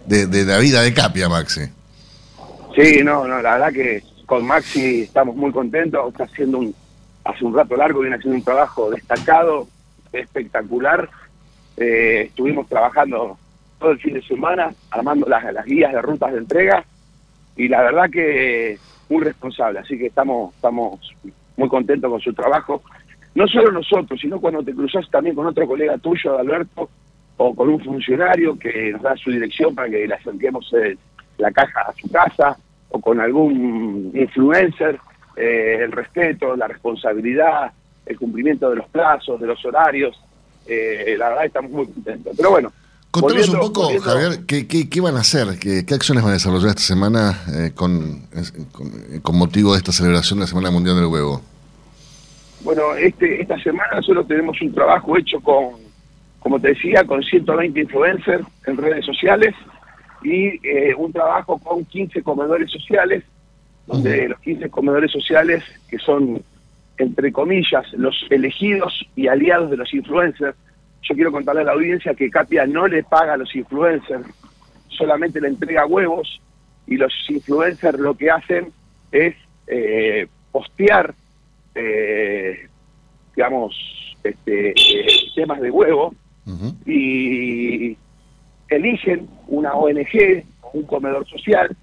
de- 0.06 0.26
de 0.26 0.44
la 0.46 0.58
vida 0.58 0.80
de 0.80 0.94
Capia, 0.94 1.28
Maxi. 1.28 1.60
Sí, 2.74 3.02
no, 3.02 3.26
no, 3.26 3.42
la 3.42 3.52
verdad 3.52 3.72
que 3.72 4.02
con 4.26 4.46
Maxi 4.46 5.02
estamos 5.02 5.34
muy 5.34 5.50
contentos, 5.50 6.12
está 6.12 6.24
haciendo 6.24 6.58
un, 6.58 6.74
hace 7.24 7.44
un 7.44 7.54
rato 7.54 7.76
largo, 7.76 8.00
viene 8.00 8.16
haciendo 8.16 8.38
un 8.38 8.44
trabajo 8.44 8.90
destacado, 8.90 9.66
espectacular. 10.12 11.08
Eh, 11.76 12.26
estuvimos 12.28 12.68
trabajando 12.68 13.36
todo 13.78 13.90
el 13.90 13.98
fin 13.98 14.14
de 14.14 14.22
semana, 14.22 14.72
armando 14.90 15.26
las, 15.28 15.52
las 15.52 15.64
guías 15.64 15.92
de 15.92 16.02
rutas 16.02 16.32
de 16.32 16.38
entrega, 16.38 16.84
y 17.56 17.68
la 17.68 17.82
verdad 17.82 18.08
que 18.10 18.78
muy 19.08 19.24
responsable, 19.24 19.80
así 19.80 19.98
que 19.98 20.06
estamos, 20.06 20.54
estamos 20.54 21.00
muy 21.56 21.68
contento 21.68 22.08
con 22.08 22.20
su 22.20 22.32
trabajo. 22.32 22.82
No 23.34 23.46
solo 23.48 23.72
nosotros, 23.72 24.20
sino 24.20 24.40
cuando 24.40 24.62
te 24.62 24.74
cruzas 24.74 25.08
también 25.10 25.34
con 25.34 25.46
otro 25.46 25.66
colega 25.66 25.98
tuyo, 25.98 26.38
Alberto, 26.38 26.88
o 27.36 27.54
con 27.54 27.68
un 27.68 27.80
funcionario 27.80 28.58
que 28.58 28.92
nos 28.92 29.02
da 29.02 29.16
su 29.16 29.30
dirección 29.30 29.74
para 29.74 29.88
que 29.88 30.06
le 30.06 30.14
acerquemos 30.14 30.72
eh, 30.74 30.96
la 31.40 31.50
caja 31.50 31.80
a 31.82 31.92
su 32.00 32.08
casa, 32.10 32.56
o 32.90 33.00
con 33.00 33.20
algún 33.20 34.10
influencer, 34.14 34.98
eh, 35.36 35.78
el 35.82 35.92
respeto, 35.92 36.56
la 36.56 36.66
responsabilidad, 36.68 37.72
el 38.06 38.18
cumplimiento 38.18 38.68
de 38.70 38.76
los 38.76 38.88
plazos, 38.88 39.40
de 39.40 39.46
los 39.46 39.64
horarios. 39.64 40.18
eh, 40.66 41.16
la 41.18 41.30
verdad 41.30 41.44
estamos 41.46 41.70
muy 41.70 41.86
contentos. 41.86 42.34
Pero 42.36 42.50
bueno. 42.50 42.72
Contanos 43.10 43.48
un 43.48 43.58
poco, 43.60 43.82
volviendo- 43.84 44.08
Javier, 44.08 44.46
¿qué, 44.46 44.68
qué, 44.68 44.88
qué 44.88 45.00
van 45.00 45.16
a 45.16 45.20
hacer? 45.20 45.58
¿Qué, 45.58 45.84
qué 45.84 45.94
acciones 45.94 46.22
van 46.22 46.30
a 46.30 46.34
desarrollar 46.34 46.68
esta 46.68 46.82
semana 46.82 47.42
eh, 47.52 47.72
con, 47.74 48.20
con, 48.70 48.88
con 49.20 49.36
motivo 49.36 49.72
de 49.72 49.78
esta 49.78 49.90
celebración 49.90 50.38
de 50.38 50.44
la 50.44 50.46
Semana 50.46 50.70
Mundial 50.70 50.94
del 50.94 51.06
Huevo? 51.06 51.40
Bueno, 52.62 52.94
este, 52.94 53.40
esta 53.42 53.58
semana 53.62 53.96
nosotros 53.96 54.28
tenemos 54.28 54.60
un 54.60 54.72
trabajo 54.74 55.16
hecho 55.16 55.40
con, 55.40 55.70
como 56.38 56.60
te 56.60 56.68
decía, 56.68 57.04
con 57.04 57.22
120 57.22 57.80
influencers 57.80 58.46
en 58.66 58.76
redes 58.76 59.04
sociales 59.04 59.54
y 60.22 60.60
eh, 60.66 60.94
un 60.96 61.12
trabajo 61.12 61.58
con 61.58 61.84
15 61.84 62.22
comedores 62.22 62.70
sociales, 62.70 63.24
donde 63.86 64.28
los 64.28 64.40
15 64.40 64.70
comedores 64.70 65.10
sociales, 65.10 65.64
que 65.88 65.98
son, 65.98 66.42
entre 66.98 67.32
comillas, 67.32 67.92
los 67.94 68.26
elegidos 68.30 69.06
y 69.16 69.26
aliados 69.26 69.70
de 69.70 69.76
los 69.76 69.92
influencers, 69.92 70.56
yo 71.02 71.14
quiero 71.14 71.32
contarle 71.32 71.62
a 71.62 71.64
la 71.64 71.72
audiencia 71.72 72.14
que 72.14 72.30
Capia 72.30 72.66
no 72.66 72.86
le 72.86 73.02
paga 73.02 73.34
a 73.34 73.36
los 73.36 73.54
influencers, 73.56 74.26
solamente 74.88 75.40
le 75.40 75.48
entrega 75.48 75.86
huevos 75.86 76.40
y 76.86 76.96
los 76.96 77.12
influencers 77.28 77.98
lo 77.98 78.14
que 78.14 78.30
hacen 78.30 78.72
es 79.10 79.34
eh, 79.66 80.26
postear 80.52 81.14
eh, 81.74 82.68
digamos, 83.34 83.74
este, 84.22 84.70
eh, 84.70 85.06
temas 85.34 85.60
de 85.60 85.70
huevo 85.70 86.14
y 86.84 87.96
eligen 88.70 89.28
una 89.48 89.74
ONG 89.74 90.44
o 90.62 90.70
un 90.72 90.84
comedor 90.84 91.26
social 91.28 91.76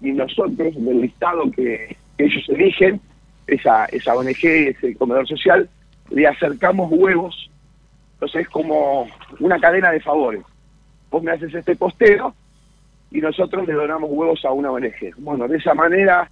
y 0.00 0.12
nosotros, 0.12 0.74
del 0.74 1.00
listado 1.00 1.50
que, 1.50 1.96
ellos 2.18 2.48
eligen, 2.48 3.00
esa, 3.46 3.84
esa 3.86 4.16
ONG, 4.16 4.44
ese 4.44 4.96
comedor 4.96 5.26
social, 5.28 5.68
le 6.10 6.26
acercamos 6.26 6.90
huevos. 6.90 7.48
Entonces 8.14 8.42
es 8.42 8.48
como 8.48 9.06
una 9.38 9.60
cadena 9.60 9.92
de 9.92 10.00
favores. 10.00 10.42
Vos 11.10 11.22
me 11.22 11.30
haces 11.30 11.54
este 11.54 11.76
posteo 11.76 12.34
y 13.10 13.20
nosotros 13.20 13.66
le 13.66 13.74
donamos 13.74 14.10
huevos 14.10 14.44
a 14.44 14.52
una 14.52 14.72
ONG. 14.72 15.14
Bueno, 15.18 15.46
de 15.46 15.58
esa 15.58 15.74
manera, 15.74 16.28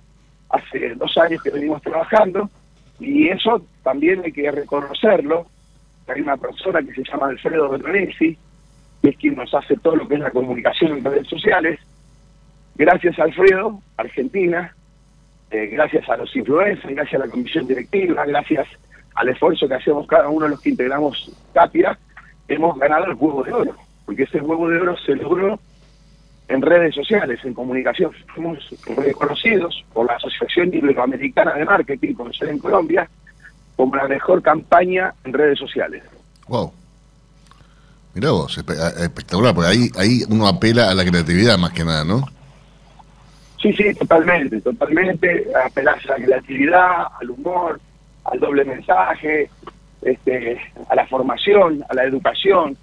hace 0.50 0.94
dos 0.96 1.16
años 1.18 1.42
que 1.42 1.50
venimos 1.50 1.80
trabajando 1.82 2.50
y 2.98 3.28
eso 3.28 3.64
también 3.82 4.22
hay 4.24 4.32
que 4.32 4.50
reconocerlo. 4.50 5.46
Hay 6.09 6.20
una 6.20 6.36
persona 6.36 6.82
que 6.82 6.94
se 6.94 7.04
llama 7.04 7.28
Alfredo 7.28 7.68
Bertonesi, 7.68 8.36
es 9.03 9.16
quien 9.16 9.36
nos 9.36 9.53
hace 9.55 9.76
todo 9.76 9.97
lo 9.97 10.09
que 10.09 10.14
es 10.14 10.20
la 10.20 10.30
comunicación 10.30 10.99
en 10.99 11.05
redes 11.05 11.28
sociales. 11.28 11.80
Gracias 12.74 13.18
a 13.18 13.24
Alfredo, 13.24 13.80
Argentina, 13.97 14.74
eh, 15.51 15.66
gracias 15.66 16.09
a 16.09 16.16
los 16.16 16.34
influencers, 16.34 16.94
gracias 16.94 17.20
a 17.22 17.26
la 17.26 17.30
comisión 17.30 17.66
directiva, 17.66 18.24
gracias 18.26 18.66
al 19.14 19.28
esfuerzo 19.28 19.68
que 19.68 19.74
hacemos 19.74 20.07
cada 20.07 20.28
uno 20.28 20.47
de 20.47 20.51
los 20.51 20.61
que 20.61 20.70
integramos 20.70 21.30
Capira, 21.55 21.99
hemos 22.49 22.78
ganado 22.78 23.07
el 23.07 23.14
huevo 23.14 23.42
de 23.42 23.53
oro, 23.53 23.76
porque 24.05 24.24
ese 24.24 24.40
huevo 24.40 24.68
de 24.68 24.80
oro 24.80 24.97
se 24.99 25.14
logró 25.14 25.59
en 26.49 26.62
redes 26.62 26.94
sociales, 26.94 27.40
en 27.44 27.55
comunicación. 27.55 28.12
Fuimos 28.34 28.59
reconocidos 28.97 29.84
por 29.92 30.07
la 30.07 30.14
Asociación 30.14 30.72
Iberoamericana 30.72 31.55
de 31.55 31.64
Marketing, 31.64 32.14
con 32.14 32.32
sede 32.32 32.53
en 32.53 32.59
Colombia, 32.59 33.09
como 33.74 33.97
la 33.97 34.07
mejor 34.09 34.42
campaña 34.42 35.14
en 35.24 35.32
redes 35.32 35.59
sociales. 35.59 36.05
Wow. 36.49 36.72
Mirá 38.16 38.30
vos, 38.30 38.56
espe- 38.58 38.78
a- 38.78 39.04
espectacular, 39.04 39.54
porque 39.54 39.68
ahí, 39.70 39.90
ahí 39.98 40.20
uno 40.30 40.46
apela 40.48 40.90
a 40.90 40.94
la 40.94 41.04
creatividad 41.04 41.58
más 41.58 41.70
que 41.72 41.84
nada, 41.84 42.02
¿no? 42.02 42.22
Sí, 43.60 43.72
sí, 43.74 43.92
totalmente, 43.94 44.58
totalmente. 44.62 45.46
Apelás 45.66 46.02
a 46.06 46.18
la 46.18 46.24
creatividad, 46.24 47.06
al 47.20 47.30
humor, 47.30 47.78
al 48.24 48.40
doble 48.40 48.64
mensaje, 48.64 49.50
este, 50.00 50.58
a 50.88 50.94
la 50.94 51.06
formación, 51.06 51.84
a 51.90 51.94
la 51.94 52.04
educación. 52.04 52.74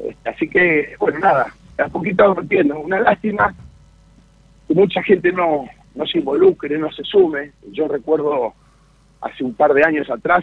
Este, 0.00 0.28
así 0.28 0.48
que, 0.48 0.94
bueno, 0.98 1.20
nada, 1.20 1.54
a 1.78 1.88
poquito 1.88 2.36
entiendo. 2.40 2.80
Una 2.80 2.98
lástima 2.98 3.54
que 4.66 4.74
mucha 4.74 5.00
gente 5.04 5.30
no, 5.30 5.64
no 5.94 6.06
se 6.06 6.18
involucre, 6.18 6.76
no 6.76 6.90
se 6.90 7.04
sume. 7.04 7.52
Yo 7.70 7.86
recuerdo 7.86 8.52
hace 9.20 9.44
un 9.44 9.54
par 9.54 9.74
de 9.74 9.84
años 9.84 10.10
atrás, 10.10 10.42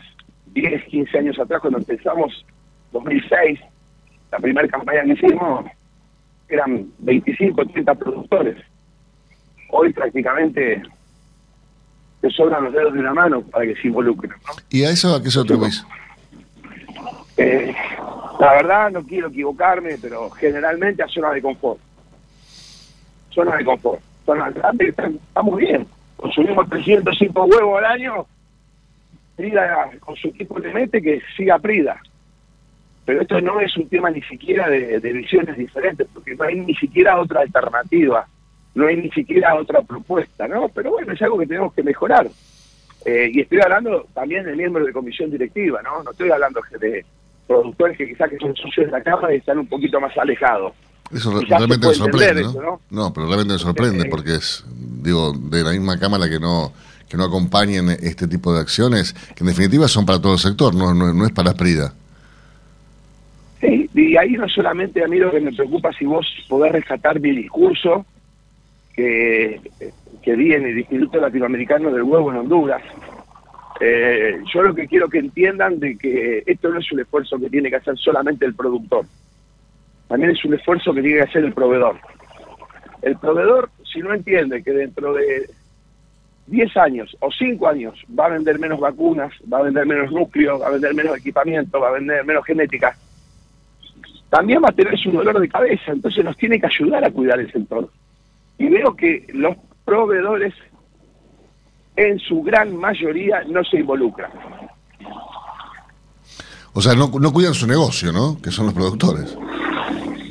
10, 0.53 0.85
15 0.85 1.17
años 1.17 1.37
atrás, 1.39 1.59
cuando 1.59 1.79
empezamos, 1.79 2.45
2006, 2.93 3.59
la 4.31 4.39
primera 4.39 4.67
campaña 4.67 5.03
que 5.03 5.13
hicimos, 5.13 5.65
eran 6.47 6.87
25, 6.99 7.65
30 7.65 7.95
productores 7.95 8.57
hoy 9.69 9.93
prácticamente 9.93 10.81
te 12.21 12.29
sobran 12.31 12.65
los 12.65 12.73
dedos 12.73 12.93
de 12.93 12.99
una 12.99 13.13
mano 13.13 13.41
para 13.41 13.65
que 13.65 13.75
se 13.75 13.87
involucren. 13.87 14.31
¿no? 14.31 14.53
¿Y 14.69 14.83
a 14.83 14.89
eso 14.89 15.15
a 15.15 15.23
qué 15.23 15.31
se 15.31 15.39
atribuís? 15.39 15.85
Eh, 17.37 17.73
la 18.39 18.53
verdad, 18.53 18.91
no 18.91 19.03
quiero 19.03 19.29
equivocarme, 19.29 19.97
pero 20.01 20.29
generalmente 20.31 21.01
a 21.01 21.07
zona 21.07 21.31
de 21.31 21.41
confort. 21.41 21.79
Zona 23.29 23.55
de 23.55 23.63
confort. 23.65 24.01
Zona 24.25 24.51
de 24.51 24.87
estamos 24.87 25.57
bien. 25.57 25.87
Consumimos 26.17 26.69
305 26.69 27.45
huevos 27.45 27.77
al 27.77 27.85
año. 27.85 28.25
Prida 29.37 29.91
con 30.01 30.17
su 30.17 30.27
equipo 30.27 30.59
le 30.59 30.73
mete 30.73 31.01
que 31.01 31.21
siga 31.37 31.57
Prida. 31.59 32.01
Pero 33.05 33.21
esto 33.21 33.41
no 33.41 33.59
es 33.59 33.75
un 33.77 33.89
tema 33.89 34.09
ni 34.11 34.21
siquiera 34.21 34.69
de, 34.69 34.99
de 34.99 35.13
visiones 35.13 35.57
diferentes, 35.57 36.07
porque 36.13 36.35
no 36.35 36.43
hay 36.43 36.55
ni 36.59 36.75
siquiera 36.75 37.19
otra 37.19 37.41
alternativa, 37.41 38.27
no 38.75 38.87
hay 38.87 38.97
ni 38.97 39.09
siquiera 39.11 39.55
otra 39.55 39.81
propuesta, 39.81 40.47
¿no? 40.47 40.69
Pero 40.69 40.91
bueno, 40.91 41.13
es 41.13 41.21
algo 41.21 41.39
que 41.39 41.47
tenemos 41.47 41.73
que 41.73 41.83
mejorar. 41.83 42.29
Eh, 43.05 43.31
y 43.33 43.41
estoy 43.41 43.59
hablando 43.61 44.05
también 44.13 44.45
de 44.45 44.55
miembros 44.55 44.85
de 44.85 44.93
comisión 44.93 45.31
directiva, 45.31 45.81
¿no? 45.81 46.03
No 46.03 46.11
estoy 46.11 46.29
hablando 46.29 46.61
de 46.79 47.05
productores 47.47 47.97
que 47.97 48.07
quizás 48.07 48.29
que 48.29 48.37
son 48.37 48.55
socios 48.55 48.85
de 48.87 48.91
la 48.91 49.01
Cámara 49.01 49.33
y 49.33 49.37
están 49.37 49.57
un 49.57 49.67
poquito 49.67 49.99
más 49.99 50.15
alejados. 50.17 50.73
Eso 51.11 51.39
Quizás 51.39 51.57
realmente 51.57 51.87
me 51.87 51.93
sorprende, 51.95 52.43
¿no? 52.43 52.49
eso, 52.49 52.61
¿no? 52.61 52.81
No, 52.91 53.13
pero 53.13 53.25
realmente 53.25 53.53
me 53.53 53.59
sorprende 53.59 54.05
Eh, 54.05 54.09
porque 54.11 54.35
es, 54.35 54.63
digo, 55.01 55.33
de 55.33 55.63
la 55.63 55.71
misma 55.71 55.97
Cámara 55.97 56.29
que 56.29 56.39
no 56.39 56.71
que 57.09 57.17
no 57.17 57.23
acompañen 57.23 57.89
este 57.89 58.27
tipo 58.27 58.53
de 58.53 58.59
acciones, 58.59 59.13
que 59.35 59.43
en 59.43 59.47
definitiva 59.47 59.87
son 59.87 60.05
para 60.05 60.21
todo 60.21 60.33
el 60.33 60.39
sector, 60.39 60.75
no, 60.75 60.93
no, 60.93 61.11
no 61.11 61.25
es 61.25 61.31
para 61.31 61.55
Prida. 61.55 61.91
Sí, 63.59 63.89
y 63.93 64.15
ahí 64.15 64.33
no 64.33 64.47
solamente 64.47 65.03
a 65.03 65.07
mí 65.07 65.17
lo 65.17 65.31
que 65.31 65.41
me 65.41 65.51
preocupa 65.51 65.91
si 65.91 66.05
vos 66.05 66.25
podés 66.47 66.71
rescatar 66.71 67.19
mi 67.19 67.31
discurso 67.31 68.05
que, 68.93 69.59
que 70.21 70.35
di 70.35 70.53
en 70.53 70.65
el 70.65 70.79
Instituto 70.79 71.19
Latinoamericano 71.19 71.91
del 71.91 72.03
Huevo 72.03 72.31
en 72.31 72.37
Honduras. 72.37 72.81
Eh, 73.81 74.39
yo 74.53 74.63
lo 74.63 74.73
que 74.73 74.87
quiero 74.87 75.09
que 75.09 75.19
entiendan 75.19 75.79
de 75.79 75.97
que 75.97 76.43
esto 76.45 76.69
no 76.69 76.79
es 76.79 76.91
un 76.91 77.01
esfuerzo 77.01 77.37
que 77.39 77.49
tiene 77.49 77.69
que 77.69 77.77
hacer 77.77 77.97
solamente 77.97 78.45
el 78.45 78.55
productor, 78.55 79.05
también 80.07 80.31
es 80.31 80.43
un 80.43 80.53
esfuerzo 80.53 80.93
que 80.93 81.01
tiene 81.01 81.17
que 81.17 81.29
hacer 81.29 81.45
el 81.45 81.53
proveedor. 81.53 81.97
El 83.01 83.17
proveedor, 83.17 83.69
si 83.91 83.99
no 83.99 84.13
entiende 84.13 84.63
que 84.63 84.71
dentro 84.71 85.13
de 85.13 85.49
10 86.47 86.77
años 86.77 87.15
o 87.19 87.31
5 87.31 87.67
años 87.67 88.03
va 88.17 88.25
a 88.25 88.29
vender 88.29 88.59
menos 88.59 88.79
vacunas, 88.79 89.31
va 89.51 89.59
a 89.59 89.63
vender 89.63 89.85
menos 89.85 90.11
núcleos, 90.11 90.61
va 90.61 90.67
a 90.67 90.71
vender 90.71 90.93
menos 90.93 91.17
equipamiento, 91.17 91.79
va 91.79 91.89
a 91.89 91.93
vender 91.93 92.25
menos 92.25 92.43
genética, 92.45 92.97
también 94.29 94.61
va 94.63 94.69
a 94.69 94.73
tener 94.73 94.97
su 94.97 95.11
dolor 95.11 95.39
de 95.39 95.49
cabeza, 95.49 95.91
entonces 95.91 96.23
nos 96.23 96.37
tiene 96.37 96.59
que 96.59 96.67
ayudar 96.67 97.03
a 97.03 97.11
cuidar 97.11 97.39
el 97.39 97.51
sector. 97.51 97.89
Y 98.57 98.67
veo 98.69 98.95
que 98.95 99.25
los 99.33 99.55
proveedores, 99.85 100.53
en 101.95 102.19
su 102.19 102.43
gran 102.43 102.75
mayoría, 102.75 103.43
no 103.47 103.63
se 103.63 103.77
involucran. 103.77 104.31
O 106.73 106.81
sea, 106.81 106.93
no, 106.93 107.09
no 107.19 107.33
cuidan 107.33 107.53
su 107.53 107.65
negocio, 107.65 108.11
¿no? 108.11 108.39
Que 108.41 108.51
son 108.51 108.67
los 108.67 108.75
productores. 108.75 109.35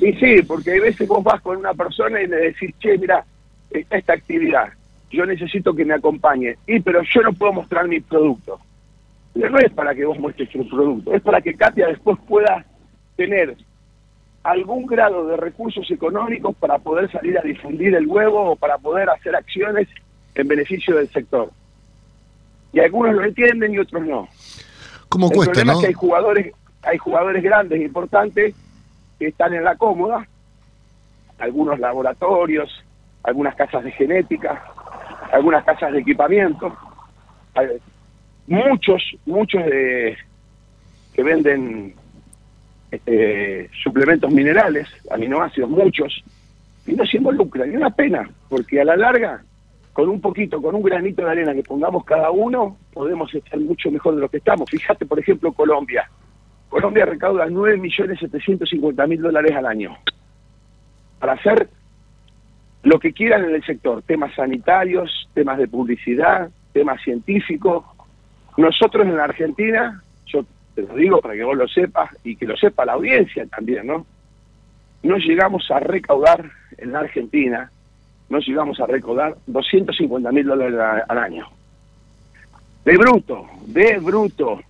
Y 0.01 0.13
sí, 0.15 0.43
porque 0.47 0.79
a 0.79 0.81
veces 0.81 1.09
vos 1.09 1.25
vas 1.25 1.41
con 1.41 1.57
una 1.57 1.75
persona 1.75 2.23
y 2.23 2.29
le 2.29 2.37
decís, 2.37 2.75
che, 2.79 2.97
mira, 2.97 3.25
está 3.71 3.99
esta 3.99 4.13
actividad, 4.13 4.69
yo 5.11 5.27
necesito 5.27 5.75
que 5.75 5.85
me 5.85 5.95
acompañe, 5.95 6.57
y 6.67 6.81
pero 6.81 7.03
yo 7.03 7.23
no 7.23 7.33
puedo 7.33 7.53
mostrar 7.55 7.89
mi 7.89 8.01
producto. 8.01 8.61
Pero 9.35 9.51
no 9.51 9.59
es 9.59 9.73
para 9.73 9.95
que 9.95 10.05
vos 10.05 10.19
muestres 10.19 10.51
tu 10.51 10.69
producto, 10.69 11.13
es 11.13 11.23
para 11.23 11.41
que 11.41 11.55
Katia 11.55 11.89
después 11.89 12.17
pueda 12.29 12.65
tener 13.17 13.57
algún 14.51 14.87
grado 14.87 15.27
de 15.27 15.37
recursos 15.37 15.91
económicos 15.91 16.57
para 16.57 16.79
poder 16.79 17.11
salir 17.11 17.39
a 17.39 17.43
difundir 17.43 17.95
el 17.95 18.07
huevo 18.07 18.53
o 18.53 18.57
para 18.57 18.79
poder 18.79 19.11
hacer 19.11 19.37
acciones 19.37 19.89
en 20.35 20.49
beneficio 20.49 20.97
del 20.97 21.09
sector. 21.11 21.51
Y 22.73 22.81
algunos 22.81 23.15
lo 23.15 23.25
entienden 23.25 23.75
y 23.75 23.79
otros 23.79 24.07
no. 24.07 24.29
¿Cómo 25.09 25.27
el 25.27 25.37
cuesta, 25.37 25.53
problema 25.53 25.73
no? 25.73 25.79
es 25.79 25.83
que 25.83 25.89
hay 25.89 25.95
jugadores, 25.95 26.55
hay 26.83 26.99
jugadores 26.99 27.43
grandes 27.43 27.81
e 27.81 27.85
importantes 27.85 28.55
que 29.19 29.27
están 29.27 29.53
en 29.55 29.65
la 29.65 29.77
cómoda, 29.77 30.27
algunos 31.39 31.79
laboratorios, 31.79 32.85
algunas 33.23 33.55
casas 33.55 33.85
de 33.85 33.93
genética, 33.93 34.63
algunas 35.33 35.65
casas 35.65 35.93
de 35.93 36.01
equipamiento, 36.01 36.75
muchos, 38.47 39.03
muchos 39.27 39.65
de 39.65 40.17
que 41.13 41.23
venden 41.23 41.95
este, 42.91 43.71
suplementos 43.83 44.31
minerales, 44.33 44.89
aminoácidos, 45.11 45.71
muchos, 45.71 46.23
y 46.87 46.95
no 46.95 47.05
se 47.05 47.19
involucran. 47.19 47.73
Y 47.73 47.77
una 47.77 47.91
pena, 47.91 48.29
porque 48.49 48.81
a 48.81 48.85
la 48.85 48.97
larga, 48.97 49.43
con 49.93 50.09
un 50.09 50.21
poquito, 50.21 50.63
con 50.63 50.75
un 50.75 50.83
granito 50.83 51.25
de 51.25 51.31
arena 51.31 51.55
que 51.55 51.63
pongamos 51.63 52.05
cada 52.05 52.31
uno, 52.31 52.77
podemos 52.93 53.35
estar 53.35 53.59
mucho 53.59 53.91
mejor 53.91 54.15
de 54.15 54.23
lo 54.23 54.29
que 54.29 54.39
estamos. 54.39 54.71
Fíjate, 54.71 55.07
por 55.07 55.19
ejemplo, 55.19 55.53
Colombia. 55.53 56.09
Colombia 56.69 57.07
recauda 57.07 57.47
9.750.000 57.47 59.19
dólares 59.19 59.53
al 59.57 59.67
año 59.67 59.97
para 61.19 61.33
hacer 61.33 61.69
lo 62.83 62.99
que 62.99 63.13
quieran 63.13 63.45
en 63.45 63.55
el 63.55 63.65
sector, 63.65 64.03
temas 64.03 64.35
sanitarios, 64.35 65.29
temas 65.35 65.59
de 65.59 65.69
publicidad, 65.69 66.51
temas 66.73 67.03
científicos. 67.03 67.85
Nosotros 68.57 69.07
en 69.07 69.17
la 69.17 69.25
Argentina, 69.25 70.03
te 70.83 70.93
lo 70.93 70.95
digo 70.95 71.21
para 71.21 71.35
que 71.35 71.43
vos 71.43 71.57
lo 71.57 71.67
sepas 71.67 72.11
y 72.23 72.37
que 72.37 72.47
lo 72.47 72.57
sepa 72.57 72.85
la 72.85 72.93
audiencia 72.93 73.45
también, 73.47 73.87
¿no? 73.89 74.07
No 75.03 75.17
llegamos 75.17 75.69
a 75.73 75.81
recaudar 75.81 76.51
en 76.77 76.93
la 76.93 77.01
Argentina, 77.01 77.71
no 78.29 78.39
llegamos 78.39 78.79
a 78.79 78.87
recaudar 78.87 79.37
250 79.47 80.31
mil 80.31 80.47
dólares 80.47 81.05
al 81.09 81.19
año. 81.19 81.49
De 82.85 82.97
bruto, 82.97 83.47
de 83.67 83.99
bruto. 83.99 84.61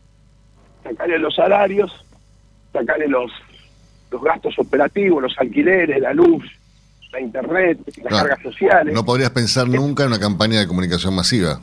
Sacarle 0.83 1.19
los 1.19 1.35
salarios, 1.35 1.93
sacarle 2.73 3.07
los, 3.09 3.31
los 4.11 4.23
gastos 4.23 4.59
operativos, 4.59 5.23
los 5.23 5.39
alquileres, 5.39 6.01
la 6.01 6.15
luz, 6.15 6.43
la 7.13 7.21
internet, 7.21 7.79
las 7.87 7.95
Claro. 8.09 8.29
cargas 8.29 8.43
sociales. 8.43 8.95
No 8.95 9.05
podrías 9.05 9.31
pensar 9.31 9.69
nunca 9.69 10.05
en 10.05 10.09
una 10.09 10.19
campaña 10.19 10.61
de 10.61 10.67
comunicación 10.67 11.15
masiva. 11.15 11.61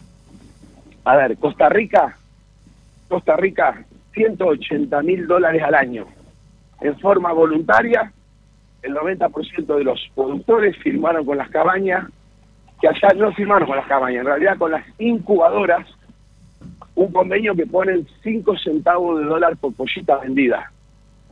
A 1.04 1.16
ver, 1.16 1.36
Costa 1.38 1.68
Rica, 1.70 2.16
Costa 3.08 3.36
Rica, 3.38 3.84
180 4.16 5.02
mil 5.04 5.28
dólares 5.28 5.62
al 5.64 5.76
año. 5.76 6.06
En 6.82 6.98
forma 7.00 7.32
voluntaria, 7.34 8.12
el 8.82 8.94
90% 8.96 9.78
de 9.78 9.84
los 9.84 10.00
productores 10.16 10.76
firmaron 10.78 11.26
con 11.26 11.38
las 11.38 11.50
cabañas, 11.50 12.06
que 12.82 12.88
allá 12.88 13.14
no 13.16 13.32
firmaron 13.34 13.68
con 13.68 13.78
las 13.78 13.88
cabañas, 13.88 14.22
en 14.22 14.26
realidad 14.28 14.58
con 14.58 14.72
las 14.72 14.86
incubadoras, 15.00 15.88
un 16.96 17.12
convenio 17.12 17.56
que 17.56 17.66
ponen 17.66 18.08
5 18.24 18.58
centavos 18.58 19.20
de 19.20 19.26
dólar 19.26 19.58
por 19.58 19.74
pollita 19.74 20.18
vendida 20.18 20.72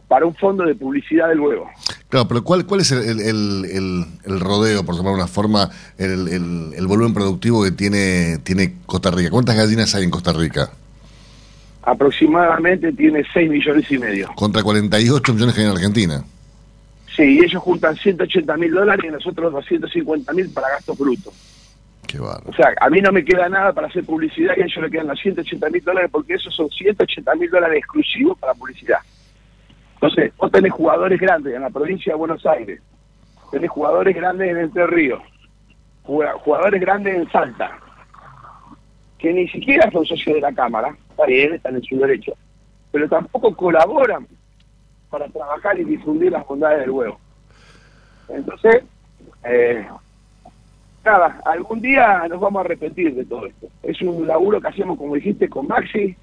para 0.07 0.25
un 0.25 0.35
fondo 0.35 0.65
de 0.65 0.75
publicidad 0.75 1.29
del 1.29 1.39
huevo. 1.39 1.69
Claro, 2.09 2.27
pero 2.27 2.43
¿cuál, 2.43 2.65
cuál 2.65 2.81
es 2.81 2.91
el, 2.91 2.99
el- 3.01 3.19
el- 3.65 4.05
el- 4.25 4.39
rodeo, 4.39 4.85
por 4.85 4.95
de 4.95 5.01
una 5.01 5.27
forma, 5.27 5.69
el 5.97 6.85
volumen 6.87 7.13
productivo 7.13 7.63
que 7.63 7.71
tiene, 7.71 8.37
tiene 8.43 8.75
Costa 8.85 9.09
Rica? 9.11 9.31
¿Cuántas 9.31 9.55
gallinas 9.55 9.95
hay 9.95 10.03
en 10.03 10.11
Costa 10.11 10.33
Rica? 10.33 10.69
Aproximadamente 11.85 12.93
tiene 12.93 13.23
6 13.33 13.49
millones 13.49 13.91
y 13.91 13.97
medio. 13.97 14.29
Contra 14.35 14.63
48 14.63 15.33
millones 15.33 15.53
que 15.53 15.61
hay 15.61 15.67
en 15.67 15.73
Argentina. 15.73 16.23
Sí, 17.15 17.23
y 17.23 17.39
ellos 17.43 17.61
juntan 17.61 17.95
180 17.95 18.57
mil 18.57 18.71
dólares 18.71 19.05
y 19.07 19.11
nosotros 19.11 19.51
250 19.51 20.33
mil 20.33 20.49
para 20.49 20.69
gastos 20.69 20.97
brutos. 20.97 21.33
Qué 22.07 22.19
bárbaro. 22.19 22.49
O 22.49 22.53
sea, 22.53 22.73
a 22.79 22.89
mí 22.89 23.01
no 23.01 23.11
me 23.11 23.23
queda 23.23 23.49
nada 23.49 23.73
para 23.73 23.87
hacer 23.87 24.05
publicidad 24.05 24.53
y 24.57 24.61
a 24.61 24.65
ellos 24.65 24.83
le 24.83 24.89
quedan 24.89 25.07
los 25.07 25.19
180 25.19 25.69
mil 25.69 25.83
dólares 25.83 26.09
porque 26.11 26.35
esos 26.35 26.55
son 26.55 26.69
180 26.69 27.35
mil 27.35 27.49
dólares 27.49 27.77
exclusivos 27.77 28.37
para 28.39 28.53
publicidad. 28.53 28.99
Entonces, 29.95 30.33
vos 30.37 30.51
tenés 30.51 30.71
jugadores 30.71 31.19
grandes 31.19 31.53
en 31.55 31.61
la 31.61 31.69
provincia 31.69 32.13
de 32.13 32.17
Buenos 32.17 32.45
Aires, 32.45 32.81
tenés 33.51 33.69
jugadores 33.69 34.15
grandes 34.15 34.49
en 34.49 34.57
Entre 34.57 34.85
Ríos, 34.87 35.21
jugadores 36.03 36.81
grandes 36.81 37.15
en 37.15 37.31
Salta, 37.31 37.79
que 39.17 39.31
ni 39.31 39.47
siquiera 39.47 39.89
son 39.91 40.05
socios 40.05 40.35
de 40.35 40.41
la 40.41 40.51
Cámara, 40.51 40.95
está 41.13 41.25
bien, 41.25 41.53
están 41.53 41.75
en 41.75 41.83
su 41.83 41.97
derecho, 41.97 42.33
pero 42.91 43.07
tampoco 43.07 43.55
colaboran 43.55 44.27
para 45.09 45.27
trabajar 45.29 45.79
y 45.79 45.83
difundir 45.83 46.31
las 46.31 46.45
bondades 46.45 46.79
del 46.79 46.89
huevo. 46.89 47.19
Entonces, 48.29 48.83
eh, 49.43 49.87
nada, 51.05 51.39
algún 51.45 51.81
día 51.81 52.27
nos 52.27 52.39
vamos 52.39 52.59
a 52.61 52.65
arrepentir 52.65 53.13
de 53.13 53.25
todo 53.25 53.45
esto. 53.45 53.67
Es 53.83 54.01
un 54.01 54.25
laburo 54.25 54.59
que 54.59 54.69
hacemos, 54.69 54.97
como 54.97 55.13
dijiste, 55.13 55.47
con 55.47 55.67
Maxi, 55.67 56.15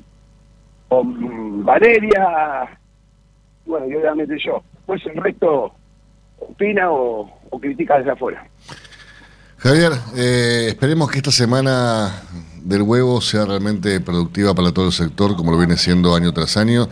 con 0.88 1.64
Valeria, 1.64 2.78
bueno, 3.64 3.86
y 3.86 3.95
obviamente 3.95 4.36
yo. 4.45 4.62
Pues 4.86 5.07
el 5.07 5.22
resto 5.22 5.72
opina 6.41 6.91
o, 6.91 7.30
critica 7.61 7.99
desde 7.99 8.11
afuera. 8.11 8.45
Javier, 9.59 9.93
eh, 10.16 10.66
esperemos 10.68 11.11
que 11.11 11.18
esta 11.18 11.30
semana 11.30 12.22
del 12.62 12.82
huevo 12.82 13.20
sea 13.20 13.44
realmente 13.44 14.00
productiva 14.00 14.54
para 14.54 14.72
todo 14.72 14.86
el 14.86 14.92
sector, 14.92 15.36
como 15.36 15.52
lo 15.52 15.58
viene 15.58 15.76
siendo 15.76 16.14
año 16.14 16.32
tras 16.32 16.56
año. 16.56 16.88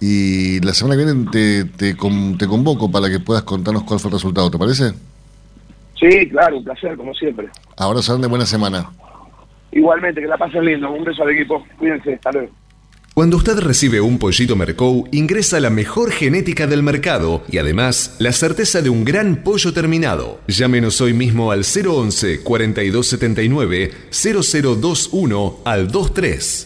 Y 0.00 0.60
la 0.60 0.74
semana 0.74 0.96
que 0.96 1.04
viene 1.04 1.30
te, 1.30 1.64
te, 1.64 1.96
con- 1.96 2.36
te 2.36 2.46
convoco 2.46 2.90
para 2.90 3.08
que 3.08 3.18
puedas 3.20 3.42
contarnos 3.44 3.84
cuál 3.84 3.98
fue 4.00 4.08
el 4.10 4.14
resultado, 4.14 4.50
¿te 4.50 4.58
parece? 4.58 4.92
Sí, 5.98 6.28
claro, 6.28 6.58
un 6.58 6.64
placer, 6.64 6.96
como 6.96 7.14
siempre. 7.14 7.48
Ahora 7.78 8.02
de 8.20 8.28
buena 8.28 8.44
semana. 8.44 8.90
Igualmente, 9.72 10.20
que 10.20 10.26
la 10.26 10.36
pasen 10.36 10.64
lindo. 10.64 10.90
Un 10.90 11.04
beso 11.04 11.22
al 11.22 11.30
equipo. 11.30 11.64
Cuídense, 11.78 12.14
hasta 12.14 12.32
luego. 12.32 12.50
Cuando 13.16 13.38
usted 13.38 13.60
recibe 13.60 14.02
un 14.02 14.18
pollito 14.18 14.56
Mercou, 14.56 15.08
ingresa 15.10 15.58
la 15.58 15.70
mejor 15.70 16.10
genética 16.10 16.66
del 16.66 16.82
mercado 16.82 17.42
y 17.50 17.56
además 17.56 18.14
la 18.18 18.30
certeza 18.30 18.82
de 18.82 18.90
un 18.90 19.06
gran 19.06 19.42
pollo 19.42 19.72
terminado. 19.72 20.42
Llámenos 20.48 21.00
hoy 21.00 21.14
mismo 21.14 21.50
al 21.50 21.64
011 21.64 22.42
4279 22.42 23.90
0021 24.10 25.60
al 25.64 25.86
23. 25.86 26.65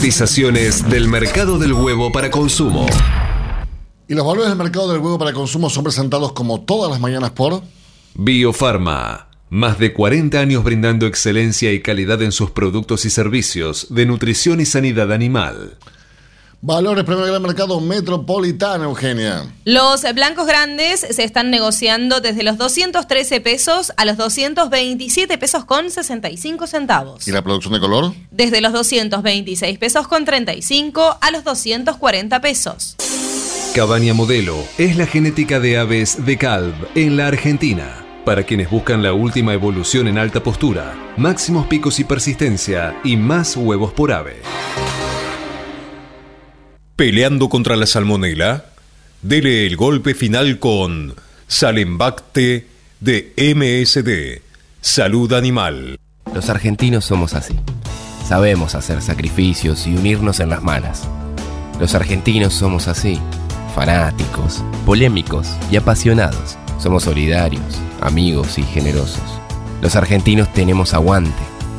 Cotizaciones 0.00 0.88
del 0.88 1.08
mercado 1.08 1.58
del 1.58 1.74
huevo 1.74 2.10
para 2.10 2.30
consumo. 2.30 2.86
Y 4.08 4.14
los 4.14 4.26
valores 4.26 4.48
del 4.48 4.56
mercado 4.56 4.90
del 4.90 4.98
huevo 4.98 5.18
para 5.18 5.34
consumo 5.34 5.68
son 5.68 5.84
presentados 5.84 6.32
como 6.32 6.62
todas 6.62 6.90
las 6.90 7.00
mañanas 7.00 7.32
por... 7.32 7.60
Biofarma. 8.14 9.28
Más 9.50 9.78
de 9.78 9.92
40 9.92 10.40
años 10.40 10.64
brindando 10.64 11.06
excelencia 11.06 11.70
y 11.74 11.82
calidad 11.82 12.22
en 12.22 12.32
sus 12.32 12.50
productos 12.50 13.04
y 13.04 13.10
servicios 13.10 13.88
de 13.90 14.06
nutrición 14.06 14.62
y 14.62 14.64
sanidad 14.64 15.12
animal. 15.12 15.76
Valores 16.62 17.04
Premio 17.04 17.24
Gran 17.24 17.40
Mercado 17.40 17.80
Metropolitano, 17.80 18.84
Eugenia. 18.84 19.50
Los 19.64 20.02
blancos 20.14 20.46
grandes 20.46 21.00
se 21.00 21.24
están 21.24 21.50
negociando 21.50 22.20
desde 22.20 22.42
los 22.42 22.58
213 22.58 23.40
pesos 23.40 23.92
a 23.96 24.04
los 24.04 24.18
227 24.18 25.38
pesos 25.38 25.64
con 25.64 25.90
65 25.90 26.66
centavos. 26.66 27.26
¿Y 27.26 27.32
la 27.32 27.40
producción 27.40 27.72
de 27.72 27.80
color? 27.80 28.12
Desde 28.30 28.60
los 28.60 28.74
226 28.74 29.78
pesos 29.78 30.06
con 30.06 30.26
35 30.26 31.16
a 31.18 31.30
los 31.30 31.44
240 31.44 32.40
pesos. 32.42 32.96
Cabaña 33.74 34.12
Modelo 34.12 34.56
es 34.76 34.96
la 34.96 35.06
genética 35.06 35.60
de 35.60 35.78
aves 35.78 36.26
de 36.26 36.36
Calv 36.36 36.74
en 36.94 37.16
la 37.16 37.28
Argentina. 37.28 38.04
Para 38.26 38.42
quienes 38.42 38.68
buscan 38.68 39.02
la 39.02 39.14
última 39.14 39.54
evolución 39.54 40.08
en 40.08 40.18
alta 40.18 40.42
postura, 40.42 40.94
máximos 41.16 41.68
picos 41.68 41.98
y 42.00 42.04
persistencia 42.04 43.00
y 43.02 43.16
más 43.16 43.56
huevos 43.56 43.94
por 43.94 44.12
ave. 44.12 44.42
Peleando 47.00 47.48
contra 47.48 47.76
la 47.76 47.86
salmonela, 47.86 48.66
dele 49.22 49.66
el 49.66 49.78
golpe 49.78 50.14
final 50.14 50.58
con 50.58 51.14
Salembacte 51.46 52.66
de 53.00 53.32
MSD, 53.38 54.42
Salud 54.82 55.32
Animal. 55.32 55.98
Los 56.34 56.50
argentinos 56.50 57.06
somos 57.06 57.32
así. 57.32 57.56
Sabemos 58.28 58.74
hacer 58.74 59.00
sacrificios 59.00 59.86
y 59.86 59.94
unirnos 59.94 60.40
en 60.40 60.50
las 60.50 60.62
malas. 60.62 61.08
Los 61.80 61.94
argentinos 61.94 62.52
somos 62.52 62.86
así. 62.86 63.18
fanáticos, 63.74 64.62
polémicos 64.84 65.48
y 65.70 65.76
apasionados. 65.76 66.58
Somos 66.78 67.04
solidarios, 67.04 67.80
amigos 68.02 68.58
y 68.58 68.62
generosos. 68.62 69.40
Los 69.80 69.96
argentinos 69.96 70.52
tenemos 70.52 70.92
aguante. 70.92 71.32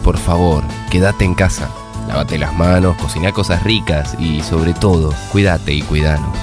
Por 0.04 0.18
favor, 0.18 0.64
quédate 0.90 1.26
en 1.26 1.36
casa. 1.36 1.70
Lávate 2.12 2.38
las 2.38 2.54
manos, 2.58 2.98
cocina 2.98 3.32
cosas 3.32 3.64
ricas 3.64 4.18
y 4.20 4.44
sobre 4.44 4.74
todo, 4.74 5.14
cuídate 5.32 5.72
y 5.74 5.82
cuidanos. 5.82 6.38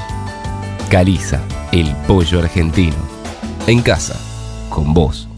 Caliza, 0.89 1.43
el 1.73 1.95
pollo 2.07 2.39
argentino. 2.39 2.97
En 3.67 3.83
casa, 3.83 4.19
con 4.71 4.95
vos. 4.95 5.29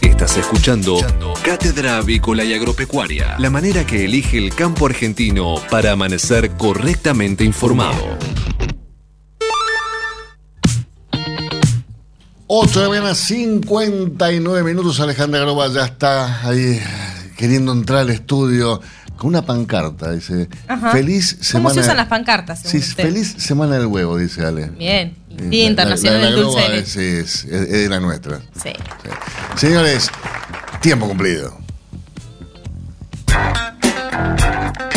Estás 0.00 0.36
escuchando 0.36 0.96
Cátedra 1.44 1.96
Avícola 1.96 2.44
y 2.44 2.54
Agropecuaria, 2.54 3.34
la 3.40 3.50
manera 3.50 3.84
que 3.84 4.04
elige 4.04 4.38
el 4.38 4.54
campo 4.54 4.86
argentino 4.86 5.56
para 5.72 5.90
amanecer 5.90 6.52
correctamente 6.52 7.42
informado. 7.42 8.16
8 12.46 12.78
de 12.78 12.84
la 12.84 12.88
mañana, 12.90 13.14
59 13.16 14.62
minutos. 14.62 15.00
Alejandra 15.00 15.40
Groba 15.40 15.66
ya 15.66 15.84
está 15.86 16.48
ahí 16.48 16.80
queriendo 17.40 17.72
entrar 17.72 18.00
al 18.00 18.10
estudio 18.10 18.82
con 19.20 19.28
una 19.28 19.42
pancarta. 19.42 20.12
Dice: 20.12 20.48
Ajá. 20.66 20.92
Feliz 20.92 21.34
¿Cómo 21.34 21.44
semana. 21.44 21.74
se 21.74 21.80
usan 21.80 21.96
las 21.98 22.06
pancartas? 22.08 22.62
Sí, 22.64 22.78
usted? 22.78 23.04
feliz 23.04 23.34
semana 23.36 23.76
del 23.76 23.86
huevo, 23.86 24.16
dice 24.16 24.44
Ale. 24.46 24.70
Bien. 24.70 25.14
Día 25.28 25.66
Internacional 25.66 26.22
del 26.22 26.36
Dulce 26.36 26.68
de 26.70 26.78
es, 26.78 26.96
es- 26.96 27.44
es- 27.44 27.52
es 27.52 27.68
de 27.70 27.88
la 27.90 28.00
nuestra. 28.00 28.40
Sí. 28.62 28.70
Señores, 29.56 30.10
tiempo 30.80 31.06
cumplido. 31.06 31.56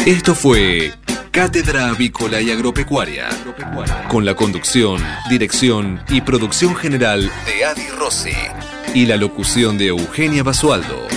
Esto 0.05 0.35
fue 0.35 0.93
Cátedra 1.31 1.89
Avícola 1.89 2.39
y 2.41 2.51
Agropecuaria, 2.51 3.27
con 4.09 4.25
la 4.25 4.35
conducción, 4.35 5.01
dirección 5.29 6.01
y 6.09 6.21
producción 6.21 6.75
general 6.75 7.29
de 7.45 7.65
Adi 7.65 7.87
Rossi 7.97 8.31
y 8.93 9.05
la 9.05 9.17
locución 9.17 9.77
de 9.77 9.87
Eugenia 9.87 10.43
Basualdo. 10.43 11.07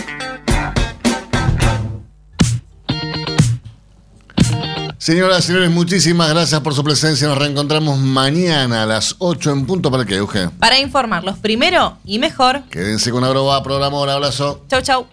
Señoras 5.06 5.44
y 5.44 5.46
señores, 5.46 5.70
muchísimas 5.70 6.28
gracias 6.30 6.60
por 6.62 6.74
su 6.74 6.82
presencia. 6.82 7.28
Nos 7.28 7.38
reencontramos 7.38 7.96
mañana 8.00 8.82
a 8.82 8.86
las 8.86 9.14
8 9.18 9.52
en 9.52 9.64
punto. 9.64 9.88
¿Para 9.88 10.04
qué, 10.04 10.16
Euge? 10.16 10.48
Para 10.58 10.80
informarlos 10.80 11.38
primero 11.38 11.96
y 12.04 12.18
mejor. 12.18 12.64
Quédense 12.70 13.12
con 13.12 13.22
Agroba, 13.22 13.62
programa, 13.62 14.00
un 14.00 14.08
abrazo. 14.08 14.64
Chau, 14.68 14.82
chau. 14.82 15.06